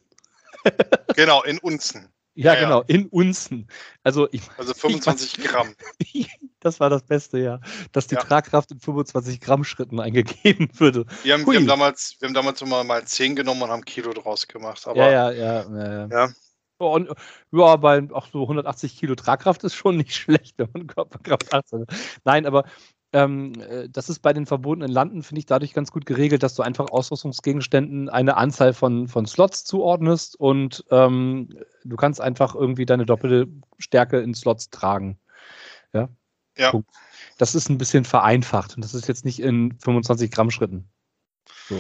Genau, 1.17 1.43
in 1.43 1.59
Unzen. 1.59 2.09
Ja, 2.35 2.55
Ja, 2.55 2.61
ja. 2.61 2.65
genau, 2.65 2.83
in 2.87 3.07
Unzen. 3.09 3.69
Also 4.03 4.29
ich, 4.33 4.43
Also 4.59 4.75
25 4.75 5.45
Gramm. 5.45 5.75
das 6.61 6.81
war 6.81 6.89
das 6.91 7.03
Beste, 7.03 7.39
ja. 7.39 7.61
Dass 7.93 8.07
die 8.07 8.15
Ja. 8.15 8.23
Tragkraft 8.23 8.71
in 8.73 8.81
25 8.81 9.41
Gramm 9.41 9.65
Schritten 9.65 10.01
eingegeben 10.01 10.69
würde. 10.79 11.05
Wir 11.23 11.35
haben, 11.35 11.47
wir 11.47 11.59
haben 11.59 11.67
damals, 11.67 12.17
wir 12.21 12.29
haben 12.29 12.35
damals 12.35 12.63
immer 12.63 12.85
mal 12.85 13.05
10 13.05 13.37
genommen 13.37 13.63
und 13.63 13.71
haben 13.71 13.85
Kilo 13.85 14.13
draus 14.13 14.49
gemacht. 14.49 14.87
Aber 14.87 14.97
ja, 14.97 15.31
ja, 15.31 15.31
ja. 15.31 15.63
ja, 15.71 15.93
ja. 15.93 16.09
Ja. 16.09 16.29
Und, 16.79 17.11
ja, 17.53 17.77
bei 17.77 18.09
auch 18.13 18.27
so 18.27 18.43
180 18.43 18.97
Kilo 18.99 19.15
Tragkraft 19.15 19.63
ist 19.63 19.75
schon 19.75 19.97
nicht 19.99 20.15
schlecht, 20.17 20.59
wenn 20.59 20.69
man 20.73 20.87
Körperkraft 20.89 21.53
hat. 21.53 21.67
Nein, 22.25 22.45
aber 22.45 22.65
ähm, 23.13 23.53
äh, 23.61 23.89
das 23.89 24.09
ist 24.09 24.21
bei 24.21 24.33
den 24.33 24.47
verbotenen 24.47 24.91
Landen, 24.91 25.23
finde 25.23 25.41
ich, 25.41 25.47
dadurch 25.47 25.75
ganz 25.75 25.93
gut 25.93 26.07
geregelt, 26.07 26.43
dass 26.43 26.55
du 26.55 26.63
einfach 26.63 26.91
Ausrüstungsgegenständen 26.91 28.09
eine 28.09 28.37
Anzahl 28.37 28.73
von, 28.73 29.09
von 29.09 29.27
Slots 29.27 29.65
zuordnest 29.65 30.39
und 30.39 30.85
ähm, 30.91 31.49
du 31.85 31.97
kannst 31.97 32.21
einfach 32.21 32.55
irgendwie 32.55 32.87
deine 32.87 33.07
doppelte 33.07 33.49
Stärke 33.79 34.21
in 34.21 34.35
Slots 34.35 34.71
tragen. 34.71 35.19
Ja. 35.93 36.09
Ja. 36.57 36.73
Das 37.39 37.55
ist 37.55 37.71
ein 37.71 37.79
bisschen 37.79 38.05
vereinfacht 38.05 38.77
und 38.77 38.85
das 38.85 38.95
ist 38.95 39.09
jetzt 39.09 39.25
nicht 39.25 39.41
in 39.41 39.79
25 39.79 40.31
Gramm 40.31 40.51
Schritten. 40.51 40.89
So. 41.69 41.79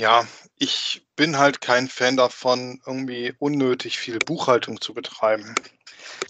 Ja, 0.00 0.26
ich 0.56 1.06
bin 1.14 1.38
halt 1.38 1.60
kein 1.60 1.88
Fan 1.88 2.16
davon, 2.16 2.80
irgendwie 2.86 3.34
unnötig 3.38 3.98
viel 3.98 4.18
Buchhaltung 4.18 4.80
zu 4.80 4.94
betreiben. 4.94 5.54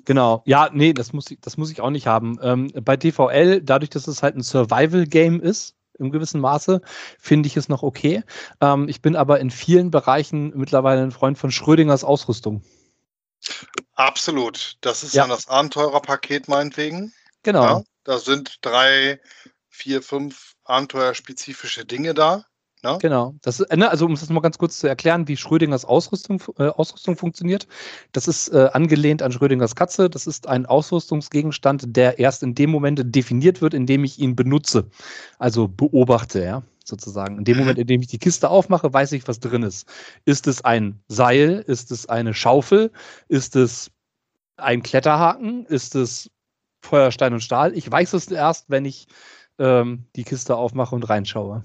Genau, 0.05 0.43
ja, 0.45 0.69
nee, 0.73 0.93
das 0.93 1.13
muss 1.13 1.31
ich, 1.31 1.41
das 1.41 1.57
muss 1.57 1.71
ich 1.71 1.81
auch 1.81 1.91
nicht 1.91 2.09
haben. 2.09 2.39
Ähm, 2.43 2.73
bei 2.85 2.97
DVL, 2.97 3.61
dadurch, 3.63 3.91
dass 3.91 4.09
es 4.09 4.23
halt 4.23 4.35
ein 4.37 4.43
Survival-Game 4.43 5.41
ist, 5.41 5.77
im 5.99 6.11
gewissen 6.11 6.41
Maße, 6.41 6.81
finde 7.19 7.47
ich 7.47 7.57
es 7.57 7.69
noch 7.69 7.83
okay. 7.83 8.25
Ähm, 8.61 8.89
ich 8.89 9.03
bin 9.03 9.15
aber 9.15 9.39
in 9.39 9.51
vielen 9.51 9.91
Bereichen 9.91 10.53
mittlerweile 10.57 11.03
ein 11.03 11.13
Freund 11.13 11.39
von 11.39 11.53
Schrödingers 11.53 12.03
Ausrüstung. 12.03 12.65
Absolut. 13.95 14.79
Das 14.81 15.05
ist 15.05 15.15
Ja. 15.15 15.23
dann 15.23 15.31
das 15.31 15.49
Abenteurerpaket 15.49 16.49
meinetwegen. 16.49 17.13
Genau. 17.43 17.63
Ja, 17.63 17.83
da 18.05 18.19
sind 18.19 18.59
drei, 18.63 19.21
vier, 19.69 20.03
fünf 20.03 20.55
abenteuerspezifische 20.65 21.85
Dinge 21.85 22.15
da. 22.15 22.47
Ne? 22.83 22.99
Genau. 23.01 23.35
Das, 23.43 23.63
ne, 23.75 23.91
also 23.91 24.07
um 24.07 24.13
es 24.13 24.29
mal 24.31 24.41
ganz 24.41 24.57
kurz 24.57 24.79
zu 24.79 24.87
erklären, 24.87 25.29
wie 25.29 25.37
Schrödingers 25.37 25.85
Ausrüstung, 25.85 26.43
äh, 26.59 26.69
Ausrüstung 26.69 27.17
funktioniert. 27.17 27.67
Das 28.13 28.27
ist 28.27 28.49
äh, 28.49 28.71
angelehnt 28.73 29.23
an 29.23 29.33
Schrödingers 29.33 29.75
Katze. 29.75 30.09
Das 30.09 30.27
ist 30.27 30.49
ein 30.49 30.67
Ausrüstungsgegenstand, 30.67 31.97
der 31.97 32.19
erst 32.19 32.43
in 32.43 32.55
dem 32.55 32.71
Moment 32.71 33.03
definiert 33.15 33.61
wird, 33.61 33.75
in 33.75 33.87
dem 33.87 34.05
ich 34.05 34.19
ihn 34.19 34.35
benutze. 34.35 34.89
Also 35.39 35.69
beobachte, 35.69 36.43
ja, 36.43 36.63
sozusagen. 36.85 37.39
In 37.39 37.45
dem 37.45 37.59
Moment, 37.59 37.79
in 37.79 37.87
dem 37.87 38.01
ich 38.01 38.09
die 38.09 38.19
Kiste 38.19 38.49
aufmache, 38.49 38.93
weiß 38.93 39.13
ich, 39.13 39.29
was 39.29 39.41
drin 39.41 39.63
ist. 39.63 39.87
Ist 40.25 40.47
es 40.47 40.65
ein 40.65 41.01
Seil? 41.09 41.63
Ist 41.67 41.91
es 41.91 42.09
eine 42.09 42.33
Schaufel? 42.33 42.93
Ist 43.29 43.57
es 43.57 43.91
ein 44.57 44.83
Kletterhaken? 44.83 45.67
Ist 45.67 45.95
es 45.95 46.31
Feuerstein 46.83 47.35
und 47.35 47.41
Stahl? 47.41 47.77
Ich 47.77 47.91
weiß 47.91 48.15
es 48.15 48.31
erst, 48.31 48.71
wenn 48.71 48.87
ich 48.87 49.07
ähm, 49.59 50.07
die 50.17 50.25
Kiste 50.25 50.57
aufmache 50.57 50.95
und 50.95 51.09
reinschaue. 51.09 51.63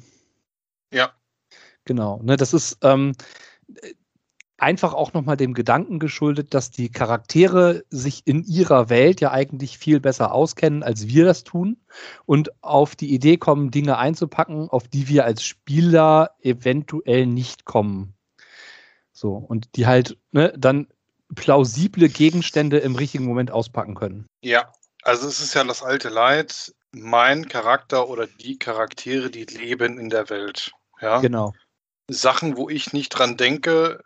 Ja. 0.92 1.14
Genau. 1.86 2.20
Ne, 2.24 2.36
das 2.36 2.54
ist 2.54 2.78
ähm, 2.82 3.14
einfach 4.58 4.94
auch 4.94 5.14
nochmal 5.14 5.38
dem 5.38 5.54
Gedanken 5.54 6.00
geschuldet, 6.00 6.54
dass 6.54 6.72
die 6.72 6.90
Charaktere 6.90 7.84
sich 7.90 8.22
in 8.26 8.44
ihrer 8.44 8.90
Welt 8.90 9.22
ja 9.22 9.32
eigentlich 9.32 9.78
viel 9.78 10.00
besser 10.00 10.34
auskennen, 10.34 10.84
als 10.84 11.08
wir 11.08 11.26
das 11.26 11.44
tun 11.44 11.78
und 12.26 12.52
auf 12.64 12.96
die 12.96 13.14
Idee 13.14 13.38
kommen, 13.38 13.72
Dinge 13.72 13.98
einzupacken, 13.98 14.70
auf 14.70 14.88
die 14.88 15.08
wir 15.08 15.26
als 15.26 15.44
Spieler 15.44 16.32
eventuell 16.42 17.26
nicht 17.26 17.66
kommen. 17.66 18.14
So, 19.12 19.34
und 19.36 19.76
die 19.76 19.88
halt 19.88 20.18
ne, 20.32 20.54
dann 20.58 20.88
plausible 21.36 22.10
Gegenstände 22.10 22.78
im 22.80 22.96
richtigen 22.96 23.26
Moment 23.26 23.52
auspacken 23.52 23.96
können. 23.96 24.28
Ja, 24.42 24.72
also 25.04 25.28
es 25.28 25.40
ist 25.40 25.54
ja 25.54 25.64
das 25.64 25.84
alte 25.84 26.10
Leid, 26.10 26.74
mein 26.96 27.48
Charakter 27.48 28.10
oder 28.10 28.28
die 28.28 28.58
Charaktere, 28.58 29.30
die 29.30 29.46
leben 29.46 30.00
in 30.00 30.10
der 30.10 30.30
Welt. 30.30 30.72
Ja? 31.02 31.20
Genau. 31.20 31.54
Sachen, 32.10 32.56
wo 32.56 32.70
ich 32.70 32.94
nicht 32.94 33.10
dran 33.10 33.38
denke, 33.38 34.04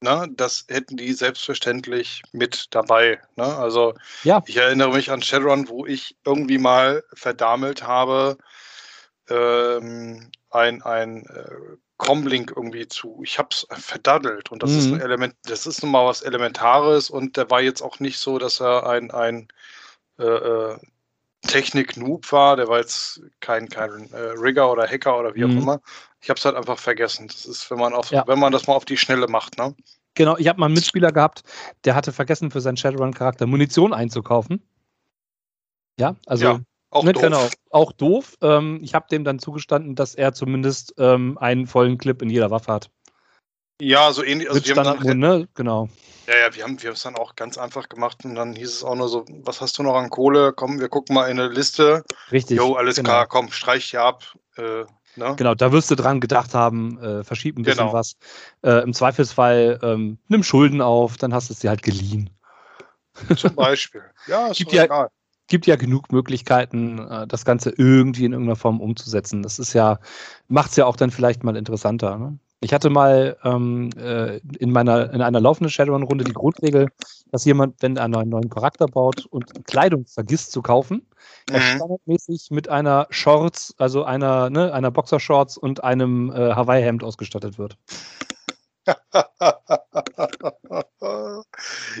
ne, 0.00 0.28
das 0.36 0.66
hätten 0.68 0.96
die 0.96 1.12
selbstverständlich 1.12 2.22
mit 2.32 2.66
dabei. 2.70 3.20
Ne? 3.36 3.44
Also 3.44 3.94
ja. 4.24 4.42
ich 4.46 4.56
erinnere 4.56 4.92
mich 4.92 5.10
an 5.10 5.22
Shadowrun, 5.22 5.68
wo 5.68 5.86
ich 5.86 6.16
irgendwie 6.24 6.58
mal 6.58 7.02
verdammt 7.14 7.82
habe, 7.82 8.36
ähm, 9.28 10.30
ein, 10.50 10.82
ein 10.82 11.24
äh, 11.26 11.76
Comlink 11.96 12.52
irgendwie 12.54 12.88
zu. 12.88 13.20
Ich 13.24 13.38
habe 13.38 13.48
es 13.50 13.66
verdaddelt 13.70 14.50
und 14.50 14.62
das 14.62 14.70
mhm. 14.70 14.78
ist 14.78 14.86
ein 14.86 15.00
Element, 15.00 15.34
das 15.44 15.66
ist 15.66 15.82
nun 15.82 15.92
mal 15.92 16.04
was 16.04 16.22
Elementares 16.22 17.10
und 17.10 17.36
der 17.36 17.50
war 17.50 17.62
jetzt 17.62 17.80
auch 17.80 18.00
nicht 18.00 18.18
so, 18.18 18.38
dass 18.38 18.60
er 18.60 18.86
ein, 18.86 19.10
ein 19.10 19.48
äh, 20.18 20.24
äh 20.24 20.78
Technik-Noob 21.46 22.30
war, 22.32 22.56
der 22.56 22.68
war 22.68 22.78
jetzt 22.78 23.20
kein, 23.40 23.68
kein 23.68 24.10
äh, 24.12 24.16
Rigger 24.16 24.70
oder 24.70 24.86
Hacker 24.86 25.18
oder 25.18 25.34
wie 25.34 25.44
auch 25.44 25.48
mhm. 25.48 25.58
immer. 25.58 25.80
Ich 26.20 26.30
habe 26.30 26.38
es 26.38 26.44
halt 26.44 26.56
einfach 26.56 26.78
vergessen. 26.78 27.28
Das 27.28 27.44
ist, 27.44 27.70
wenn 27.70 27.78
man, 27.78 27.92
auf, 27.92 28.10
ja. 28.10 28.24
wenn 28.26 28.38
man 28.38 28.52
das 28.52 28.66
mal 28.66 28.74
auf 28.74 28.84
die 28.84 28.96
Schnelle 28.96 29.26
macht, 29.26 29.58
ne? 29.58 29.74
Genau, 30.14 30.36
ich 30.36 30.46
habe 30.46 30.60
mal 30.60 30.66
einen 30.66 30.74
Mitspieler 30.74 31.10
gehabt, 31.10 31.42
der 31.84 31.94
hatte 31.94 32.12
vergessen, 32.12 32.50
für 32.50 32.60
seinen 32.60 32.76
Shadowrun-Charakter 32.76 33.46
Munition 33.46 33.94
einzukaufen. 33.94 34.62
Ja, 35.98 36.16
also 36.26 36.44
ja, 36.44 36.60
auch 36.90 37.04
ne, 37.04 37.12
doof. 37.12 37.22
Genau, 37.22 37.48
auch 37.70 37.92
doof. 37.92 38.36
Ähm, 38.42 38.80
ich 38.82 38.94
habe 38.94 39.06
dem 39.10 39.24
dann 39.24 39.38
zugestanden, 39.38 39.94
dass 39.94 40.14
er 40.14 40.34
zumindest 40.34 40.94
ähm, 40.98 41.38
einen 41.38 41.66
vollen 41.66 41.96
Clip 41.96 42.20
in 42.20 42.28
jeder 42.28 42.50
Waffe 42.50 42.72
hat. 42.72 42.90
Ja, 43.82 44.12
so 44.12 44.22
ähnlich. 44.22 44.48
Also 44.48 44.60
Mit 44.60 44.68
Standard 44.68 45.04
dann, 45.04 45.18
ne? 45.18 45.48
Genau. 45.54 45.88
Ja, 46.28 46.34
ja, 46.34 46.54
wir 46.54 46.62
haben 46.62 46.80
wir 46.80 46.92
es 46.92 47.02
dann 47.02 47.16
auch 47.16 47.34
ganz 47.34 47.58
einfach 47.58 47.88
gemacht 47.88 48.24
und 48.24 48.36
dann 48.36 48.54
hieß 48.54 48.68
es 48.68 48.84
auch 48.84 48.94
nur 48.94 49.08
so, 49.08 49.24
was 49.42 49.60
hast 49.60 49.76
du 49.76 49.82
noch 49.82 49.96
an 49.96 50.08
Kohle? 50.08 50.52
Komm, 50.52 50.78
wir 50.78 50.88
gucken 50.88 51.14
mal 51.14 51.28
in 51.28 51.40
eine 51.40 51.52
Liste. 51.52 52.04
Richtig. 52.30 52.58
Jo, 52.58 52.74
alles 52.74 52.94
genau. 52.94 53.08
klar, 53.08 53.26
komm, 53.26 53.50
streich 53.50 53.86
hier 53.86 54.02
ab. 54.02 54.22
Äh, 54.56 54.84
ne? 55.16 55.34
Genau, 55.36 55.56
da 55.56 55.72
wirst 55.72 55.90
du 55.90 55.96
dran 55.96 56.20
gedacht 56.20 56.54
haben, 56.54 56.96
äh, 57.02 57.24
verschieb 57.24 57.58
ein 57.58 57.64
bisschen 57.64 57.86
genau. 57.86 57.92
was. 57.92 58.14
Äh, 58.62 58.84
Im 58.84 58.94
Zweifelsfall 58.94 59.80
ähm, 59.82 60.18
nimm 60.28 60.44
Schulden 60.44 60.80
auf, 60.80 61.16
dann 61.16 61.34
hast 61.34 61.50
du 61.50 61.54
es 61.54 61.58
dir 61.58 61.70
halt 61.70 61.82
geliehen. 61.82 62.30
Zum 63.36 63.56
Beispiel. 63.56 64.04
Ja, 64.28 64.46
ist 64.50 64.58
gibt 64.58 64.72
ja, 64.72 64.84
egal. 64.84 65.08
gibt 65.48 65.66
ja 65.66 65.74
genug 65.74 66.12
Möglichkeiten, 66.12 67.00
äh, 67.00 67.26
das 67.26 67.44
Ganze 67.44 67.70
irgendwie 67.76 68.26
in 68.26 68.32
irgendeiner 68.32 68.56
Form 68.56 68.80
umzusetzen. 68.80 69.42
Das 69.42 69.58
ist 69.58 69.72
ja, 69.72 69.98
macht 70.46 70.70
es 70.70 70.76
ja 70.76 70.86
auch 70.86 70.94
dann 70.94 71.10
vielleicht 71.10 71.42
mal 71.42 71.56
interessanter. 71.56 72.16
Ne? 72.16 72.38
Ich 72.64 72.72
hatte 72.72 72.90
mal 72.90 73.36
ähm, 73.42 73.90
äh, 73.98 74.38
in 74.58 74.70
meiner 74.70 75.12
in 75.12 75.20
einer 75.20 75.40
laufenden 75.40 75.68
Shadowrun-Runde 75.68 76.22
die 76.22 76.32
Grundregel, 76.32 76.90
dass 77.32 77.44
jemand, 77.44 77.82
wenn 77.82 77.96
er 77.96 78.04
einen 78.04 78.28
neuen 78.28 78.50
Charakter 78.50 78.86
baut 78.86 79.26
und 79.26 79.66
Kleidung 79.66 80.06
vergisst 80.06 80.52
zu 80.52 80.62
kaufen, 80.62 81.04
mhm. 81.50 81.56
standardmäßig 81.56 82.50
mit 82.52 82.68
einer 82.68 83.08
Shorts, 83.10 83.74
also 83.78 84.04
einer, 84.04 84.48
ne, 84.48 84.72
einer 84.72 84.92
Boxershorts 84.92 85.58
und 85.58 85.82
einem 85.82 86.30
äh, 86.30 86.54
Hawaii-Hemd 86.54 87.02
ausgestattet 87.02 87.58
wird. 87.58 87.76
ja, 88.86 89.02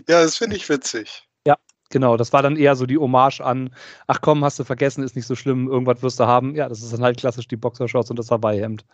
das 0.06 0.36
finde 0.36 0.54
ich 0.54 0.68
witzig. 0.68 1.26
Ja, 1.44 1.56
genau. 1.90 2.16
Das 2.16 2.32
war 2.32 2.42
dann 2.42 2.56
eher 2.56 2.76
so 2.76 2.86
die 2.86 2.98
Hommage 2.98 3.40
an, 3.40 3.74
ach 4.06 4.20
komm, 4.20 4.44
hast 4.44 4.60
du 4.60 4.64
vergessen, 4.64 5.02
ist 5.02 5.16
nicht 5.16 5.26
so 5.26 5.34
schlimm, 5.34 5.66
irgendwas 5.68 6.02
wirst 6.02 6.20
du 6.20 6.26
haben. 6.28 6.54
Ja, 6.54 6.68
das 6.68 6.82
ist 6.82 6.92
dann 6.92 7.02
halt 7.02 7.18
klassisch 7.18 7.48
die 7.48 7.56
Boxershorts 7.56 8.10
und 8.10 8.18
das 8.20 8.30
Hawaii-Hemd. 8.30 8.84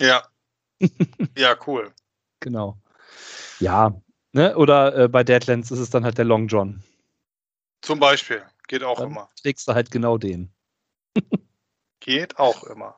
Ja, 0.00 0.22
ja, 1.36 1.56
cool. 1.66 1.92
Genau. 2.40 2.78
Ja, 3.58 4.00
ne? 4.30 4.56
oder 4.56 4.96
äh, 4.96 5.08
bei 5.08 5.24
Deadlands 5.24 5.72
ist 5.72 5.80
es 5.80 5.90
dann 5.90 6.04
halt 6.04 6.18
der 6.18 6.24
Long 6.24 6.46
John. 6.46 6.84
Zum 7.82 7.98
Beispiel. 7.98 8.44
Geht 8.68 8.84
auch 8.84 8.98
dann 8.98 9.10
immer. 9.10 9.28
Trägst 9.42 9.66
du 9.66 9.74
halt 9.74 9.90
genau 9.90 10.18
den. 10.18 10.52
Geht 12.00 12.38
auch 12.38 12.62
immer. 12.62 12.94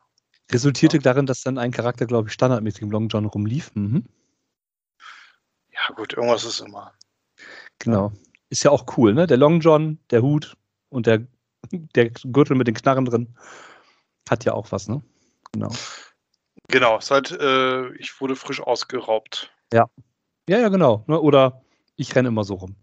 Resultierte 0.52 0.98
ja. 0.98 1.02
darin, 1.02 1.24
dass 1.24 1.42
dann 1.42 1.56
ein 1.56 1.70
Charakter, 1.70 2.04
glaube 2.04 2.28
ich, 2.28 2.34
standardmäßig 2.34 2.82
im 2.82 2.90
Long 2.90 3.08
John 3.08 3.24
rumlief. 3.24 3.70
Mhm. 3.74 4.04
Ja, 5.72 5.94
gut, 5.94 6.12
irgendwas 6.12 6.44
ist 6.44 6.60
immer. 6.60 6.92
Genau. 7.78 8.12
Ist 8.50 8.64
ja 8.64 8.70
auch 8.70 8.84
cool, 8.96 9.14
ne? 9.14 9.26
Der 9.26 9.36
Long 9.36 9.60
John, 9.60 9.98
der 10.10 10.22
Hut 10.22 10.56
und 10.88 11.06
der, 11.06 11.26
der 11.94 12.10
Gürtel 12.10 12.56
mit 12.56 12.66
den 12.66 12.74
Knarren 12.74 13.04
drin. 13.04 13.34
Hat 14.28 14.44
ja 14.44 14.52
auch 14.52 14.70
was, 14.70 14.88
ne? 14.88 15.02
Genau. 15.52 15.70
Genau, 16.70 17.00
seit 17.00 17.32
äh, 17.32 17.92
ich 17.94 18.20
wurde 18.20 18.36
frisch 18.36 18.60
ausgeraubt. 18.60 19.52
Ja. 19.72 19.88
Ja, 20.48 20.58
ja, 20.58 20.68
genau. 20.68 21.04
Ne? 21.06 21.20
Oder 21.20 21.62
ich 21.96 22.14
renne 22.14 22.28
immer 22.28 22.44
so 22.44 22.54
rum. 22.54 22.76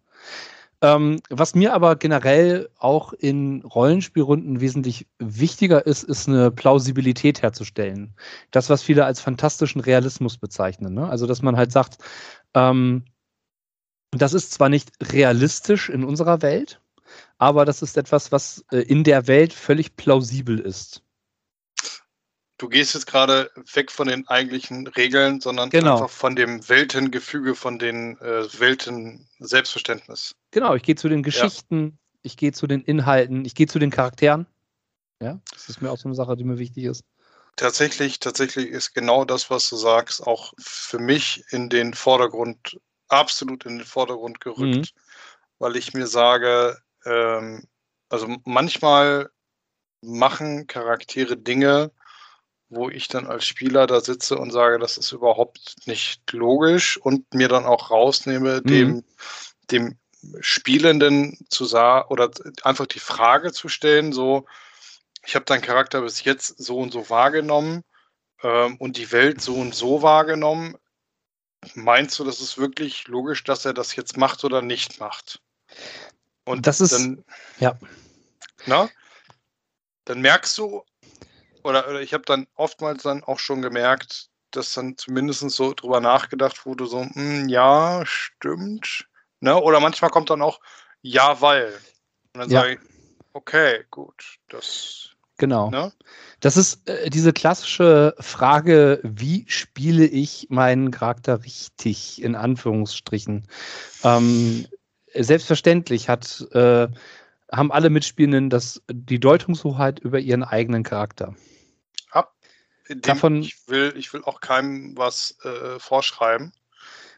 Ähm, 0.81 1.19
was 1.29 1.55
mir 1.55 1.73
aber 1.73 1.95
generell 1.95 2.69
auch 2.77 3.11
in 3.13 3.63
Rollenspielrunden 3.63 4.61
wesentlich 4.61 5.07
wichtiger 5.17 5.85
ist, 5.87 6.03
ist 6.03 6.27
eine 6.27 6.51
Plausibilität 6.51 7.41
herzustellen. 7.41 8.13
Das, 8.51 8.69
was 8.69 8.83
viele 8.83 9.05
als 9.05 9.19
fantastischen 9.19 9.81
Realismus 9.81 10.37
bezeichnen. 10.37 10.93
Ne? 10.93 11.09
Also, 11.09 11.25
dass 11.25 11.41
man 11.41 11.57
halt 11.57 11.71
sagt, 11.71 11.97
ähm, 12.53 13.05
das 14.11 14.33
ist 14.33 14.53
zwar 14.53 14.69
nicht 14.69 14.91
realistisch 15.11 15.89
in 15.89 16.03
unserer 16.03 16.41
Welt, 16.43 16.79
aber 17.39 17.65
das 17.65 17.81
ist 17.81 17.97
etwas, 17.97 18.31
was 18.31 18.63
äh, 18.71 18.79
in 18.79 19.03
der 19.03 19.27
Welt 19.27 19.53
völlig 19.53 19.95
plausibel 19.95 20.59
ist 20.59 21.01
du 22.57 22.69
gehst 22.69 22.93
jetzt 22.93 23.07
gerade 23.07 23.51
weg 23.73 23.91
von 23.91 24.07
den 24.07 24.27
eigentlichen 24.27 24.87
Regeln, 24.87 25.41
sondern 25.41 25.69
genau. 25.69 25.93
einfach 25.93 26.09
von 26.09 26.35
dem 26.35 26.67
Weltengefüge, 26.67 27.55
von 27.55 27.79
den 27.79 28.17
äh, 28.19 28.59
Welten-Selbstverständnis. 28.59 30.35
Genau, 30.51 30.75
ich 30.75 30.83
gehe 30.83 30.95
zu 30.95 31.09
den 31.09 31.23
Geschichten, 31.23 31.83
ja. 31.83 32.19
ich 32.23 32.37
gehe 32.37 32.51
zu 32.51 32.67
den 32.67 32.81
Inhalten, 32.81 33.45
ich 33.45 33.55
gehe 33.55 33.67
zu 33.67 33.79
den 33.79 33.91
Charakteren. 33.91 34.47
Ja, 35.21 35.39
das 35.51 35.69
ist 35.69 35.81
mir 35.81 35.91
auch 35.91 35.97
so 35.97 36.07
eine 36.07 36.15
Sache, 36.15 36.35
die 36.35 36.43
mir 36.43 36.59
wichtig 36.59 36.85
ist. 36.85 37.03
Tatsächlich, 37.55 38.19
tatsächlich 38.19 38.67
ist 38.67 38.93
genau 38.93 39.25
das, 39.25 39.49
was 39.49 39.67
du 39.69 39.77
sagst, 39.77 40.21
auch 40.21 40.53
für 40.59 40.99
mich 40.99 41.43
in 41.49 41.69
den 41.69 41.95
Vordergrund, 41.95 42.79
absolut 43.07 43.65
in 43.65 43.79
den 43.79 43.87
Vordergrund 43.87 44.41
gerückt, 44.41 44.75
mhm. 44.75 44.85
weil 45.57 45.75
ich 45.75 45.93
mir 45.93 46.05
sage, 46.05 46.77
ähm, 47.05 47.67
also 48.09 48.27
manchmal 48.45 49.31
machen 50.01 50.67
Charaktere 50.67 51.35
Dinge, 51.35 51.91
wo 52.69 52.89
ich 52.89 53.07
dann 53.07 53.27
als 53.27 53.45
Spieler 53.45 53.87
da 53.87 54.01
sitze 54.01 54.37
und 54.37 54.51
sage, 54.51 54.79
das 54.79 54.97
ist 54.97 55.11
überhaupt 55.11 55.87
nicht 55.87 56.31
logisch 56.33 56.97
und 56.97 57.33
mir 57.33 57.47
dann 57.47 57.65
auch 57.65 57.91
rausnehme, 57.91 58.61
mhm. 58.63 58.67
dem, 58.67 59.03
dem 59.71 59.97
Spielenden 60.41 61.37
zu 61.49 61.65
sagen 61.65 62.07
oder 62.09 62.29
einfach 62.63 62.87
die 62.87 62.99
Frage 62.99 63.53
zu 63.53 63.69
stellen, 63.69 64.11
so, 64.11 64.45
ich 65.25 65.35
habe 65.35 65.45
deinen 65.45 65.61
Charakter 65.61 66.01
bis 66.01 66.23
jetzt 66.23 66.57
so 66.57 66.77
und 66.77 66.91
so 66.91 67.09
wahrgenommen 67.09 67.83
ähm, 68.43 68.77
und 68.77 68.97
die 68.97 69.11
Welt 69.11 69.41
so 69.41 69.55
und 69.55 69.73
so 69.73 70.01
wahrgenommen. 70.01 70.75
Meinst 71.73 72.19
du, 72.19 72.23
das 72.23 72.39
ist 72.39 72.57
wirklich 72.57 73.07
logisch, 73.07 73.43
dass 73.43 73.65
er 73.65 73.73
das 73.73 73.95
jetzt 73.95 74.17
macht 74.17 74.43
oder 74.43 74.61
nicht 74.61 74.99
macht? 74.99 75.41
Und 76.45 76.67
das 76.67 76.81
ist, 76.81 76.93
dann, 76.93 77.23
ja. 77.59 77.77
Na, 78.65 78.89
dann 80.05 80.21
merkst 80.21 80.57
du, 80.57 80.83
oder, 81.67 81.87
oder 81.87 82.01
ich 82.01 82.13
habe 82.13 82.23
dann 82.25 82.47
oftmals 82.55 83.03
dann 83.03 83.23
auch 83.23 83.39
schon 83.39 83.61
gemerkt, 83.61 84.29
dass 84.51 84.73
dann 84.73 84.97
zumindest 84.97 85.49
so 85.49 85.73
drüber 85.73 85.99
nachgedacht 85.99 86.65
wurde, 86.65 86.87
so, 86.87 87.01
hm, 87.03 87.49
ja, 87.49 88.03
stimmt. 88.05 89.07
Ne? 89.41 89.61
Oder 89.61 89.79
manchmal 89.79 90.09
kommt 90.09 90.29
dann 90.29 90.41
auch, 90.41 90.59
ja, 91.01 91.41
weil. 91.41 91.73
Und 92.33 92.41
dann 92.41 92.49
ja. 92.49 92.61
sage 92.61 92.73
ich, 92.73 92.79
okay, 93.33 93.83
gut, 93.91 94.39
das. 94.49 95.09
Genau. 95.37 95.69
Ne? 95.69 95.91
Das 96.39 96.57
ist 96.57 96.87
äh, 96.89 97.09
diese 97.09 97.33
klassische 97.33 98.15
Frage, 98.19 98.99
wie 99.03 99.45
spiele 99.47 100.05
ich 100.05 100.47
meinen 100.49 100.89
Charakter 100.89 101.43
richtig, 101.43 102.21
in 102.23 102.35
Anführungsstrichen. 102.35 103.47
Ähm, 104.03 104.65
selbstverständlich 105.13 106.09
hat, 106.09 106.47
äh, 106.53 106.87
haben 107.51 107.71
alle 107.71 107.89
Mitspielenden 107.91 108.49
das, 108.49 108.81
die 108.89 109.19
Deutungshoheit 109.19 109.99
über 109.99 110.19
ihren 110.19 110.43
eigenen 110.43 110.81
Charakter. 110.83 111.35
Davon, 112.95 113.41
ich, 113.41 113.67
will, 113.67 113.93
ich 113.97 114.13
will 114.13 114.23
auch 114.23 114.39
keinem 114.39 114.97
was 114.97 115.37
äh, 115.43 115.79
vorschreiben. 115.79 116.51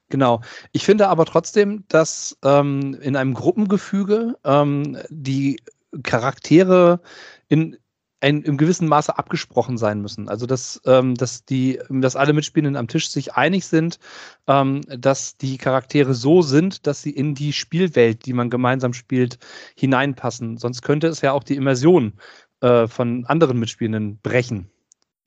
Genau. 0.10 0.42
Ich 0.72 0.86
finde 0.86 1.08
aber 1.08 1.26
trotzdem, 1.26 1.84
dass 1.88 2.38
ähm, 2.44 2.96
in 3.02 3.16
einem 3.16 3.36
Gruppengefüge 3.36 4.36
ähm, 4.44 4.98
die 5.10 5.62
Charaktere 6.04 7.02
in 7.48 7.78
ein, 8.22 8.42
im 8.42 8.58
gewissen 8.58 8.88
Maße 8.88 9.18
abgesprochen 9.18 9.78
sein 9.78 10.02
müssen. 10.02 10.28
Also 10.28 10.46
dass, 10.46 10.82
ähm, 10.86 11.16
dass 11.16 11.46
die, 11.46 11.80
dass 11.90 12.16
alle 12.16 12.34
Mitspielenden 12.34 12.76
am 12.76 12.88
Tisch 12.88 13.10
sich 13.10 13.34
einig 13.36 13.66
sind, 13.66 14.00
ähm, 14.48 14.82
dass 14.88 15.38
die 15.38 15.58
Charaktere 15.58 16.14
so 16.14 16.42
sind, 16.42 16.86
dass 16.86 17.02
sie 17.02 17.12
in 17.12 17.36
die 17.36 17.54
Spielwelt, 17.54 18.26
die 18.26 18.34
man 18.34 18.50
gemeinsam 18.50 18.94
spielt, 18.94 19.38
hineinpassen. 19.76 20.58
Sonst 20.58 20.82
könnte 20.82 21.08
es 21.08 21.22
ja 21.22 21.32
auch 21.32 21.44
die 21.44 21.56
Immersion 21.56 22.14
äh, 22.62 22.88
von 22.88 23.26
anderen 23.26 23.60
Mitspielenden 23.60 24.20
brechen. 24.22 24.70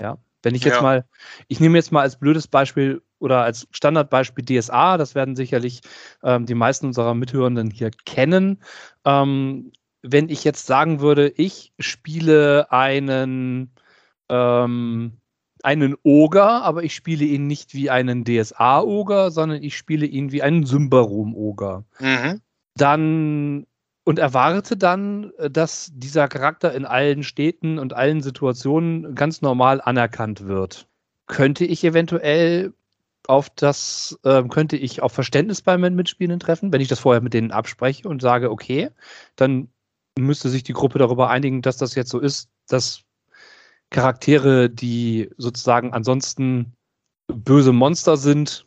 Ja. 0.00 0.18
Wenn 0.42 0.54
ich 0.54 0.64
jetzt 0.64 0.76
ja. 0.76 0.82
mal, 0.82 1.04
ich 1.48 1.60
nehme 1.60 1.78
jetzt 1.78 1.92
mal 1.92 2.02
als 2.02 2.18
blödes 2.18 2.46
Beispiel 2.46 3.02
oder 3.18 3.42
als 3.42 3.68
Standardbeispiel 3.70 4.44
DSA, 4.44 4.98
das 4.98 5.14
werden 5.14 5.36
sicherlich 5.36 5.80
ähm, 6.22 6.46
die 6.46 6.54
meisten 6.54 6.86
unserer 6.86 7.14
Mithörenden 7.14 7.70
hier 7.70 7.90
kennen. 8.04 8.62
Ähm, 9.04 9.72
wenn 10.02 10.28
ich 10.28 10.42
jetzt 10.44 10.66
sagen 10.66 11.00
würde, 11.00 11.28
ich 11.28 11.72
spiele 11.78 12.72
einen, 12.72 13.70
ähm, 14.28 15.12
einen 15.62 15.94
Oger, 16.02 16.62
aber 16.62 16.82
ich 16.82 16.94
spiele 16.94 17.24
ihn 17.24 17.46
nicht 17.46 17.74
wie 17.74 17.88
einen 17.88 18.24
DSA-Oger, 18.24 19.30
sondern 19.30 19.62
ich 19.62 19.76
spiele 19.76 20.06
ihn 20.06 20.32
wie 20.32 20.42
einen 20.42 20.66
Symbarom-Oger. 20.66 21.84
Mhm. 22.00 22.40
Dann 22.74 23.66
und 24.04 24.18
erwarte 24.18 24.76
dann, 24.76 25.32
dass 25.50 25.90
dieser 25.94 26.28
Charakter 26.28 26.74
in 26.74 26.84
allen 26.84 27.22
Städten 27.22 27.78
und 27.78 27.92
allen 27.92 28.20
Situationen 28.20 29.14
ganz 29.14 29.42
normal 29.42 29.80
anerkannt 29.80 30.46
wird. 30.46 30.88
Könnte 31.26 31.64
ich 31.64 31.84
eventuell 31.84 32.74
auf 33.28 33.50
das, 33.50 34.18
äh, 34.24 34.42
könnte 34.48 34.76
ich 34.76 35.02
auf 35.02 35.12
Verständnis 35.12 35.62
bei 35.62 35.78
meinen 35.78 35.94
Mitspielenden 35.94 36.40
treffen, 36.40 36.72
wenn 36.72 36.80
ich 36.80 36.88
das 36.88 36.98
vorher 36.98 37.22
mit 37.22 37.34
denen 37.34 37.52
abspreche 37.52 38.08
und 38.08 38.20
sage, 38.20 38.50
okay, 38.50 38.90
dann 39.36 39.68
müsste 40.18 40.48
sich 40.48 40.64
die 40.64 40.72
Gruppe 40.72 40.98
darüber 40.98 41.30
einigen, 41.30 41.62
dass 41.62 41.76
das 41.76 41.94
jetzt 41.94 42.10
so 42.10 42.18
ist, 42.18 42.50
dass 42.66 43.02
Charaktere, 43.90 44.70
die 44.70 45.30
sozusagen 45.36 45.92
ansonsten 45.92 46.72
böse 47.28 47.72
Monster 47.72 48.16
sind, 48.16 48.66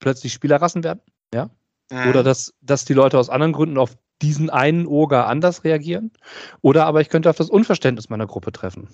plötzlich 0.00 0.32
Spielerrassen 0.32 0.84
werden. 0.84 1.00
Ja? 1.32 1.50
Mhm. 1.90 2.10
Oder 2.10 2.22
dass, 2.22 2.54
dass 2.60 2.84
die 2.84 2.94
Leute 2.94 3.18
aus 3.18 3.30
anderen 3.30 3.52
Gründen 3.52 3.78
auf 3.78 3.96
diesen 4.22 4.50
einen 4.50 4.86
Oger 4.86 5.26
anders 5.26 5.64
reagieren. 5.64 6.12
Oder 6.60 6.86
aber 6.86 7.00
ich 7.00 7.08
könnte 7.08 7.30
auf 7.30 7.36
das 7.36 7.50
Unverständnis 7.50 8.08
meiner 8.08 8.26
Gruppe 8.26 8.52
treffen. 8.52 8.88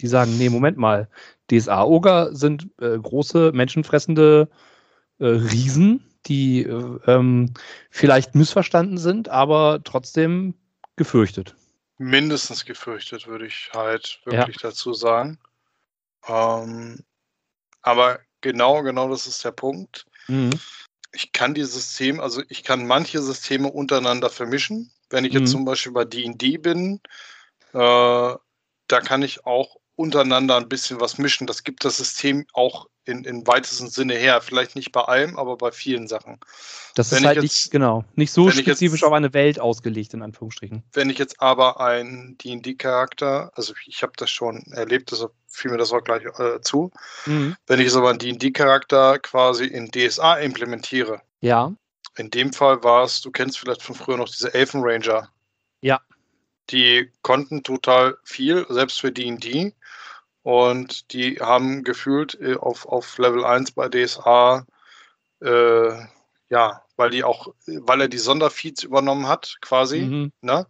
Die 0.00 0.06
sagen, 0.06 0.36
nee, 0.38 0.48
Moment 0.48 0.78
mal, 0.78 1.08
DSA-Oger 1.50 2.34
sind 2.34 2.68
äh, 2.80 2.98
große, 2.98 3.52
menschenfressende 3.52 4.48
äh, 5.18 5.26
Riesen, 5.26 6.04
die 6.26 6.62
äh, 6.62 6.98
ähm, 7.06 7.52
vielleicht 7.90 8.34
missverstanden 8.34 8.98
sind, 8.98 9.28
aber 9.28 9.80
trotzdem 9.84 10.54
gefürchtet. 10.96 11.54
Mindestens 11.98 12.64
gefürchtet, 12.64 13.26
würde 13.26 13.46
ich 13.46 13.70
halt 13.74 14.20
wirklich 14.24 14.56
ja. 14.56 14.70
dazu 14.70 14.94
sagen. 14.94 15.38
Ähm, 16.26 17.04
aber 17.82 18.20
genau, 18.40 18.82
genau 18.82 19.08
das 19.10 19.26
ist 19.26 19.44
der 19.44 19.52
Punkt. 19.52 20.06
Mhm. 20.28 20.50
Ich 21.12 21.32
kann 21.32 21.54
die 21.54 21.64
Systeme, 21.64 22.22
also 22.22 22.42
ich 22.48 22.62
kann 22.62 22.86
manche 22.86 23.20
Systeme 23.20 23.68
untereinander 23.68 24.30
vermischen. 24.30 24.92
Wenn 25.08 25.24
ich 25.24 25.32
mhm. 25.32 25.40
jetzt 25.40 25.50
zum 25.50 25.64
Beispiel 25.64 25.92
bei 25.92 26.04
D&D 26.04 26.58
bin, 26.58 27.00
äh, 27.72 27.78
da 28.90 29.00
kann 29.02 29.22
ich 29.22 29.44
auch 29.44 29.76
untereinander 29.96 30.56
ein 30.56 30.68
bisschen 30.68 31.00
was 31.00 31.18
mischen. 31.18 31.46
Das 31.46 31.62
gibt 31.62 31.84
das 31.84 31.98
System 31.98 32.46
auch 32.54 32.88
in, 33.04 33.24
in 33.24 33.46
weitesten 33.46 33.88
Sinne 33.88 34.14
her. 34.14 34.40
Vielleicht 34.40 34.74
nicht 34.74 34.92
bei 34.92 35.02
allem, 35.02 35.38
aber 35.38 35.56
bei 35.56 35.72
vielen 35.72 36.08
Sachen. 36.08 36.38
Das 36.94 37.10
wenn 37.12 37.18
ist 37.18 37.24
halt 37.26 37.36
jetzt, 37.36 37.42
nicht, 37.42 37.70
genau, 37.70 38.04
nicht 38.14 38.32
so 38.32 38.50
spezifisch 38.50 39.00
jetzt, 39.00 39.06
auf 39.06 39.12
eine 39.12 39.34
Welt 39.34 39.60
ausgelegt, 39.60 40.14
in 40.14 40.22
Anführungsstrichen. 40.22 40.82
Wenn 40.92 41.10
ich 41.10 41.18
jetzt 41.18 41.40
aber 41.40 41.80
einen 41.80 42.38
D&D-Charakter, 42.38 43.52
also 43.54 43.74
ich 43.86 44.02
habe 44.02 44.12
das 44.16 44.30
schon 44.30 44.64
erlebt, 44.72 45.10
deshalb 45.10 45.32
fiel 45.50 45.70
mir 45.70 45.78
das 45.78 45.92
auch 45.92 46.02
gleich 46.02 46.24
äh, 46.38 46.60
zu. 46.60 46.90
Mhm. 47.26 47.56
Wenn 47.66 47.80
ich 47.80 47.94
aber 47.94 48.10
einen 48.10 48.18
D&D-Charakter 48.18 49.18
quasi 49.18 49.64
in 49.66 49.90
DSA 49.90 50.36
implementiere. 50.38 51.20
Ja. 51.40 51.72
In 52.16 52.30
dem 52.30 52.52
Fall 52.52 52.82
war 52.82 53.04
es, 53.04 53.20
du 53.20 53.30
kennst 53.30 53.58
vielleicht 53.58 53.82
von 53.82 53.94
früher 53.94 54.16
noch 54.16 54.28
diese 54.28 54.52
Elfenranger. 54.54 55.28
Ja. 55.80 56.00
Die 56.70 57.10
konnten 57.22 57.62
total 57.62 58.16
viel, 58.24 58.66
selbst 58.68 59.00
für 59.00 59.12
D&D. 59.12 59.74
Und 60.42 61.12
die 61.12 61.36
haben 61.40 61.84
gefühlt 61.84 62.40
äh, 62.40 62.56
auf, 62.56 62.86
auf 62.86 63.18
Level 63.18 63.44
1 63.44 63.72
bei 63.72 63.88
DSA, 63.88 64.66
äh, 65.42 65.92
ja, 66.48 66.82
weil 66.96 67.10
die 67.10 67.24
auch, 67.24 67.48
weil 67.66 68.00
er 68.00 68.08
die 68.08 68.18
Sonderfeeds 68.18 68.82
übernommen 68.82 69.28
hat, 69.28 69.58
quasi, 69.60 70.00
mhm. 70.00 70.32
ne? 70.40 70.66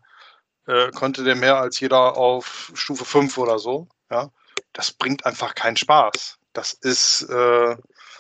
Äh, 0.67 0.91
konnte 0.91 1.25
der 1.25 1.37
mehr 1.37 1.59
als 1.59 1.81
jeder 1.81 2.17
auf 2.17 2.71
Stufe 2.75 3.05
5 3.05 3.39
oder 3.39 3.59
so, 3.59 3.89
ja. 4.11 4.31
Das 4.73 4.93
bringt 4.93 5.27
einfach 5.27 5.55
keinen 5.55 5.77
Spaß. 5.77 6.39
Das 6.53 6.73
ist 6.73 7.23
äh, 7.23 7.77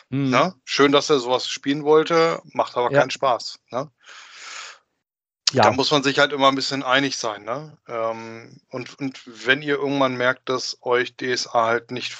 mhm. 0.09 0.31
ne? 0.31 0.55
schön, 0.65 0.93
dass 0.93 1.11
er 1.11 1.19
sowas 1.19 1.49
spielen 1.49 1.85
wollte, 1.85 2.41
macht 2.53 2.77
aber 2.77 2.93
ja. 2.93 3.01
keinen 3.01 3.11
Spaß. 3.11 3.59
Ne? 3.71 3.91
ja. 5.53 5.65
da 5.65 5.73
muss 5.73 5.91
man 5.91 6.03
sich 6.03 6.19
halt 6.19 6.33
immer 6.33 6.49
ein 6.49 6.55
bisschen 6.55 6.83
einig 6.83 7.17
sein. 7.17 7.45
Ne? 7.45 7.77
Ähm, 7.89 8.61
und, 8.71 8.99
und 8.99 9.21
wenn 9.27 9.63
ihr 9.63 9.77
irgendwann 9.77 10.17
merkt, 10.17 10.49
dass 10.49 10.79
euch 10.83 11.17
DSA 11.17 11.67
halt 11.67 11.91
nicht, 11.91 12.17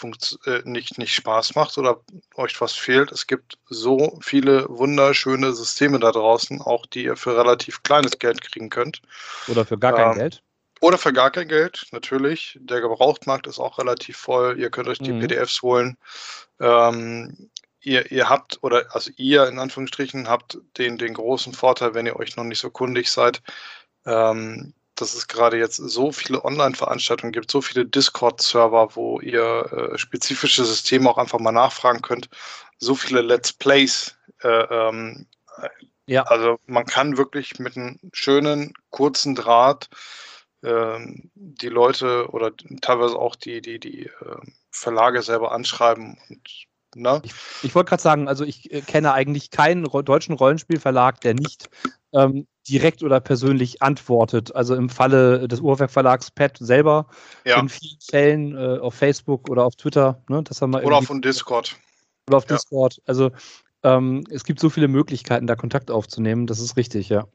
äh, 0.47 0.63
nicht, 0.65 0.99
nicht 0.99 1.15
Spaß 1.15 1.55
macht 1.55 1.77
oder 1.79 2.01
euch 2.35 2.61
was 2.61 2.73
fehlt, 2.73 3.13
es 3.13 3.27
gibt 3.27 3.59
so 3.69 4.19
viele 4.23 4.67
wunderschöne 4.69 5.53
Systeme 5.53 5.99
da 5.99 6.13
draußen, 6.13 6.61
auch 6.61 6.87
die 6.87 7.05
ihr 7.05 7.17
für 7.17 7.37
relativ 7.37 7.83
kleines 7.83 8.19
Geld 8.19 8.41
kriegen 8.43 8.71
könnt. 8.71 9.01
Oder 9.49 9.65
für 9.65 9.79
gar 9.79 9.93
kein 9.93 10.13
ähm, 10.13 10.19
Geld. 10.19 10.43
Oder 10.81 10.97
für 10.97 11.13
gar 11.13 11.31
kein 11.31 11.49
Geld, 11.49 11.87
natürlich. 11.93 12.59
Der 12.61 12.81
Gebrauchtmarkt 12.81 13.47
ist 13.47 13.59
auch 13.59 13.79
relativ 13.79 14.17
voll. 14.17 14.59
Ihr 14.59 14.71
könnt 14.71 14.89
euch 14.89 14.99
die 14.99 15.13
mhm. 15.13 15.21
PDFs 15.21 15.61
holen. 15.61 15.99
Ähm, 16.59 17.51
ihr, 17.83 18.11
ihr 18.11 18.29
habt, 18.29 18.59
oder 18.63 18.87
also 18.95 19.11
ihr 19.17 19.47
in 19.47 19.59
Anführungsstrichen 19.59 20.27
habt 20.29 20.59
den, 20.79 20.97
den 20.97 21.15
großen 21.15 21.53
Vorteil, 21.53 21.95
wenn 21.95 22.07
ihr 22.07 22.17
euch 22.17 22.37
noch 22.37 22.45
nicht 22.45 22.61
so 22.61 22.71
kundig 22.71 23.11
seid, 23.11 23.43
ähm, 24.07 24.73
dass 24.95 25.15
es 25.15 25.29
gerade 25.29 25.59
jetzt 25.59 25.77
so 25.77 26.13
viele 26.13 26.45
Online-Veranstaltungen 26.45 27.33
gibt, 27.33 27.51
so 27.51 27.61
viele 27.61 27.85
Discord-Server, 27.85 28.97
wo 28.97 29.21
ihr 29.21 29.93
äh, 29.93 29.99
spezifische 29.99 30.65
Systeme 30.65 31.09
auch 31.09 31.19
einfach 31.19 31.39
mal 31.39 31.53
nachfragen 31.53 32.03
könnt, 32.03 32.29
so 32.79 32.95
viele 32.95 33.21
Let's 33.21 33.53
Plays. 33.53 34.17
Äh, 34.43 34.49
ähm, 34.49 35.27
ja. 36.07 36.23
Also 36.25 36.59
man 36.67 36.87
kann 36.87 37.19
wirklich 37.19 37.59
mit 37.59 37.77
einem 37.77 37.99
schönen, 38.13 38.75
kurzen 38.91 39.35
Draht 39.35 39.89
die 40.63 41.69
Leute 41.69 42.29
oder 42.31 42.53
teilweise 42.83 43.17
auch 43.17 43.35
die, 43.35 43.61
die, 43.61 43.81
die 43.81 44.07
äh, 44.07 44.37
Verlage 44.71 45.23
selber 45.23 45.53
anschreiben 45.53 46.19
und 46.29 46.41
Ne? 46.97 47.21
Ich, 47.25 47.33
ich 47.63 47.75
wollte 47.75 47.91
gerade 47.91 48.03
sagen, 48.03 48.29
also 48.29 48.45
ich 48.45 48.73
äh, 48.73 48.81
kenne 48.81 49.13
eigentlich 49.13 49.51
keinen 49.51 49.87
ro 49.87 50.03
deutschen 50.03 50.35
Rollenspielverlag, 50.35 51.21
der 51.21 51.35
nicht 51.35 51.71
ähm, 52.13 52.47
direkt 52.69 53.03
oder 53.03 53.21
persönlich 53.21 53.81
antwortet. 53.81 54.55
Also 54.55 54.75
im 54.75 54.89
Falle 54.89 55.47
des 55.47 55.61
Uhrwerk 55.61 55.93
Pat 56.35 56.57
selber 56.59 57.07
ja. 57.45 57.61
in 57.61 57.69
vielen 57.69 58.01
Fällen 58.01 58.57
äh, 58.57 58.79
auf 58.81 58.95
Facebook 58.95 59.49
oder 59.49 59.65
auf 59.65 59.77
Twitter. 59.77 60.23
Ne, 60.29 60.43
das 60.43 60.61
haben 60.61 60.73
wir 60.73 60.83
oder 60.83 60.97
auf 60.97 61.11
Discord. 61.21 61.77
Oder 62.29 62.39
auf 62.39 62.49
ja. 62.49 62.57
Discord. 62.57 63.01
Also 63.07 63.31
ähm, 63.85 64.25
es 64.31 64.45
gibt 64.45 64.59
so 64.59 64.69
viele 64.69 64.89
Möglichkeiten, 64.89 65.47
da 65.47 65.55
Kontakt 65.55 65.91
aufzunehmen. 65.91 66.47
Das 66.47 66.59
ist 66.59 66.77
richtig, 66.77 67.09
ja. 67.09 67.27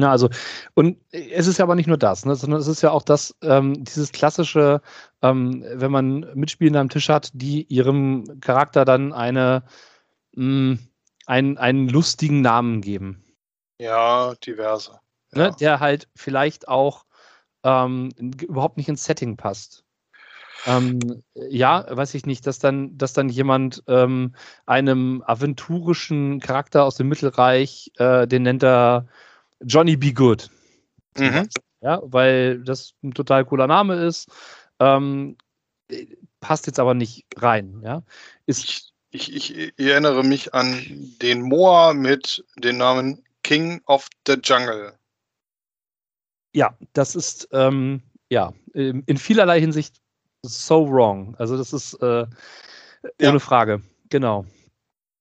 Ja, 0.00 0.10
also, 0.10 0.28
und 0.74 0.98
es 1.10 1.46
ist 1.46 1.58
ja 1.58 1.64
aber 1.64 1.74
nicht 1.74 1.86
nur 1.86 1.96
das, 1.96 2.24
ne, 2.24 2.34
sondern 2.36 2.60
es 2.60 2.66
ist 2.66 2.82
ja 2.82 2.90
auch 2.90 3.02
das, 3.02 3.36
ähm, 3.42 3.84
dieses 3.84 4.12
klassische, 4.12 4.80
ähm, 5.22 5.64
wenn 5.74 5.90
man 5.90 6.20
Mitspielende 6.34 6.80
am 6.80 6.88
Tisch 6.88 7.08
hat, 7.08 7.30
die 7.32 7.64
ihrem 7.64 8.40
Charakter 8.40 8.84
dann 8.84 9.12
eine, 9.12 9.64
mh, 10.32 10.74
mm, 10.74 10.78
einen, 11.26 11.58
einen 11.58 11.88
lustigen 11.88 12.40
Namen 12.40 12.80
geben. 12.80 13.24
Ja, 13.78 14.34
diverse. 14.36 15.00
Ne, 15.32 15.44
ja. 15.44 15.50
Der 15.50 15.80
halt 15.80 16.08
vielleicht 16.16 16.68
auch 16.68 17.04
ähm, 17.64 18.10
überhaupt 18.18 18.76
nicht 18.76 18.88
ins 18.88 19.04
Setting 19.04 19.36
passt. 19.36 19.84
Ähm, 20.66 21.22
ja, 21.34 21.86
weiß 21.88 22.14
ich 22.14 22.26
nicht, 22.26 22.46
dass 22.46 22.58
dann, 22.58 22.96
dass 22.98 23.12
dann 23.12 23.28
jemand 23.28 23.82
ähm, 23.86 24.34
einem 24.66 25.22
aventurischen 25.24 26.40
Charakter 26.40 26.84
aus 26.84 26.96
dem 26.96 27.08
Mittelreich, 27.08 27.92
äh, 27.96 28.26
den 28.26 28.42
nennt 28.42 28.64
er 28.64 29.06
Johnny 29.64 29.96
Be 29.96 30.12
Good. 30.12 30.50
Mhm. 31.16 31.48
Ja, 31.80 32.00
weil 32.04 32.62
das 32.64 32.94
ein 33.02 33.14
total 33.14 33.44
cooler 33.44 33.66
Name 33.66 33.94
ist. 33.94 34.28
Ähm, 34.80 35.36
passt 36.40 36.66
jetzt 36.66 36.78
aber 36.78 36.94
nicht 36.94 37.24
rein. 37.36 37.80
Ja? 37.84 38.02
Ist 38.46 38.92
ich, 39.10 39.34
ich, 39.34 39.56
ich 39.56 39.72
erinnere 39.78 40.22
mich 40.22 40.54
an 40.54 40.84
den 41.22 41.42
Moa 41.42 41.94
mit 41.94 42.44
dem 42.56 42.78
Namen 42.78 43.24
King 43.42 43.80
of 43.86 44.08
the 44.26 44.34
Jungle. 44.42 44.98
Ja, 46.54 46.76
das 46.92 47.14
ist 47.14 47.48
ähm, 47.52 48.02
ja 48.30 48.52
in 48.74 49.16
vielerlei 49.16 49.60
Hinsicht 49.60 50.00
so 50.42 50.88
wrong. 50.90 51.34
Also 51.36 51.56
das 51.56 51.72
ist 51.72 51.94
äh, 52.02 52.26
ohne 52.26 52.28
ja. 53.20 53.38
Frage. 53.38 53.82
Genau. 54.10 54.44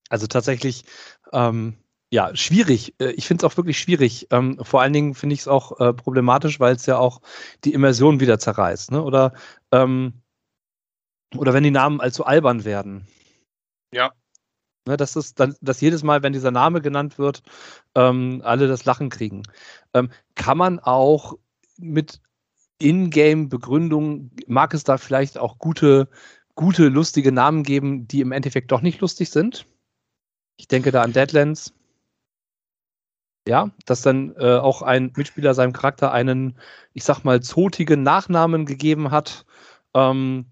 Also 0.09 0.27
tatsächlich, 0.27 0.85
ähm, 1.33 1.77
ja, 2.11 2.35
schwierig. 2.35 2.95
Äh, 2.99 3.11
ich 3.11 3.27
finde 3.27 3.45
es 3.45 3.51
auch 3.51 3.57
wirklich 3.57 3.79
schwierig. 3.79 4.27
Ähm, 4.31 4.59
vor 4.61 4.81
allen 4.81 4.93
Dingen 4.93 5.13
finde 5.13 5.33
ich 5.33 5.41
es 5.41 5.47
auch 5.47 5.79
äh, 5.79 5.93
problematisch, 5.93 6.59
weil 6.59 6.75
es 6.75 6.85
ja 6.85 6.97
auch 6.97 7.21
die 7.63 7.73
Immersion 7.73 8.19
wieder 8.19 8.39
zerreißt. 8.39 8.91
Ne? 8.91 9.03
Oder, 9.03 9.33
ähm, 9.71 10.13
oder 11.35 11.53
wenn 11.53 11.63
die 11.63 11.71
Namen 11.71 11.99
allzu 11.99 12.25
albern 12.25 12.63
werden. 12.65 13.07
Ja. 13.91 14.13
Ne, 14.87 14.95
das 14.95 15.17
ist 15.17 15.39
dann, 15.39 15.55
dass 15.59 15.81
jedes 15.81 16.03
Mal, 16.03 16.23
wenn 16.23 16.31
dieser 16.31 16.51
Name 16.51 16.81
genannt 16.81 17.19
wird, 17.19 17.43
ähm, 17.95 18.41
alle 18.45 18.69
das 18.69 18.85
Lachen 18.85 19.09
kriegen. 19.09 19.43
Ähm, 19.93 20.09
kann 20.35 20.57
man 20.57 20.79
auch 20.79 21.33
mit 21.77 22.21
Ingame-Begründung, 22.79 24.31
mag 24.47 24.73
es 24.73 24.85
da 24.85 24.97
vielleicht 24.97 25.37
auch 25.37 25.57
gute, 25.57 26.07
gute, 26.55 26.87
lustige 26.87 27.33
Namen 27.33 27.63
geben, 27.63 28.07
die 28.07 28.21
im 28.21 28.31
Endeffekt 28.31 28.71
doch 28.71 28.81
nicht 28.81 29.01
lustig 29.01 29.29
sind? 29.29 29.65
Ich 30.55 30.69
denke 30.69 30.91
da 30.91 31.01
an 31.01 31.11
Deadlands. 31.11 31.73
Ja, 33.47 33.71
dass 33.85 34.01
dann 34.01 34.35
äh, 34.37 34.57
auch 34.57 34.81
ein 34.81 35.13
Mitspieler 35.15 35.53
seinem 35.53 35.73
Charakter 35.73 36.11
einen, 36.11 36.57
ich 36.93 37.03
sag 37.03 37.23
mal, 37.23 37.41
zotigen 37.41 38.03
Nachnamen 38.03 38.65
gegeben 38.65 39.11
hat, 39.11 39.45
ähm, 39.93 40.47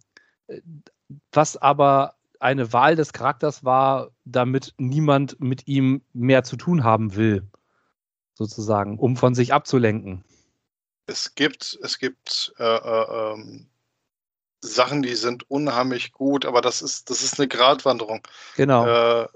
was 1.32 1.58
aber 1.58 2.16
eine 2.40 2.74
Wahl 2.74 2.96
des 2.96 3.14
Charakters 3.14 3.64
war, 3.64 4.12
damit 4.24 4.74
niemand 4.78 5.40
mit 5.40 5.68
ihm 5.68 6.02
mehr 6.14 6.44
zu 6.44 6.56
tun 6.58 6.84
haben 6.84 7.16
will, 7.16 7.48
sozusagen, 8.34 9.00
um 9.00 9.18
von 9.18 9.36
sich 9.36 9.54
abzulenken. 9.54 10.24
Es 11.08 11.36
gibt, 11.36 11.78
es 11.82 12.00
gibt 12.00 12.54
äh, 12.58 12.64
äh, 12.64 13.34
ähm, 13.34 13.68
Sachen, 14.62 15.02
die 15.02 15.16
sind 15.16 15.50
unheimlich 15.50 16.12
gut, 16.12 16.46
aber 16.46 16.62
das 16.62 16.82
ist, 16.82 17.10
das 17.10 17.22
ist 17.22 17.40
eine 17.40 17.48
Gratwanderung. 17.48 18.22
Genau. 18.56 18.86
Äh, 18.86 19.28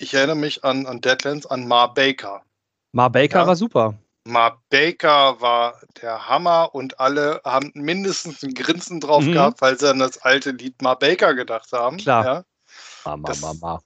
ich 0.00 0.14
erinnere 0.14 0.36
mich 0.36 0.64
an, 0.64 0.86
an 0.86 1.00
Deadlands, 1.00 1.46
an 1.46 1.68
Mar 1.68 1.92
Baker. 1.92 2.42
Mar 2.92 3.10
Baker 3.10 3.40
ja? 3.40 3.46
war 3.46 3.56
super. 3.56 3.94
Mar 4.24 4.62
Baker 4.70 5.40
war 5.40 5.80
der 6.00 6.28
Hammer 6.28 6.74
und 6.74 6.98
alle 7.00 7.40
haben 7.44 7.70
mindestens 7.74 8.42
ein 8.42 8.54
Grinsen 8.54 9.00
drauf 9.00 9.24
mhm. 9.24 9.32
gehabt, 9.32 9.60
weil 9.60 9.78
sie 9.78 9.90
an 9.90 9.98
das 9.98 10.18
alte 10.18 10.50
Lied 10.50 10.80
Mar 10.82 10.98
Baker 10.98 11.34
gedacht 11.34 11.72
haben. 11.72 11.98
Klar. 11.98 12.24
Ja? 12.24 12.44
Mama, 13.04 13.28
das, 13.28 13.40
Mama. 13.40 13.82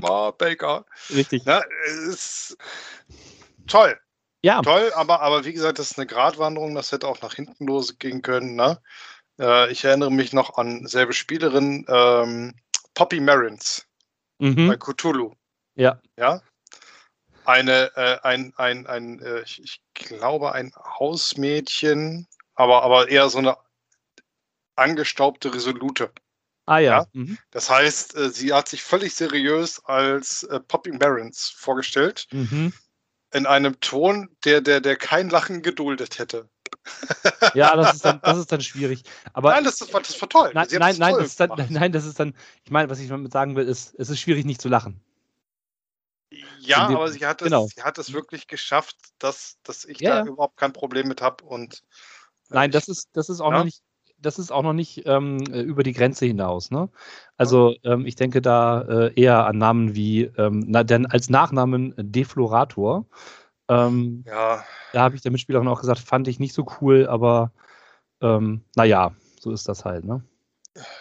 Mar 0.00 0.32
Baker. 0.38 0.84
Richtig. 1.10 1.44
Ja, 1.44 1.62
ist 2.08 2.56
toll. 3.66 3.98
Ja. 4.42 4.62
Toll, 4.62 4.92
aber, 4.94 5.20
aber 5.20 5.44
wie 5.44 5.52
gesagt, 5.52 5.78
das 5.78 5.92
ist 5.92 5.98
eine 5.98 6.06
Gratwanderung, 6.06 6.74
das 6.74 6.92
hätte 6.92 7.08
auch 7.08 7.20
nach 7.22 7.34
hinten 7.34 7.66
losgehen 7.66 8.22
können. 8.22 8.54
Ne? 8.54 8.80
Äh, 9.40 9.70
ich 9.72 9.84
erinnere 9.84 10.12
mich 10.12 10.32
noch 10.32 10.56
an 10.56 10.86
selbe 10.86 11.12
Spielerin, 11.12 11.84
ähm, 11.88 12.54
Poppy 12.94 13.18
Marins 13.20 13.87
mhm. 14.38 14.68
bei 14.68 14.76
Cthulhu. 14.76 15.34
Ja. 15.74 16.00
Ja. 16.16 16.42
Eine, 17.44 17.90
äh, 17.96 18.18
ein, 18.22 18.52
ein, 18.56 18.86
ein 18.86 19.20
äh, 19.20 19.40
ich, 19.42 19.62
ich, 19.62 19.80
glaube, 19.94 20.52
ein 20.52 20.72
Hausmädchen, 20.76 22.26
aber, 22.54 22.82
aber 22.82 23.08
eher 23.08 23.28
so 23.30 23.38
eine 23.38 23.56
angestaubte 24.76 25.54
Resolute. 25.54 26.10
Ah 26.66 26.78
ja. 26.78 26.98
ja? 26.98 27.06
Mhm. 27.12 27.38
Das 27.50 27.70
heißt, 27.70 28.16
äh, 28.16 28.30
sie 28.30 28.52
hat 28.52 28.68
sich 28.68 28.82
völlig 28.82 29.14
seriös 29.14 29.82
als 29.84 30.42
äh, 30.44 30.60
Poppy 30.60 30.92
Marins 30.92 31.48
vorgestellt. 31.56 32.26
Mhm 32.32 32.72
in 33.32 33.46
einem 33.46 33.78
Ton, 33.80 34.28
der, 34.44 34.60
der, 34.60 34.80
der 34.80 34.96
kein 34.96 35.28
Lachen 35.28 35.62
geduldet 35.62 36.18
hätte. 36.18 36.48
Ja, 37.54 37.74
das 37.76 37.94
ist 37.94 38.04
dann, 38.04 38.20
das 38.22 38.38
ist 38.38 38.52
dann 38.52 38.60
schwierig. 38.60 39.02
Aber 39.32 39.50
nein, 39.52 39.64
das, 39.64 39.80
ist, 39.80 39.92
das 39.92 40.20
war 40.20 40.28
toll. 40.28 40.50
Nein, 40.54 40.66
nein, 40.72 40.96
nein, 40.98 41.12
toll 41.12 41.22
das 41.22 41.30
ist 41.30 41.40
dann, 41.40 41.66
nein, 41.70 41.92
das 41.92 42.04
ist 42.04 42.20
dann, 42.20 42.34
ich 42.64 42.70
meine, 42.70 42.90
was 42.90 42.98
ich 42.98 43.08
damit 43.08 43.32
sagen 43.32 43.56
will, 43.56 43.66
ist, 43.66 43.94
es 43.98 44.10
ist 44.10 44.20
schwierig, 44.20 44.44
nicht 44.44 44.60
zu 44.60 44.68
lachen. 44.68 45.00
Ja, 46.60 46.86
dem, 46.86 46.96
aber 46.96 47.08
sie 47.08 47.24
hat, 47.24 47.40
es, 47.40 47.46
genau. 47.46 47.66
sie 47.66 47.82
hat 47.82 47.98
es 47.98 48.12
wirklich 48.12 48.46
geschafft, 48.46 48.96
dass, 49.18 49.58
dass 49.62 49.84
ich 49.84 50.00
ja, 50.00 50.10
da 50.10 50.16
ja. 50.18 50.26
überhaupt 50.26 50.56
kein 50.56 50.72
Problem 50.72 51.08
mit 51.08 51.22
habe. 51.22 51.44
Und 51.44 51.82
äh, 52.50 52.54
Nein, 52.54 52.70
das 52.70 52.88
ist, 52.88 53.08
das 53.14 53.28
ist 53.28 53.40
auch 53.40 53.52
ja? 53.52 53.58
noch 53.58 53.64
nicht, 53.64 53.82
das 54.18 54.38
ist 54.38 54.50
auch 54.50 54.62
noch 54.62 54.72
nicht 54.72 55.02
ähm, 55.06 55.38
äh, 55.50 55.60
über 55.60 55.82
die 55.82 55.92
Grenze 55.92 56.26
hinaus. 56.26 56.70
Ne? 56.70 56.90
Also 57.36 57.74
ähm, 57.84 58.04
ich 58.04 58.16
denke 58.16 58.42
da 58.42 58.82
äh, 58.82 59.14
eher 59.14 59.46
an 59.46 59.58
Namen 59.58 59.94
wie, 59.94 60.24
ähm, 60.36 60.64
na, 60.66 60.84
denn 60.84 61.06
als 61.06 61.30
Nachnamen 61.30 61.94
Deflorator. 61.96 63.06
Ähm, 63.68 64.24
ja. 64.26 64.64
Da 64.92 65.00
habe 65.00 65.14
ich 65.14 65.22
der 65.22 65.30
Mitspielerin 65.30 65.68
auch 65.68 65.80
gesagt, 65.80 66.00
fand 66.00 66.28
ich 66.28 66.38
nicht 66.38 66.54
so 66.54 66.66
cool, 66.80 67.06
aber 67.06 67.52
ähm, 68.20 68.62
naja, 68.74 69.12
so 69.40 69.52
ist 69.52 69.68
das 69.68 69.84
halt. 69.84 70.04
Ne? 70.04 70.22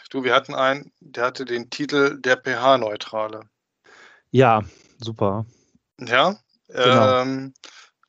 Du, 0.09 0.23
wir 0.23 0.33
hatten 0.33 0.55
einen, 0.55 0.91
der 0.99 1.25
hatte 1.25 1.45
den 1.45 1.69
Titel 1.69 2.19
der 2.19 2.37
pH-Neutrale. 2.37 3.41
Ja, 4.31 4.63
super. 4.99 5.45
Ja, 5.99 6.35
genau. 6.67 7.21
Ähm, 7.21 7.53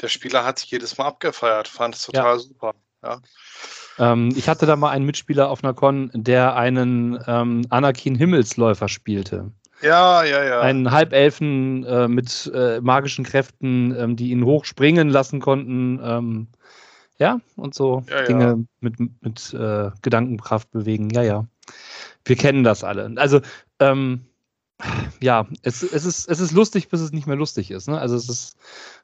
der 0.00 0.09
Spieler 0.09 0.44
hat 0.44 0.59
sich 0.59 0.70
jedes 0.70 0.98
Mal 0.98 1.06
abgefeiert, 1.06 1.68
fand 1.68 1.94
es 1.94 2.02
total 2.02 2.36
ja. 2.36 2.38
super. 2.38 2.74
Ja. 3.02 3.20
Ähm, 3.98 4.32
ich 4.36 4.48
hatte 4.48 4.66
da 4.66 4.76
mal 4.76 4.90
einen 4.90 5.06
Mitspieler 5.06 5.48
auf 5.50 5.62
einer 5.62 5.74
Con, 5.74 6.11
der 6.14 6.56
einen 6.56 7.18
ähm, 7.26 7.64
Anakin 7.70 8.14
Himmelsläufer 8.14 8.88
spielte. 8.88 9.52
Ja, 9.83 10.24
ja, 10.24 10.45
ja. 10.45 10.61
Einen 10.61 10.91
Halbelfen 10.91 11.85
äh, 11.85 12.09
mit 12.09 12.51
äh, 12.55 12.81
magischen 12.81 13.24
Kräften, 13.24 13.95
ähm, 13.97 14.16
die 14.16 14.31
ihn 14.31 14.45
hochspringen 14.45 15.09
lassen 15.09 15.41
konnten. 15.41 16.01
Ähm, 16.03 16.49
ja, 17.18 17.41
und 17.57 17.74
so 17.74 18.05
ja, 18.09 18.22
Dinge 18.22 18.45
ja. 18.45 18.57
mit, 18.81 18.99
mit 19.22 19.55
äh, 19.55 19.91
Gedankenkraft 20.03 20.70
bewegen. 20.70 21.11
Ja, 21.11 21.22
ja. 21.22 21.47
Wir 22.24 22.37
kennen 22.37 22.64
das 22.64 22.85
alle. 22.85 23.12
Also, 23.16 23.41
ähm, 23.81 24.24
ja, 25.20 25.47
es, 25.62 25.83
es, 25.83 26.05
ist, 26.05 26.29
es 26.29 26.39
ist 26.39 26.53
lustig, 26.53 26.89
bis 26.89 27.01
es 27.01 27.12
nicht 27.12 27.26
mehr 27.26 27.37
lustig 27.37 27.70
ist. 27.72 27.89
Ne? 27.89 27.99
Also 27.99 28.14
es 28.14 28.29
ist, 28.29 28.57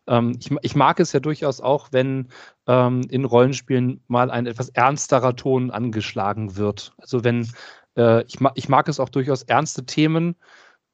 ähm, 0.07 0.37
ich, 0.39 0.51
ich, 0.63 0.77
mag 0.77 1.01
es 1.01 1.13
ja 1.13 1.19
durchaus 1.19 1.61
auch, 1.61 1.89
wenn 1.91 2.29
ähm, 2.69 3.03
in 3.11 3.25
Rollenspielen 3.25 4.01
mal 4.07 4.31
ein 4.31 4.47
etwas 4.47 4.69
ernsterer 4.69 5.35
Ton 5.35 5.73
angeschlagen 5.73 6.57
wird. 6.57 6.95
Also 6.99 7.25
wenn, 7.25 7.51
äh, 7.97 8.23
ich, 8.25 8.39
ma 8.39 8.53
ich 8.55 8.69
mag 8.69 8.89
es 8.89 9.01
auch 9.01 9.09
durchaus, 9.09 9.43
ernste 9.43 9.85
Themen 9.85 10.37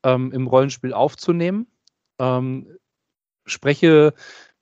ähm, 0.02 0.32
im 0.32 0.46
Rollenspiel 0.46 0.92
aufzunehmen. 0.92 1.66
Ähm, 2.18 2.66
spreche 3.44 4.14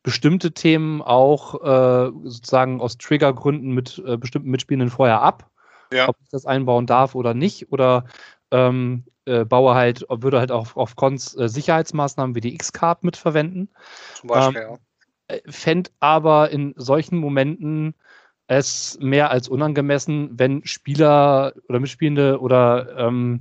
bestimmte 0.02 0.52
Themen 0.52 1.02
auch 1.02 1.54
äh, 1.62 2.12
sozusagen 2.24 2.80
aus 2.80 2.98
Triggergründen 2.98 3.72
mit 3.72 4.02
äh, 4.06 4.16
bestimmten 4.16 4.50
Mitspielenden 4.50 4.90
vorher 4.90 5.20
ab. 5.20 5.50
Ja. 5.92 6.08
Ob 6.08 6.16
ich 6.22 6.28
das 6.30 6.46
einbauen 6.46 6.86
darf 6.86 7.14
oder 7.14 7.34
nicht. 7.34 7.72
Oder 7.72 8.04
ähm, 8.50 9.04
äh, 9.24 9.44
baue 9.44 9.74
halt, 9.74 10.06
würde 10.08 10.38
halt 10.38 10.52
auch 10.52 10.76
auf 10.76 10.96
Cons 10.96 11.36
äh, 11.36 11.48
Sicherheitsmaßnahmen 11.48 12.34
wie 12.34 12.40
die 12.40 12.54
X-Card 12.54 13.04
mitverwenden. 13.04 13.68
Zum 14.14 14.28
Beispiel, 14.28 14.62
ähm, 14.62 14.68
ja. 14.70 14.78
Äh, 15.36 15.40
Fände 15.50 15.90
aber 16.00 16.50
in 16.50 16.74
solchen 16.76 17.18
Momenten 17.18 17.94
es 18.46 18.98
mehr 19.00 19.30
als 19.30 19.48
unangemessen, 19.48 20.30
wenn 20.38 20.64
Spieler 20.64 21.52
oder 21.68 21.80
Mitspielende 21.80 22.40
oder 22.40 22.96
ähm, 22.96 23.40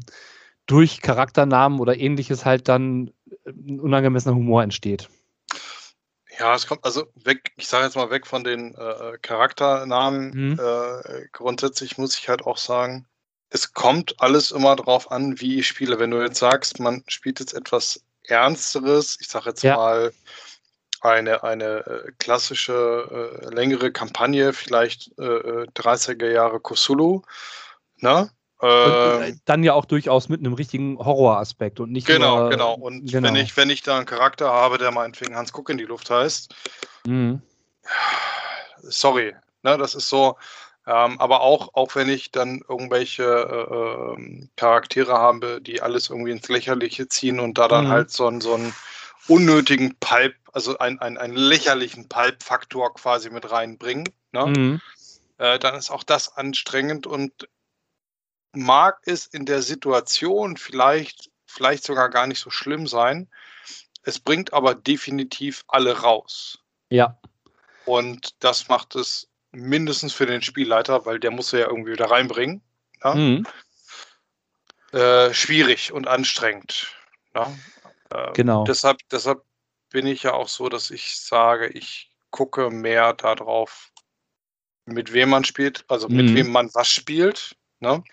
durch 0.68 1.01
Charakternamen 1.01 1.80
oder 1.80 1.97
ähnliches 1.97 2.45
halt 2.45 2.68
dann 2.68 3.11
ein 3.45 3.80
unangemessener 3.80 4.36
Humor 4.36 4.63
entsteht. 4.63 5.09
Ja, 6.39 6.53
es 6.53 6.68
kommt 6.68 6.86
also 6.86 7.07
weg, 7.15 7.51
ich 7.55 7.68
sage 7.68 7.86
jetzt 7.86 7.95
mal 7.95 8.11
weg 8.11 8.28
von 8.28 8.43
den 8.43 8.76
äh, 8.76 9.18
Charakternamen. 9.22 10.51
Mhm. 10.51 10.59
Äh, 10.59 11.28
grundsätzlich 11.32 11.97
muss 11.97 12.18
ich 12.18 12.30
halt 12.30 12.45
auch 12.45 12.57
sagen, 12.57 13.07
es 13.49 13.74
kommt 13.74 14.15
alles 14.20 14.51
immer 14.51 14.76
darauf 14.76 15.09
an, 15.11 15.39
wie 15.39 15.59
ich 15.59 15.68
spiele. 15.68 15.99
Wenn 15.99 16.11
du 16.11 16.22
jetzt 16.22 16.39
sagst, 16.39 16.80
man 16.80 17.03
spielt 17.07 17.39
jetzt 17.39 17.53
etwas 17.53 18.03
Ernsteres, 18.24 19.18
ich 19.22 19.30
sage 19.30 19.49
jetzt 19.49 19.63
ja. 19.63 19.78
mal 19.78 20.11
eine, 21.01 21.43
eine 21.43 21.86
äh, 21.86 22.11
klassische, 22.20 23.39
äh, 23.41 23.53
längere 23.53 23.91
Kampagne, 23.91 24.53
vielleicht 24.53 25.18
äh, 25.18 25.65
30er 25.76 26.26
äh, 26.26 26.34
Jahre 26.34 26.59
Kusulu, 26.59 27.22
ne? 27.97 28.30
Äh, 28.62 29.28
ähm, 29.30 29.41
dann 29.45 29.64
ja 29.64 29.74
auch 29.74 29.86
durchaus 29.86 30.30
mit 30.30 30.39
einem 30.39 30.53
richtigen 30.53 30.97
Horroraspekt 30.97 31.80
und 31.80 31.91
nicht 31.91 32.08
genau 32.08 32.41
nur, 32.41 32.49
genau 32.49 32.74
und 32.74 33.12
genau. 33.12 33.28
wenn 33.28 33.36
ich 33.36 33.55
wenn 33.55 33.70
ich 33.70 33.84
da 33.84 33.97
einen 33.97 34.08
Charakter 34.08 34.49
habe 34.49 34.80
der 34.80 34.91
meinetwegen 34.91 35.36
Hans 35.36 35.53
Guck 35.53 35.70
in 35.70 35.78
die 35.78 35.86
Luft 35.86 36.10
heißt 36.10 36.55
mhm. 37.05 37.39
sorry 38.82 39.36
ne 39.62 39.78
das 39.78 39.93
ist 39.93 40.10
so 40.10 40.38
ähm, 40.88 41.20
aber 41.20 41.41
auch, 41.41 41.74
auch 41.74 41.95
wenn 41.95 42.08
ich 42.08 42.32
dann 42.32 42.62
irgendwelche 42.68 43.24
äh, 43.24 44.14
ähm, 44.14 44.49
Charaktere 44.55 45.14
habe, 45.14 45.60
die 45.62 45.82
alles 45.82 46.10
irgendwie 46.10 46.32
ins 46.32 46.47
Lächerliche 46.47 47.10
ziehen 47.10 47.41
und 47.41 47.58
da 47.58 47.68
dann 47.68 47.88
mhm. 47.88 47.89
halt 47.89 48.12
so, 48.12 48.26
einen, 48.26 48.39
so 48.39 48.53
einen 48.53 48.74
unnötigen 49.28 49.97
Pulp, 49.99 50.36
also 50.53 50.78
einen, 50.78 50.97
einen, 50.99 51.18
einen 51.18 51.36
lächerlichen 51.36 52.08
Pulp-Faktor 52.08 52.93
quasi 52.93 53.30
mit 53.30 53.51
reinbringen. 53.51 54.08
Ne? 54.32 54.45
Mhm. 54.45 54.82
äh, 55.39 55.60
dann 55.60 55.76
ist 55.76 55.91
auch 55.91 56.03
das 56.03 56.38
anstrengend 56.38 57.05
und 57.05 57.49
mag 58.58 58.99
es 59.05 59.28
in 59.28 59.45
der 59.45 59.62
Situation 59.62 60.58
vielleicht, 60.58 61.30
vielleicht 61.45 61.84
sogar 61.84 62.10
gar 62.10 62.28
nicht 62.28 62.39
so 62.39 62.49
schlimm 62.49 62.88
sein. 62.88 63.28
Es 64.03 64.20
bringt 64.20 64.53
aber 64.53 64.76
definitiv 64.76 65.64
alle 65.68 65.99
raus. 65.99 66.60
Ja. 66.89 67.20
Und 67.86 68.36
das 68.43 68.68
macht 68.68 68.95
es 68.95 69.30
mindestens 69.51 70.14
für 70.14 70.26
den 70.26 70.41
Spielleiter, 70.41 71.05
weil 71.05 71.20
der 71.20 71.32
muss 71.32 71.51
ja 71.51 71.68
irgendwie 71.68 71.93
wieder 71.93 72.12
reinbringen. 72.12 72.62
Ja? 73.03 73.16
Mhm. 73.16 73.47
Äh, 74.91 75.34
schwierig 75.34 75.91
und 75.91 76.08
anstrengend. 76.08 76.95
Ja? 77.36 77.53
Äh, 78.12 78.34
genau. 78.34 78.64
Deshalb, 78.64 78.99
deshalb 79.12 79.43
bin 79.89 80.08
ich 80.08 80.24
ja 80.24 80.34
auch 80.34 80.47
so, 80.47 80.70
dass 80.70 80.91
ich 80.91 81.20
sage, 81.20 81.68
ich 81.68 82.12
gucke 82.32 82.70
mehr 82.70 83.14
darauf, 83.14 83.91
mit 84.86 85.14
wem 85.14 85.30
man 85.30 85.43
spielt, 85.43 85.86
also 85.88 86.08
mit 86.08 86.28
mhm. 86.28 86.36
wem 86.36 86.51
man 86.51 86.74
was 86.74 86.89
spielt. 86.89 87.55
Ne? 87.80 88.03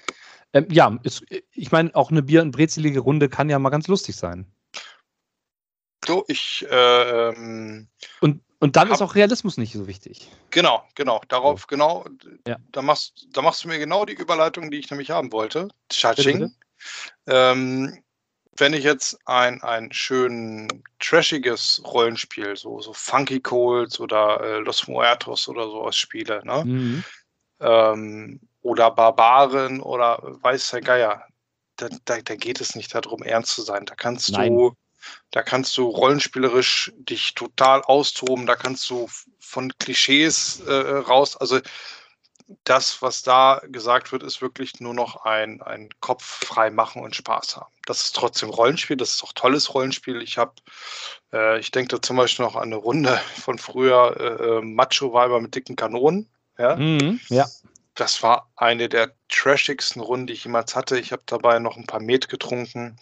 Ähm, 0.55 0.69
ja, 0.71 0.99
ist, 1.03 1.25
ich 1.53 1.73
meine, 1.73 1.95
auch 1.95 2.11
eine 2.11 2.23
Bier- 2.23 2.43
und 2.43 2.53
brezelige 2.53 3.01
Runde 3.01 3.29
kann 3.29 3.51
ja 3.51 3.59
mal 3.59 3.71
ganz 3.71 3.89
lustig 3.89 4.17
sein. 4.17 4.47
So, 6.07 6.25
ich. 6.29 6.65
Äh, 6.71 7.29
ähm, 7.29 7.89
und, 8.21 8.43
und 8.61 8.77
dann 8.77 8.89
hab, 8.89 8.95
ist 8.95 9.03
auch 9.03 9.17
Realismus 9.17 9.57
nicht 9.59 9.73
so 9.73 9.87
wichtig. 9.87 10.31
Genau, 10.51 10.85
genau. 10.95 11.21
Darauf, 11.29 11.63
so. 11.63 11.67
genau. 11.67 12.05
Ja. 12.47 12.57
Da, 12.71 12.83
machst, 12.83 13.27
da 13.33 13.43
machst 13.43 13.65
du 13.65 13.69
mir 13.69 13.79
genau 13.79 14.05
die 14.05 14.15
Überleitung, 14.15 14.71
die 14.71 14.79
ich 14.79 14.91
nämlich 14.91 15.11
haben 15.11 15.33
wollte. 15.33 15.69
Chaching. 15.91 16.55
Ähm, 17.27 17.99
wenn 18.57 18.75
ich 18.75 18.85
jetzt 18.85 19.19
ein, 19.25 19.61
ein 19.63 19.93
schön 19.93 20.69
trashiges 21.01 21.83
Rollenspiel, 21.85 22.57
so, 22.57 22.81
so 22.81 22.93
Funky 22.93 23.41
Cold 23.41 23.99
oder 23.99 24.41
äh, 24.41 24.59
Los 24.59 24.87
Muertos 24.87 25.49
oder 25.49 25.65
sowas 25.65 25.97
spiele, 25.97 26.43
ne? 26.45 26.65
Mhm. 26.65 27.05
Ähm, 27.61 28.41
oder 28.65 28.91
Barbaren 28.91 29.81
oder 29.81 30.19
weiß 30.23 30.71
der 30.71 30.81
Geier, 30.81 31.27
da, 31.77 31.89
da, 32.07 32.21
da, 32.21 32.35
geht 32.35 32.61
es 32.61 32.75
nicht 32.75 32.95
darum, 32.95 33.23
ernst 33.23 33.53
zu 33.55 33.63
sein. 33.63 33.85
Da 33.85 33.95
kannst 33.95 34.33
Nein. 34.33 34.55
du, 34.55 34.73
da 35.31 35.43
kannst 35.43 35.77
du 35.77 35.87
rollenspielerisch 35.89 36.93
dich 36.97 37.35
total 37.35 37.83
austoben, 37.83 38.47
da 38.47 38.57
kannst 38.57 38.89
du 38.89 39.07
von 39.39 39.71
Klischees 39.79 40.61
äh, 40.61 40.73
raus, 40.73 41.37
also 41.37 41.61
das, 42.65 43.01
was 43.01 43.23
da 43.23 43.63
gesagt 43.69 44.13
wird, 44.13 44.23
ist 44.23 44.43
wirklich 44.43 44.81
nur 44.81 44.95
noch 44.95 45.25
ein, 45.25 45.63
ein 45.63 45.89
Kopf 46.01 46.25
frei 46.25 46.71
machen 46.71 47.03
und 47.03 47.17
Spaß 47.17 47.57
haben. 47.57 47.73
Das 47.87 48.03
ist 48.03 48.17
trotzdem 48.17 48.51
Rollenspiel, 48.51 48.97
das 48.97 49.15
ist 49.15 49.25
auch 49.25 49.33
tolles 49.33 49.75
Rollenspiel. 49.75 50.21
Ich 50.23 50.37
habe, 50.37 50.53
äh, 51.33 51.59
ich 51.59 51.71
denke 51.71 51.97
da 51.97 52.03
zum 52.03 52.17
Beispiel 52.17 52.45
noch 52.45 52.57
an 52.57 52.65
eine 52.65 52.77
Runde 52.77 53.19
von 53.43 53.59
früher 53.59 54.17
äh, 54.19 54.59
äh 54.59 54.63
Macho-Weiber 54.63 55.41
mit 55.41 55.55
dicken 55.55 55.77
Kanonen. 55.77 56.29
Ja? 56.59 56.77
Mhm, 56.77 57.19
ja. 57.29 57.47
Das 57.95 58.23
war 58.23 58.51
eine 58.57 58.89
der 58.89 59.13
trashigsten 59.29 60.03
Runden, 60.03 60.27
die 60.27 60.33
ich 60.33 60.45
jemals 60.45 60.75
hatte. 60.75 60.99
Ich 60.99 61.13
habe 61.13 61.23
dabei 61.27 61.59
noch 61.59 61.77
ein 61.77 61.87
paar 61.87 62.01
Met 62.01 62.29
getrunken. 62.29 62.97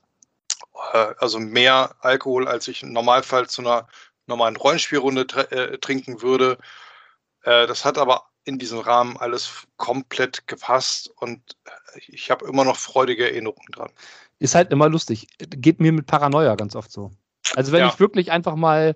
Äh, 0.93 1.15
also 1.19 1.39
mehr 1.41 1.95
Alkohol, 2.01 2.49
als 2.49 2.69
ich 2.69 2.83
im 2.83 2.93
Normalfall 2.93 3.49
zu 3.49 3.63
einer 3.63 3.89
normalen 4.27 4.57
Rollenspielrunde 4.57 5.23
äh, 5.51 5.79
trinken 5.79 6.23
würde. 6.23 6.59
Äh, 7.43 7.67
das 7.67 7.85
hat 7.85 7.99
aber 7.99 8.25
in 8.45 8.59
diesem 8.59 8.81
Rahmen 8.81 9.17
alles 9.17 9.67
komplett 9.77 10.47
gepasst 10.49 11.11
und 11.21 11.41
ich 12.09 12.31
habe 12.31 12.47
immer 12.47 12.65
noch 12.65 12.77
freudige 12.77 13.25
Erinnerungen 13.25 13.71
dran. 13.71 13.91
Ist 14.41 14.55
halt 14.57 14.73
immer 14.73 14.89
lustig. 14.89 15.29
Geht 15.39 15.81
mir 15.81 15.93
mit 15.93 16.07
Paranoia 16.07 16.57
ganz 16.57 16.75
oft 16.75 16.91
so. 16.91 17.13
Also 17.55 17.71
wenn 17.71 17.81
ja. 17.81 17.89
ich 17.89 18.01
wirklich 18.01 18.33
einfach 18.33 18.57
mal 18.57 18.89
äh, 18.91 18.95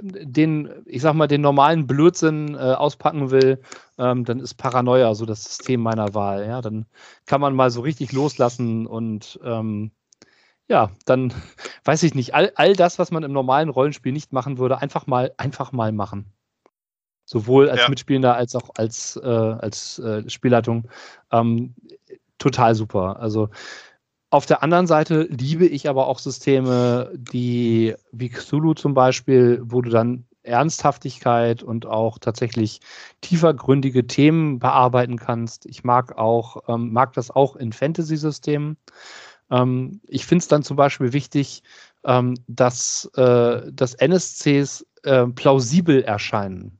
den, 0.00 0.82
ich 0.86 1.02
sag 1.02 1.14
mal, 1.14 1.26
den 1.26 1.42
normalen 1.42 1.86
Blödsinn 1.86 2.54
äh, 2.54 2.58
auspacken 2.58 3.30
will, 3.30 3.60
ähm, 3.98 4.24
dann 4.24 4.40
ist 4.40 4.54
Paranoia 4.54 5.14
so 5.14 5.26
das 5.26 5.44
System 5.44 5.80
meiner 5.82 6.14
Wahl. 6.14 6.46
Ja, 6.46 6.60
dann 6.60 6.86
kann 7.26 7.40
man 7.40 7.54
mal 7.54 7.70
so 7.70 7.82
richtig 7.82 8.12
loslassen 8.12 8.86
und 8.86 9.38
ähm, 9.44 9.90
ja, 10.68 10.90
dann 11.04 11.32
weiß 11.84 12.02
ich 12.04 12.14
nicht, 12.14 12.34
all, 12.34 12.52
all 12.56 12.74
das, 12.74 12.98
was 12.98 13.10
man 13.10 13.22
im 13.22 13.32
normalen 13.32 13.68
Rollenspiel 13.68 14.12
nicht 14.12 14.32
machen 14.32 14.58
würde, 14.58 14.80
einfach 14.80 15.06
mal, 15.06 15.32
einfach 15.36 15.72
mal 15.72 15.92
machen. 15.92 16.32
Sowohl 17.24 17.68
als 17.68 17.82
ja. 17.82 17.88
Mitspielender 17.88 18.36
als 18.36 18.54
auch 18.54 18.70
als, 18.76 19.16
äh, 19.16 19.26
als 19.26 19.98
äh, 19.98 20.28
Spielleitung. 20.30 20.88
Ähm, 21.32 21.74
total 22.38 22.74
super. 22.74 23.18
Also 23.18 23.50
auf 24.36 24.44
der 24.44 24.62
anderen 24.62 24.86
Seite 24.86 25.22
liebe 25.30 25.64
ich 25.64 25.88
aber 25.88 26.08
auch 26.08 26.18
Systeme, 26.18 27.10
die 27.14 27.94
wie 28.12 28.28
Cthulhu 28.28 28.74
zum 28.74 28.92
Beispiel, 28.92 29.62
wo 29.64 29.80
du 29.80 29.88
dann 29.88 30.26
Ernsthaftigkeit 30.42 31.62
und 31.62 31.86
auch 31.86 32.18
tatsächlich 32.18 32.80
tiefergründige 33.22 34.06
Themen 34.06 34.58
bearbeiten 34.58 35.16
kannst. 35.16 35.64
Ich 35.64 35.84
mag 35.84 36.18
auch, 36.18 36.68
ähm, 36.68 36.92
mag 36.92 37.14
das 37.14 37.30
auch 37.30 37.56
in 37.56 37.72
Fantasy-Systemen. 37.72 38.76
Ähm, 39.50 40.02
ich 40.06 40.26
finde 40.26 40.42
es 40.42 40.48
dann 40.48 40.62
zum 40.62 40.76
Beispiel 40.76 41.14
wichtig, 41.14 41.62
ähm, 42.04 42.34
dass, 42.46 43.10
äh, 43.16 43.72
dass 43.72 43.94
NSCs 43.94 44.84
äh, 45.04 45.28
plausibel 45.28 46.02
erscheinen. 46.02 46.78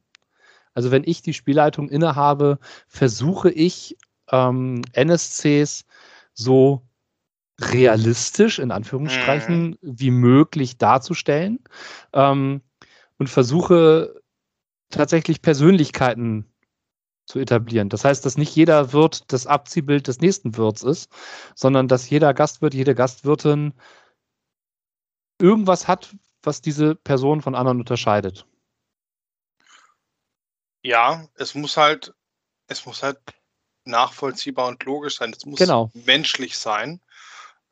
Also 0.75 0.91
wenn 0.91 1.05
ich 1.05 1.23
die 1.23 1.33
Spielleitung 1.33 1.89
innehabe, 1.89 2.59
versuche 2.87 3.51
ich 3.51 3.97
ähm, 4.31 4.83
NSCs 4.93 5.87
so 6.35 6.83
realistisch 7.61 8.59
in 8.59 8.71
Anführungsstrichen 8.71 9.71
mhm. 9.71 9.77
wie 9.81 10.11
möglich 10.11 10.77
darzustellen 10.77 11.65
ähm, 12.13 12.63
und 13.19 13.29
versuche 13.29 14.23
tatsächlich 14.91 15.43
Persönlichkeiten 15.43 16.53
zu 17.27 17.39
etablieren. 17.41 17.89
Das 17.89 18.05
heißt, 18.05 18.25
dass 18.25 18.37
nicht 18.37 18.55
jeder 18.55 18.93
Wirt 18.93 19.33
das 19.33 19.47
Abziehbild 19.47 20.07
des 20.07 20.21
nächsten 20.21 20.57
Wirts 20.57 20.83
ist, 20.83 21.11
sondern 21.55 21.89
dass 21.89 22.09
jeder 22.09 22.35
Gastwirt, 22.35 22.75
jede 22.75 22.95
Gastwirtin 22.95 23.75
irgendwas 25.41 25.89
hat, 25.89 26.15
was 26.43 26.61
diese 26.61 26.95
Person 26.95 27.43
von 27.43 27.55
anderen 27.55 27.81
unterscheidet. 27.81 28.47
Ja, 30.83 31.27
es 31.35 31.57
muss 31.57 31.77
halt, 31.77 32.15
es 32.69 32.87
muss 32.87 33.03
halt 33.03 33.19
nachvollziehbar 33.85 34.69
und 34.69 34.85
logisch 34.85 35.17
sein. 35.17 35.33
Es 35.37 35.45
muss 35.45 35.59
genau. 35.59 35.91
menschlich 35.95 36.57
sein. 36.57 37.01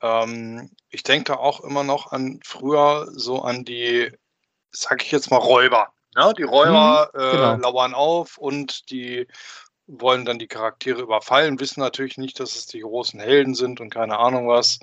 Ähm, 0.05 0.71
ich 0.91 1.03
denke 1.03 1.39
auch 1.39 1.61
immer 1.61 1.83
noch 1.83 2.13
an 2.13 2.39
früher 2.45 3.09
so 3.11 3.41
an 3.41 3.65
die, 3.65 4.13
sag 4.71 5.03
ich 5.03 5.11
jetzt 5.11 5.31
mal, 5.31 5.39
Räuber. 5.39 5.95
Ja, 6.15 6.35
die 6.35 6.43
Räuber 6.43 7.11
mhm, 7.15 7.19
genau. 7.19 7.55
äh, 7.55 7.57
lauern 7.57 7.95
auf 7.95 8.37
und 8.37 8.91
die 8.91 9.27
wollen 9.87 10.27
dann 10.27 10.39
die 10.39 10.47
Charaktere 10.47 11.01
überfallen, 11.01 11.59
wissen 11.59 11.81
natürlich 11.81 12.19
nicht, 12.19 12.39
dass 12.39 12.55
es 12.55 12.67
die 12.67 12.81
großen 12.81 13.19
Helden 13.19 13.55
sind 13.55 13.81
und 13.81 13.91
keine 13.91 14.19
Ahnung 14.19 14.47
was. 14.47 14.79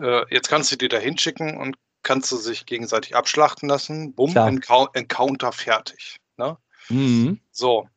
Äh, 0.00 0.24
jetzt 0.32 0.48
kannst 0.48 0.70
du 0.70 0.76
die 0.76 0.88
da 0.88 0.98
hinschicken 0.98 1.56
und 1.56 1.76
kannst 2.04 2.30
du 2.30 2.36
sich 2.36 2.64
gegenseitig 2.64 3.16
abschlachten 3.16 3.68
lassen. 3.68 4.14
Bumm, 4.14 4.36
Encounter 4.36 5.52
fertig. 5.52 6.18
Ne? 6.36 6.56
Mhm. 6.88 7.40
So. 7.50 7.88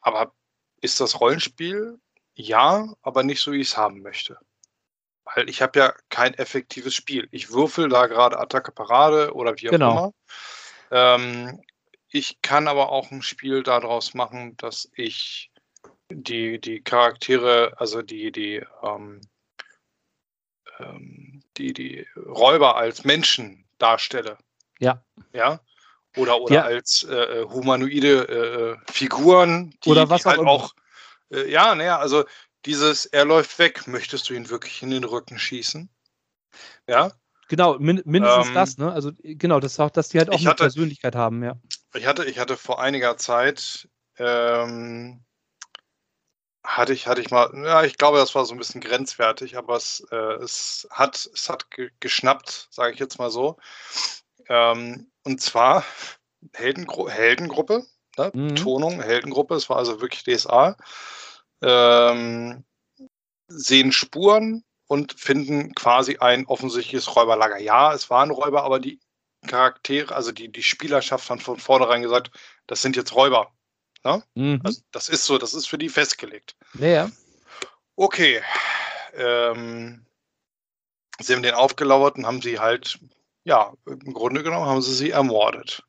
Aber 0.00 0.32
ist 0.80 1.00
das 1.00 1.20
Rollenspiel? 1.20 1.98
Ja, 2.34 2.94
aber 3.02 3.24
nicht 3.24 3.40
so, 3.40 3.52
wie 3.52 3.60
ich 3.60 3.68
es 3.68 3.76
haben 3.76 4.02
möchte. 4.02 4.38
Weil 5.34 5.48
ich 5.48 5.62
habe 5.62 5.78
ja 5.78 5.94
kein 6.08 6.34
effektives 6.34 6.94
Spiel. 6.94 7.28
Ich 7.30 7.50
würfel 7.50 7.88
da 7.88 8.06
gerade 8.06 8.38
Attacke 8.38 8.72
Parade 8.72 9.32
oder 9.34 9.56
wie 9.56 9.68
auch 9.68 9.72
genau. 9.72 9.92
immer. 9.92 10.12
Ähm, 10.90 11.62
ich 12.08 12.42
kann 12.42 12.68
aber 12.68 12.90
auch 12.90 13.10
ein 13.10 13.22
Spiel 13.22 13.62
daraus 13.62 14.12
machen, 14.12 14.56
dass 14.58 14.90
ich 14.94 15.50
die, 16.10 16.60
die 16.60 16.82
Charaktere, 16.82 17.72
also 17.78 18.02
die, 18.02 18.30
die, 18.30 18.62
ähm, 18.82 19.20
ähm, 20.78 21.42
die, 21.56 21.72
die 21.72 22.06
Räuber 22.16 22.76
als 22.76 23.04
Menschen 23.04 23.64
darstelle. 23.78 24.36
Ja. 24.78 25.02
Ja. 25.32 25.60
Oder, 26.16 26.40
oder 26.42 26.54
ja. 26.54 26.62
als 26.64 27.04
äh, 27.04 27.14
äh 27.14 27.44
humanoide 27.44 28.28
äh, 28.86 28.92
Figuren, 28.92 29.74
die, 29.84 29.90
oder 29.90 30.10
was 30.10 30.24
die 30.24 30.28
halt 30.28 30.40
auch. 30.40 30.74
Äh, 31.30 31.50
ja, 31.50 31.74
naja, 31.74 31.98
also 31.98 32.24
dieses, 32.66 33.06
er 33.06 33.24
läuft 33.24 33.58
weg, 33.58 33.86
möchtest 33.86 34.28
du 34.28 34.34
ihn 34.34 34.50
wirklich 34.50 34.82
in 34.82 34.90
den 34.90 35.04
Rücken 35.04 35.38
schießen? 35.38 35.88
Ja. 36.86 37.12
Genau, 37.48 37.78
min 37.78 38.02
mindestens 38.04 38.48
ähm, 38.48 38.54
das, 38.54 38.78
ne? 38.78 38.92
Also 38.92 39.12
genau, 39.22 39.60
das 39.60 39.78
auch, 39.78 39.90
dass 39.90 40.08
die 40.08 40.18
halt 40.18 40.30
auch 40.30 40.38
eine 40.38 40.50
hatte, 40.50 40.64
Persönlichkeit 40.64 41.14
haben, 41.14 41.42
ja. 41.42 41.56
Ich 41.94 42.06
hatte, 42.06 42.24
ich 42.24 42.38
hatte 42.38 42.56
vor 42.56 42.80
einiger 42.80 43.16
Zeit 43.18 43.88
ähm, 44.18 45.24
hatte 46.64 46.92
ich, 46.92 47.06
hatte 47.06 47.20
ich 47.20 47.30
mal, 47.30 47.50
ja, 47.64 47.82
ich 47.82 47.98
glaube, 47.98 48.18
das 48.18 48.34
war 48.34 48.44
so 48.44 48.54
ein 48.54 48.58
bisschen 48.58 48.80
grenzwertig, 48.80 49.56
aber 49.56 49.76
es, 49.76 50.06
äh, 50.10 50.34
es 50.34 50.86
hat, 50.90 51.28
es 51.34 51.48
hat 51.48 51.70
ge 51.70 51.90
geschnappt, 52.00 52.68
sage 52.70 52.92
ich 52.92 53.00
jetzt 53.00 53.18
mal 53.18 53.30
so. 53.30 53.56
Ähm, 54.48 55.10
und 55.24 55.40
zwar 55.40 55.84
Heldengru 56.54 57.08
Heldengruppe, 57.08 57.84
ne? 58.16 58.30
mhm. 58.32 58.48
Betonung, 58.48 59.02
Heldengruppe, 59.02 59.54
es 59.56 59.68
war 59.68 59.76
also 59.76 60.00
wirklich 60.00 60.24
DSA. 60.24 60.76
Ähm, 61.62 62.64
sehen 63.48 63.92
Spuren 63.92 64.64
und 64.86 65.18
finden 65.18 65.74
quasi 65.74 66.18
ein 66.18 66.46
offensichtliches 66.46 67.14
Räuberlager. 67.16 67.58
Ja, 67.58 67.94
es 67.94 68.10
waren 68.10 68.30
Räuber, 68.30 68.64
aber 68.64 68.80
die 68.80 69.00
Charaktere, 69.46 70.14
also 70.14 70.32
die, 70.32 70.50
die 70.50 70.62
Spielerschaft 70.62 71.28
hat 71.30 71.42
von 71.42 71.58
vornherein 71.58 72.02
gesagt, 72.02 72.30
das 72.66 72.82
sind 72.82 72.96
jetzt 72.96 73.14
Räuber. 73.14 73.52
Ne? 74.04 74.22
Mhm. 74.34 74.60
Also 74.64 74.80
das 74.90 75.08
ist 75.08 75.24
so, 75.24 75.38
das 75.38 75.54
ist 75.54 75.66
für 75.66 75.78
die 75.78 75.88
festgelegt. 75.88 76.56
Ja. 76.74 77.10
Okay. 77.96 78.42
Ähm, 79.14 80.06
sie 81.20 81.34
haben 81.34 81.42
den 81.42 81.54
aufgelauert 81.54 82.16
und 82.16 82.26
haben 82.26 82.42
sie 82.42 82.58
halt, 82.58 82.98
ja, 83.44 83.72
im 83.86 84.12
Grunde 84.12 84.42
genommen 84.42 84.66
haben 84.66 84.82
sie 84.82 84.94
sie 84.94 85.10
ermordet. 85.10 85.84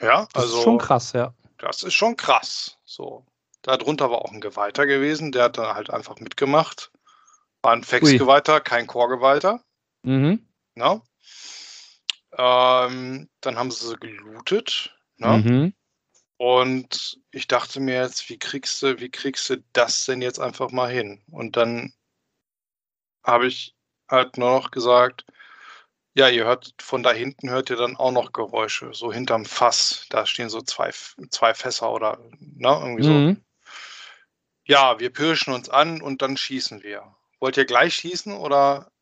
Ja, 0.00 0.28
also. 0.32 0.48
Das 0.50 0.58
ist 0.58 0.62
schon 0.62 0.78
krass, 0.78 1.12
ja. 1.12 1.34
Das 1.58 1.82
ist 1.82 1.94
schon 1.94 2.16
krass. 2.16 2.76
So. 2.84 3.26
Darunter 3.68 4.10
war 4.10 4.22
auch 4.22 4.32
ein 4.32 4.40
Geweihter 4.40 4.86
gewesen, 4.86 5.30
der 5.30 5.44
hat 5.44 5.58
dann 5.58 5.74
halt 5.74 5.90
einfach 5.90 6.18
mitgemacht. 6.20 6.90
War 7.60 7.72
ein 7.72 7.84
Fax-Geweihter, 7.84 8.62
kein 8.62 8.86
Core-Geweihter. 8.86 9.62
Mhm. 10.04 10.48
Ne? 10.74 11.02
Ähm, 12.32 13.28
dann 13.42 13.58
haben 13.58 13.70
sie 13.70 13.88
sie 13.88 13.96
gelootet. 13.96 14.96
Ne? 15.18 15.36
Mhm. 15.36 15.74
Und 16.38 17.20
ich 17.30 17.46
dachte 17.46 17.80
mir 17.80 18.00
jetzt, 18.00 18.30
wie 18.30 18.38
kriegst 18.38 18.80
du, 18.82 19.00
wie 19.00 19.10
kriegst 19.10 19.50
du 19.50 19.62
das 19.74 20.06
denn 20.06 20.22
jetzt 20.22 20.40
einfach 20.40 20.70
mal 20.70 20.90
hin? 20.90 21.22
Und 21.30 21.58
dann 21.58 21.92
habe 23.22 23.48
ich 23.48 23.74
halt 24.08 24.38
nur 24.38 24.50
noch 24.50 24.70
gesagt, 24.70 25.26
ja, 26.14 26.28
ihr 26.30 26.46
hört 26.46 26.74
von 26.80 27.02
da 27.02 27.12
hinten 27.12 27.50
hört 27.50 27.68
ihr 27.68 27.76
dann 27.76 27.96
auch 27.96 28.12
noch 28.12 28.32
Geräusche, 28.32 28.94
so 28.94 29.12
hinterm 29.12 29.44
Fass. 29.44 30.06
Da 30.08 30.24
stehen 30.24 30.48
so 30.48 30.62
zwei, 30.62 30.90
zwei 31.28 31.52
Fässer 31.52 31.92
oder 31.92 32.18
ne, 32.38 32.80
irgendwie 32.82 33.02
so. 33.02 33.10
Mhm. 33.10 33.44
Ja, 34.68 35.00
wir 35.00 35.10
pirschen 35.10 35.54
uns 35.54 35.70
an 35.70 36.02
und 36.02 36.20
dann 36.20 36.36
schießen 36.36 36.82
wir. 36.82 37.14
Wollt 37.40 37.56
ihr 37.56 37.64
gleich 37.64 37.94
schießen 37.94 38.34
oder? 38.34 38.92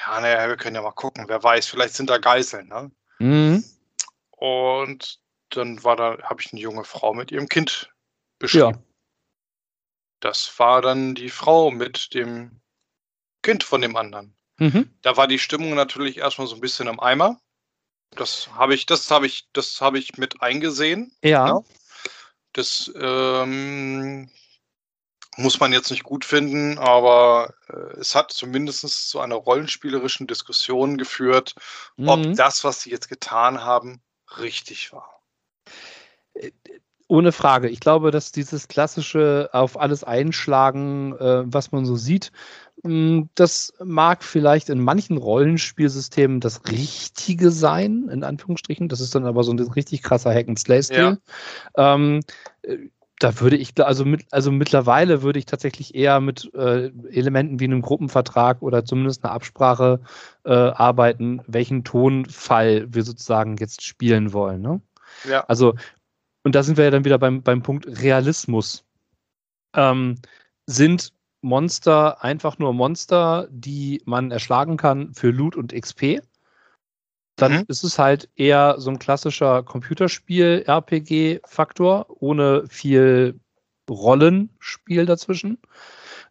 Ja, 0.00 0.20
naja, 0.20 0.46
wir 0.46 0.58
können 0.58 0.76
ja 0.76 0.82
mal 0.82 0.92
gucken. 0.92 1.24
Wer 1.26 1.42
weiß, 1.42 1.66
vielleicht 1.66 1.94
sind 1.94 2.10
da 2.10 2.18
Geiseln. 2.18 2.68
Ne? 2.68 2.90
Mhm. 3.18 3.64
Und 4.30 5.18
dann 5.48 5.82
war 5.82 5.96
da, 5.96 6.18
habe 6.22 6.42
ich 6.42 6.52
eine 6.52 6.60
junge 6.60 6.84
Frau 6.84 7.14
mit 7.14 7.32
ihrem 7.32 7.48
Kind 7.48 7.90
beschrieben. 8.38 8.74
Ja. 8.74 8.82
Das 10.20 10.58
war 10.58 10.82
dann 10.82 11.14
die 11.14 11.30
Frau 11.30 11.70
mit 11.70 12.12
dem 12.12 12.60
Kind 13.42 13.64
von 13.64 13.80
dem 13.80 13.96
anderen. 13.96 14.36
Mhm. 14.58 14.90
Da 15.00 15.16
war 15.16 15.26
die 15.28 15.38
Stimmung 15.38 15.74
natürlich 15.74 16.18
erstmal 16.18 16.46
so 16.46 16.56
ein 16.56 16.60
bisschen 16.60 16.88
im 16.88 17.00
Eimer. 17.00 17.40
Das 18.10 18.50
habe 18.54 18.74
ich, 18.74 18.84
das 18.84 19.10
habe 19.10 19.26
ich, 19.26 19.48
das 19.54 19.80
habe 19.80 19.98
ich 19.98 20.18
mit 20.18 20.42
eingesehen. 20.42 21.16
Ja. 21.22 21.46
ja. 21.46 21.60
Das 22.52 22.92
ähm, 22.96 24.30
muss 25.36 25.60
man 25.60 25.72
jetzt 25.72 25.90
nicht 25.90 26.02
gut 26.02 26.24
finden, 26.24 26.78
aber 26.78 27.54
äh, 27.68 27.98
es 27.98 28.14
hat 28.14 28.32
zumindest 28.32 29.08
zu 29.08 29.20
einer 29.20 29.36
rollenspielerischen 29.36 30.26
Diskussion 30.26 30.98
geführt, 30.98 31.54
mhm. 31.96 32.08
ob 32.08 32.34
das, 32.34 32.64
was 32.64 32.82
sie 32.82 32.90
jetzt 32.90 33.08
getan 33.08 33.62
haben, 33.62 34.00
richtig 34.38 34.92
war. 34.92 35.20
Äh, 36.34 36.50
ohne 37.08 37.32
Frage. 37.32 37.68
Ich 37.68 37.80
glaube, 37.80 38.12
dass 38.12 38.30
dieses 38.30 38.68
klassische 38.68 39.50
auf 39.52 39.80
alles 39.80 40.04
einschlagen, 40.04 41.16
äh, 41.16 41.42
was 41.44 41.72
man 41.72 41.84
so 41.84 41.96
sieht, 41.96 42.30
hm, 42.84 43.28
das 43.34 43.72
mag 43.82 44.22
vielleicht 44.22 44.68
in 44.68 44.80
manchen 44.80 45.16
Rollenspielsystemen 45.16 46.38
das 46.38 46.62
Richtige 46.70 47.50
sein, 47.50 48.08
in 48.10 48.22
Anführungsstrichen. 48.22 48.88
Das 48.88 49.00
ist 49.00 49.14
dann 49.14 49.26
aber 49.26 49.42
so 49.42 49.52
ein 49.52 49.58
richtig 49.58 50.02
krasser 50.02 50.32
Hack-and-Slay-Stil. 50.32 51.18
Ja. 51.76 51.94
Ähm, 51.94 52.20
äh, 52.62 52.78
da 53.20 53.38
würde 53.38 53.56
ich, 53.56 53.78
also, 53.78 54.06
mit, 54.06 54.26
also 54.30 54.50
mittlerweile 54.50 55.22
würde 55.22 55.38
ich 55.38 55.44
tatsächlich 55.44 55.94
eher 55.94 56.20
mit 56.20 56.52
äh, 56.54 56.86
Elementen 57.10 57.60
wie 57.60 57.64
einem 57.64 57.82
Gruppenvertrag 57.82 58.62
oder 58.62 58.84
zumindest 58.86 59.22
einer 59.22 59.34
Absprache 59.34 60.00
äh, 60.44 60.52
arbeiten, 60.52 61.42
welchen 61.46 61.84
Tonfall 61.84 62.86
wir 62.88 63.02
sozusagen 63.02 63.58
jetzt 63.58 63.82
spielen 63.82 64.32
wollen. 64.32 64.62
Ne? 64.62 64.80
Ja. 65.28 65.44
Also, 65.48 65.74
und 66.44 66.54
da 66.54 66.62
sind 66.62 66.78
wir 66.78 66.84
ja 66.84 66.90
dann 66.90 67.04
wieder 67.04 67.18
beim, 67.18 67.42
beim 67.42 67.62
Punkt 67.62 67.86
Realismus. 67.86 68.84
Ähm, 69.76 70.16
sind 70.66 71.12
Monster 71.42 72.24
einfach 72.24 72.58
nur 72.58 72.72
Monster, 72.72 73.48
die 73.50 74.00
man 74.06 74.30
erschlagen 74.30 74.78
kann 74.78 75.12
für 75.12 75.30
Loot 75.30 75.56
und 75.56 75.74
XP. 75.74 76.22
Dann 77.40 77.52
mhm. 77.52 77.64
ist 77.68 77.84
es 77.84 77.98
halt 77.98 78.28
eher 78.36 78.74
so 78.78 78.90
ein 78.90 78.98
klassischer 78.98 79.62
Computerspiel-RPG-Faktor, 79.62 82.06
ohne 82.08 82.66
viel 82.68 83.40
Rollenspiel 83.88 85.06
dazwischen. 85.06 85.56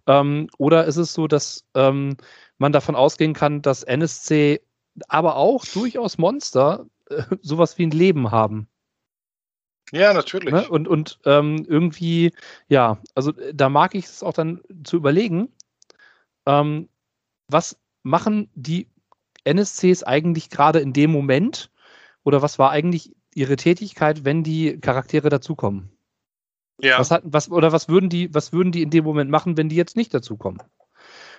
Ähm, 0.05 0.49
oder 0.57 0.85
ist 0.85 0.97
es 0.97 1.13
so, 1.13 1.27
dass 1.27 1.65
ähm, 1.73 2.17
man 2.57 2.71
davon 2.71 2.95
ausgehen 2.95 3.33
kann, 3.33 3.63
dass 3.63 3.83
NSC 3.83 4.61
aber 5.07 5.35
auch 5.35 5.65
durchaus 5.65 6.19
Monster 6.19 6.85
äh, 7.09 7.23
sowas 7.41 7.79
wie 7.79 7.87
ein 7.87 7.91
Leben 7.91 8.31
haben? 8.31 8.67
Ja, 9.91 10.13
natürlich. 10.13 10.53
Ne? 10.53 10.69
Und, 10.69 10.87
und 10.87 11.17
ähm, 11.25 11.65
irgendwie, 11.67 12.31
ja, 12.67 13.01
also 13.15 13.35
äh, 13.35 13.55
da 13.55 13.69
mag 13.69 13.95
ich 13.95 14.05
es 14.05 14.21
auch 14.21 14.33
dann 14.33 14.61
zu 14.83 14.97
überlegen, 14.97 15.51
ähm, 16.45 16.87
was 17.47 17.79
machen 18.03 18.51
die 18.53 18.87
NSCs 19.43 20.03
eigentlich 20.03 20.49
gerade 20.49 20.79
in 20.79 20.93
dem 20.93 21.11
Moment 21.11 21.69
oder 22.23 22.41
was 22.41 22.59
war 22.59 22.71
eigentlich 22.71 23.11
ihre 23.33 23.55
Tätigkeit, 23.55 24.25
wenn 24.25 24.43
die 24.43 24.79
Charaktere 24.79 25.29
dazukommen? 25.29 25.91
Ja. 26.81 26.99
Was 26.99 27.11
hat, 27.11 27.23
was, 27.25 27.51
oder 27.51 27.71
was 27.71 27.89
würden 27.89 28.09
die, 28.09 28.33
was 28.33 28.53
würden 28.53 28.71
die 28.71 28.81
in 28.81 28.89
dem 28.89 29.03
Moment 29.03 29.29
machen, 29.29 29.57
wenn 29.57 29.69
die 29.69 29.75
jetzt 29.75 29.97
nicht 29.97 30.13
dazukommen? 30.13 30.61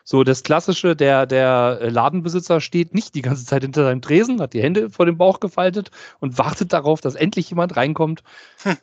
So, 0.04 0.24
das 0.24 0.42
klassische, 0.42 0.96
der, 0.96 1.26
der 1.26 1.90
Ladenbesitzer 1.90 2.60
steht 2.60 2.94
nicht 2.94 3.14
die 3.14 3.22
ganze 3.22 3.44
Zeit 3.44 3.62
hinter 3.62 3.84
seinem 3.84 4.02
Tresen, 4.02 4.40
hat 4.40 4.54
die 4.54 4.62
Hände 4.62 4.90
vor 4.90 5.06
dem 5.06 5.18
Bauch 5.18 5.40
gefaltet 5.40 5.90
und 6.20 6.38
wartet 6.38 6.72
darauf, 6.72 7.00
dass 7.00 7.14
endlich 7.14 7.50
jemand 7.50 7.76
reinkommt. 7.76 8.22
Hm. 8.62 8.76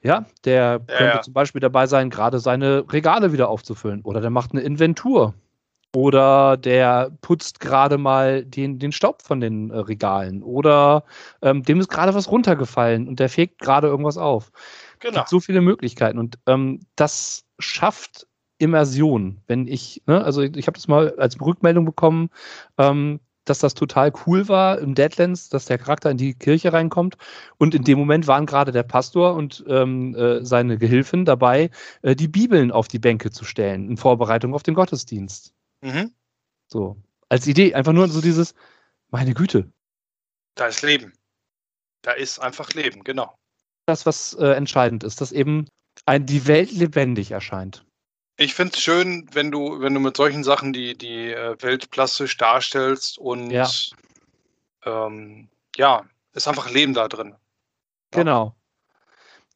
Ja, 0.00 0.26
der 0.44 0.54
ja, 0.54 0.78
könnte 0.78 1.16
ja. 1.16 1.22
zum 1.22 1.34
Beispiel 1.34 1.60
dabei 1.60 1.86
sein, 1.86 2.10
gerade 2.10 2.38
seine 2.38 2.84
Regale 2.92 3.32
wieder 3.32 3.48
aufzufüllen. 3.48 4.02
Oder 4.02 4.20
der 4.20 4.30
macht 4.30 4.52
eine 4.52 4.60
Inventur. 4.60 5.34
Oder 5.96 6.56
der 6.56 7.10
putzt 7.22 7.60
gerade 7.60 7.96
mal 7.96 8.44
den, 8.44 8.78
den 8.78 8.92
Staub 8.92 9.22
von 9.22 9.40
den 9.40 9.70
äh, 9.70 9.78
Regalen. 9.78 10.42
Oder 10.42 11.04
ähm, 11.40 11.62
dem 11.62 11.80
ist 11.80 11.88
gerade 11.88 12.14
was 12.14 12.30
runtergefallen 12.30 13.08
und 13.08 13.20
der 13.20 13.28
fegt 13.28 13.58
gerade 13.58 13.86
irgendwas 13.86 14.18
auf. 14.18 14.52
Genau. 15.00 15.12
Es 15.12 15.16
gibt 15.16 15.28
so 15.28 15.40
viele 15.40 15.60
Möglichkeiten. 15.60 16.18
Und 16.18 16.38
ähm, 16.46 16.80
das 16.96 17.44
schafft 17.58 18.26
Immersion. 18.58 19.40
Wenn 19.46 19.66
ich, 19.66 20.02
ne, 20.06 20.22
also 20.22 20.42
ich, 20.42 20.56
ich 20.56 20.66
habe 20.66 20.76
das 20.76 20.88
mal 20.88 21.14
als 21.16 21.40
Rückmeldung 21.40 21.84
bekommen, 21.84 22.28
ähm, 22.76 23.20
dass 23.48 23.60
das 23.60 23.74
total 23.74 24.12
cool 24.26 24.48
war 24.48 24.78
im 24.78 24.94
Deadlands, 24.94 25.48
dass 25.48 25.64
der 25.64 25.78
Charakter 25.78 26.10
in 26.10 26.18
die 26.18 26.34
Kirche 26.34 26.72
reinkommt. 26.72 27.16
Und 27.56 27.74
in 27.74 27.84
dem 27.84 27.98
Moment 27.98 28.26
waren 28.26 28.46
gerade 28.46 28.72
der 28.72 28.82
Pastor 28.82 29.34
und 29.34 29.64
ähm, 29.68 30.14
äh, 30.14 30.44
seine 30.44 30.76
Gehilfin 30.78 31.24
dabei, 31.24 31.70
äh, 32.02 32.14
die 32.14 32.28
Bibeln 32.28 32.70
auf 32.70 32.88
die 32.88 32.98
Bänke 32.98 33.30
zu 33.30 33.44
stellen, 33.44 33.88
in 33.88 33.96
Vorbereitung 33.96 34.54
auf 34.54 34.62
den 34.62 34.74
Gottesdienst. 34.74 35.54
Mhm. 35.80 36.14
So, 36.66 36.96
als 37.28 37.46
Idee, 37.46 37.74
einfach 37.74 37.92
nur 37.92 38.08
so 38.08 38.20
dieses, 38.20 38.54
meine 39.10 39.34
Güte. 39.34 39.70
Da 40.54 40.66
ist 40.66 40.82
Leben. 40.82 41.12
Da 42.02 42.12
ist 42.12 42.38
einfach 42.38 42.72
Leben, 42.72 43.04
genau. 43.04 43.36
Das, 43.86 44.06
was 44.06 44.34
äh, 44.34 44.48
entscheidend 44.48 45.04
ist, 45.04 45.20
dass 45.20 45.32
eben 45.32 45.66
ein, 46.04 46.26
die 46.26 46.46
Welt 46.46 46.72
lebendig 46.72 47.30
erscheint. 47.30 47.84
Ich 48.36 48.54
finde 48.54 48.74
es 48.74 48.82
schön, 48.82 49.28
wenn 49.32 49.50
du, 49.50 49.80
wenn 49.80 49.94
du 49.94 50.00
mit 50.00 50.16
solchen 50.16 50.44
Sachen 50.44 50.72
die, 50.72 50.96
die 50.96 51.32
äh, 51.32 51.60
Welt 51.60 51.90
plastisch 51.90 52.36
darstellst 52.36 53.18
und 53.18 53.50
ja. 53.50 53.68
Ähm, 54.84 55.48
ja, 55.76 56.04
ist 56.34 56.46
einfach 56.46 56.70
Leben 56.70 56.94
da 56.94 57.08
drin. 57.08 57.34
Genau. 58.12 58.54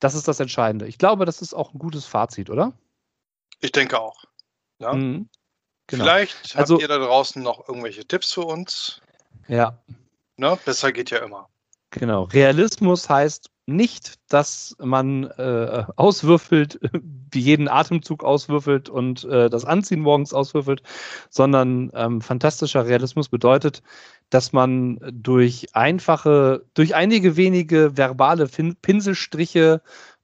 Das 0.01 0.15
ist 0.15 0.27
das 0.27 0.41
Entscheidende. 0.41 0.89
Ich 0.89 0.99
glaube, 0.99 1.27
das 1.27 1.43
ist 1.43 1.55
auch 1.55 1.73
ein 1.73 1.79
gutes 1.79 2.07
Fazit, 2.07 2.51
oder? 2.51 2.73
Ich 3.61 3.71
denke 3.71 4.01
auch. 4.01 4.25
Ja. 4.79 4.95
Mhm. 4.95 5.29
Genau. 5.93 6.05
Vielleicht 6.05 6.57
also, 6.57 6.75
habt 6.77 6.83
ihr 6.83 6.89
da 6.89 6.97
draußen 6.97 7.43
noch 7.43 7.69
irgendwelche 7.69 8.07
Tipps 8.07 8.33
für 8.33 8.47
uns. 8.47 9.03
Ja. 9.47 9.79
Ne? 10.39 10.59
Besser 10.65 10.91
geht 10.91 11.11
ja 11.11 11.19
immer. 11.19 11.51
Genau. 11.91 12.23
Realismus 12.23 13.11
heißt 13.11 13.51
nicht, 13.67 14.15
dass 14.33 14.75
man 14.79 15.25
äh, 15.25 15.85
auswürfelt, 15.97 16.81
wie 17.31 17.41
jeden 17.41 17.69
Atemzug 17.69 18.25
auswürfelt 18.25 18.89
und 18.89 19.25
äh, 19.25 19.51
das 19.51 19.67
Anziehen 19.67 20.01
morgens 20.01 20.33
auswürfelt, 20.33 20.83
sondern 21.29 21.91
ähm, 21.95 22.23
fantastischer 22.23 22.87
Realismus 22.87 23.29
bedeutet, 23.29 23.83
dass 24.31 24.55
man 24.55 24.99
durch 25.13 25.77
einfache, 25.77 26.65
durch 26.73 26.95
einige 26.95 27.37
wenige 27.37 27.99
verbale 27.99 28.49
fin 28.49 28.77
Pinselstriche 28.77 29.83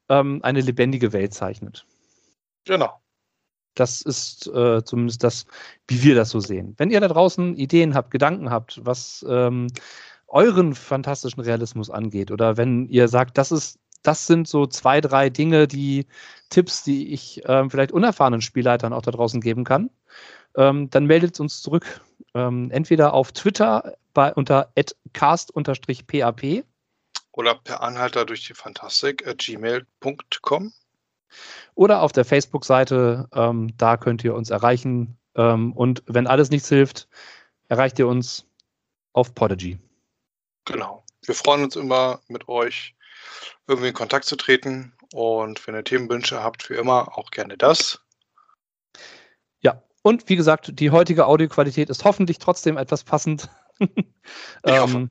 ähm, 0.08 0.40
eine 0.42 0.62
lebendige 0.62 1.12
Welt 1.12 1.34
zeichnet. 1.34 1.84
Genau. 2.64 2.98
Das 3.79 4.03
ist 4.03 4.47
äh, 4.49 4.83
zumindest 4.85 5.22
das, 5.22 5.47
wie 5.87 6.03
wir 6.03 6.14
das 6.14 6.31
so 6.31 6.41
sehen. 6.41 6.74
Wenn 6.79 6.91
ihr 6.91 7.01
da 7.01 7.09
draußen 7.09 7.55
Ideen 7.57 7.95
habt, 7.95 8.11
Gedanken 8.11 8.51
habt, 8.51 8.81
was 8.85 9.24
ähm, 9.29 9.68
euren 10.26 10.74
fantastischen 10.74 11.43
Realismus 11.43 11.89
angeht 11.89 12.31
oder 12.31 12.57
wenn 12.57 12.87
ihr 12.89 13.09
sagt, 13.09 13.39
das 13.39 13.53
ist, 13.53 13.79
das 14.03 14.26
sind 14.26 14.49
so 14.49 14.66
zwei, 14.66 15.01
drei 15.01 15.31
Dinge, 15.31 15.68
die 15.68 16.07
Tipps, 16.51 16.83
die 16.83 17.12
ich 17.12 17.43
ähm, 17.47 17.70
vielleicht 17.70 17.93
unerfahrenen 17.93 18.41
Spielleitern 18.41 18.93
auch 18.93 19.03
da 19.03 19.11
draußen 19.11 19.41
geben 19.41 19.64
kann, 19.64 19.91
ähm, 20.57 20.91
dann 20.91 21.07
meldet 21.07 21.39
uns 21.41 21.62
zurück. 21.62 22.01
Ähm, 22.35 22.70
entweder 22.70 23.14
auf 23.14 23.33
Twitter 23.33 23.95
bei, 24.12 24.35
unter 24.35 24.72
cast-pap 25.12 26.43
Oder 27.33 27.55
per 27.55 27.83
Anhalter 27.83 28.24
durch 28.26 28.47
die 28.47 28.55
Fantastik 28.55 29.26
at 29.26 29.39
gmail.com. 29.39 30.72
Oder 31.74 32.03
auf 32.03 32.12
der 32.12 32.24
Facebook-Seite, 32.24 33.29
ähm, 33.33 33.72
da 33.76 33.97
könnt 33.97 34.24
ihr 34.24 34.35
uns 34.35 34.51
erreichen. 34.51 35.18
Ähm, 35.35 35.72
und 35.72 36.03
wenn 36.07 36.26
alles 36.26 36.51
nichts 36.51 36.68
hilft, 36.68 37.09
erreicht 37.68 37.99
ihr 37.99 38.09
uns 38.09 38.47
auf 39.12 39.35
Podigy. 39.35 39.79
Genau. 40.64 41.05
Wir 41.24 41.35
freuen 41.35 41.64
uns 41.64 41.76
immer, 41.76 42.20
mit 42.29 42.49
euch 42.49 42.95
irgendwie 43.66 43.89
in 43.89 43.95
Kontakt 43.95 44.24
zu 44.24 44.37
treten. 44.37 44.93
Und 45.12 45.66
wenn 45.66 45.74
ihr 45.74 45.85
Themenwünsche 45.85 46.43
habt, 46.43 46.68
wie 46.70 46.74
immer, 46.74 47.16
auch 47.16 47.31
gerne 47.31 47.57
das. 47.57 48.01
Ja, 49.61 49.83
und 50.03 50.29
wie 50.29 50.37
gesagt, 50.37 50.79
die 50.81 50.91
heutige 50.91 51.26
Audioqualität 51.26 51.91
ist 51.91 52.05
hoffentlich 52.05 52.39
trotzdem 52.39 52.76
etwas 52.76 53.05
passend. 53.05 53.49
ähm, 54.64 55.11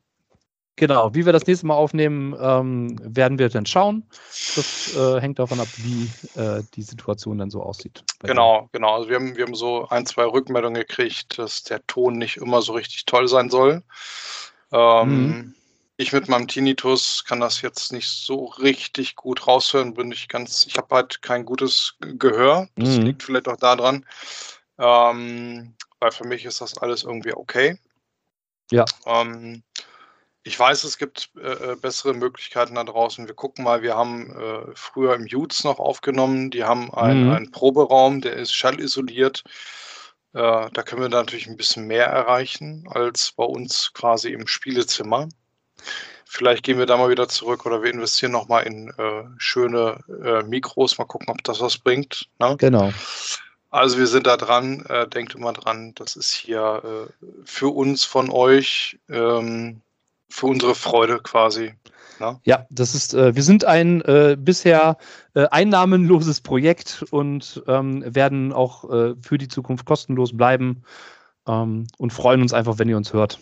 genau, 0.77 1.13
wie 1.13 1.25
wir 1.25 1.33
das 1.33 1.45
nächste 1.45 1.67
Mal 1.67 1.75
aufnehmen, 1.75 2.33
ähm, 2.39 2.97
werden 3.03 3.37
wir 3.37 3.49
dann 3.49 3.65
schauen. 3.65 4.03
Das 4.55 4.95
äh, 4.95 5.19
hängt 5.19 5.39
davon 5.39 5.59
ab, 5.59 5.67
wie 5.75 6.09
äh, 6.39 6.63
die 6.75 6.83
Situation 6.83 7.37
dann 7.37 7.49
so 7.49 7.61
aussieht. 7.61 8.03
Genau, 8.19 8.61
dir. 8.61 8.69
genau. 8.71 8.95
Also 8.95 9.09
wir 9.09 9.17
haben, 9.17 9.35
wir 9.35 9.45
haben 9.45 9.55
so 9.55 9.87
ein, 9.89 10.05
zwei 10.05 10.23
Rückmeldungen 10.23 10.79
gekriegt, 10.79 11.37
dass 11.37 11.63
der 11.63 11.85
Ton 11.87 12.17
nicht 12.17 12.37
immer 12.37 12.61
so 12.61 12.73
richtig 12.73 13.05
toll 13.05 13.27
sein 13.27 13.49
soll. 13.49 13.83
Ähm, 14.71 15.09
mhm. 15.09 15.53
Ich 15.97 16.13
mit 16.13 16.29
meinem 16.29 16.47
Tinnitus 16.47 17.25
kann 17.25 17.39
das 17.39 17.61
jetzt 17.61 17.91
nicht 17.91 18.07
so 18.07 18.45
richtig 18.45 19.15
gut 19.15 19.47
raushören, 19.47 19.95
bin 19.95 20.11
ich 20.11 20.27
ganz, 20.27 20.67
ich 20.67 20.77
habe 20.77 20.93
halt 20.93 21.23
kein 21.23 21.43
gutes 21.43 21.95
Gehör. 21.99 22.69
Das 22.75 22.97
mhm. 22.97 23.03
liegt 23.03 23.23
vielleicht 23.23 23.47
auch 23.47 23.57
daran. 23.57 24.05
Ähm, 24.77 25.73
weil 25.99 26.11
für 26.11 26.27
mich 26.27 26.45
ist 26.45 26.61
das 26.61 26.77
alles 26.77 27.03
irgendwie 27.03 27.33
okay. 27.33 27.79
Ja. 28.71 28.85
Ähm, 29.05 29.63
ich 30.47 30.57
weiß, 30.57 30.85
es 30.85 30.97
gibt 30.97 31.29
äh, 31.37 31.73
äh, 31.73 31.75
bessere 31.75 32.13
Möglichkeiten 32.13 32.75
da 32.75 32.83
draußen. 32.85 33.27
Wir 33.27 33.35
gucken 33.35 33.65
mal, 33.65 33.81
wir 33.81 33.95
haben 33.95 34.31
äh, 34.31 34.71
früher 34.75 35.13
im 35.13 35.27
Jutes 35.27 35.65
noch 35.65 35.77
aufgenommen. 35.77 36.51
Die 36.51 36.63
haben 36.63 36.93
einen, 36.93 37.25
mhm. 37.25 37.33
einen 37.33 37.51
Proberaum, 37.51 38.21
der 38.21 38.33
ist 38.33 38.53
schallisoliert. 38.53 39.43
Äh, 40.33 40.69
da 40.71 40.83
können 40.83 41.01
wir 41.01 41.09
natürlich 41.09 41.47
ein 41.47 41.57
bisschen 41.57 41.85
mehr 41.85 42.05
erreichen 42.05 42.87
als 42.89 43.33
bei 43.33 43.43
uns 43.43 43.91
quasi 43.93 44.31
im 44.31 44.47
Spielezimmer. 44.47 45.27
Vielleicht 46.25 46.63
gehen 46.63 46.79
wir 46.79 46.85
da 46.85 46.95
mal 46.95 47.09
wieder 47.09 47.27
zurück 47.27 47.65
oder 47.65 47.83
wir 47.83 47.91
investieren 47.91 48.31
nochmal 48.31 48.63
in 48.63 48.89
äh, 48.97 49.23
schöne 49.37 49.99
äh, 50.23 50.43
Mikros. 50.43 50.97
Mal 50.97 51.05
gucken, 51.05 51.29
ob 51.29 51.43
das 51.43 51.59
was 51.59 51.77
bringt. 51.77 52.29
Ne? 52.39 52.55
Genau. 52.57 52.93
Also 53.69 53.97
wir 53.97 54.07
sind 54.07 54.27
da 54.27 54.37
dran, 54.37 54.85
denkt 55.13 55.35
immer 55.35 55.51
dran, 55.51 55.93
das 55.95 56.15
ist 56.15 56.31
hier 56.31 57.09
für 57.43 57.67
uns 57.75 58.05
von 58.05 58.29
euch, 58.31 58.97
ähm, 59.09 59.81
für 60.29 60.47
unsere 60.47 60.75
Freude 60.75 61.19
quasi. 61.19 61.73
Ne? 62.19 62.39
Ja, 62.43 62.65
das 62.69 62.95
ist, 62.95 63.13
äh, 63.13 63.35
wir 63.35 63.43
sind 63.43 63.65
ein 63.65 64.01
äh, 64.01 64.35
bisher 64.39 64.97
äh, 65.35 65.45
einnahmenloses 65.47 66.41
Projekt 66.41 67.05
und 67.11 67.63
ähm, 67.67 68.03
werden 68.05 68.53
auch 68.53 68.89
äh, 68.89 69.15
für 69.21 69.37
die 69.37 69.47
Zukunft 69.47 69.85
kostenlos 69.85 70.35
bleiben 70.35 70.83
ähm, 71.47 71.87
und 71.97 72.13
freuen 72.13 72.41
uns 72.41 72.53
einfach, 72.53 72.79
wenn 72.79 72.89
ihr 72.89 72.97
uns 72.97 73.13
hört. 73.13 73.39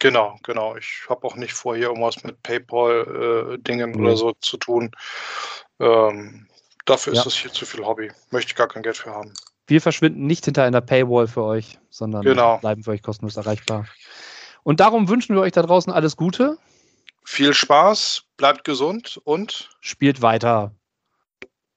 Genau, 0.00 0.38
genau. 0.44 0.76
Ich 0.76 1.02
habe 1.08 1.26
auch 1.26 1.36
nicht 1.36 1.52
vor, 1.52 1.76
hier 1.76 1.88
irgendwas 1.88 2.22
mit 2.22 2.42
PayPal-Dingen 2.42 3.92
mhm. 3.92 4.00
oder 4.00 4.16
so 4.16 4.32
zu 4.40 4.56
tun. 4.56 4.92
Ähm, 5.80 6.46
dafür 6.84 7.12
ist 7.12 7.18
ja. 7.18 7.24
das 7.24 7.34
hier 7.34 7.52
zu 7.52 7.66
viel 7.66 7.84
Hobby. 7.84 8.10
Möchte 8.30 8.50
ich 8.50 8.56
gar 8.56 8.68
kein 8.68 8.82
Geld 8.82 8.96
für 8.96 9.10
haben. 9.10 9.34
Wir 9.66 9.80
verschwinden 9.82 10.26
nicht 10.26 10.44
hinter 10.44 10.62
einer 10.64 10.80
Paywall 10.80 11.26
für 11.26 11.42
euch, 11.42 11.78
sondern 11.90 12.22
genau. 12.22 12.58
bleiben 12.58 12.84
für 12.84 12.92
euch 12.92 13.02
kostenlos 13.02 13.36
erreichbar. 13.36 13.86
Und 14.62 14.80
darum 14.80 15.08
wünschen 15.08 15.34
wir 15.34 15.42
euch 15.42 15.52
da 15.52 15.62
draußen 15.62 15.92
alles 15.92 16.16
Gute. 16.16 16.58
Viel 17.24 17.54
Spaß, 17.54 18.24
bleibt 18.36 18.64
gesund 18.64 19.20
und 19.24 19.70
spielt 19.80 20.22
weiter. 20.22 20.72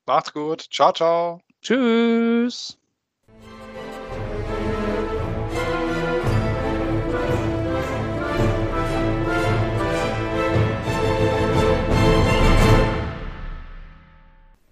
Macht's 0.05 0.33
gut. 0.33 0.65
Ciao, 0.71 0.91
ciao. 0.91 1.41
Tschüss. 1.61 2.77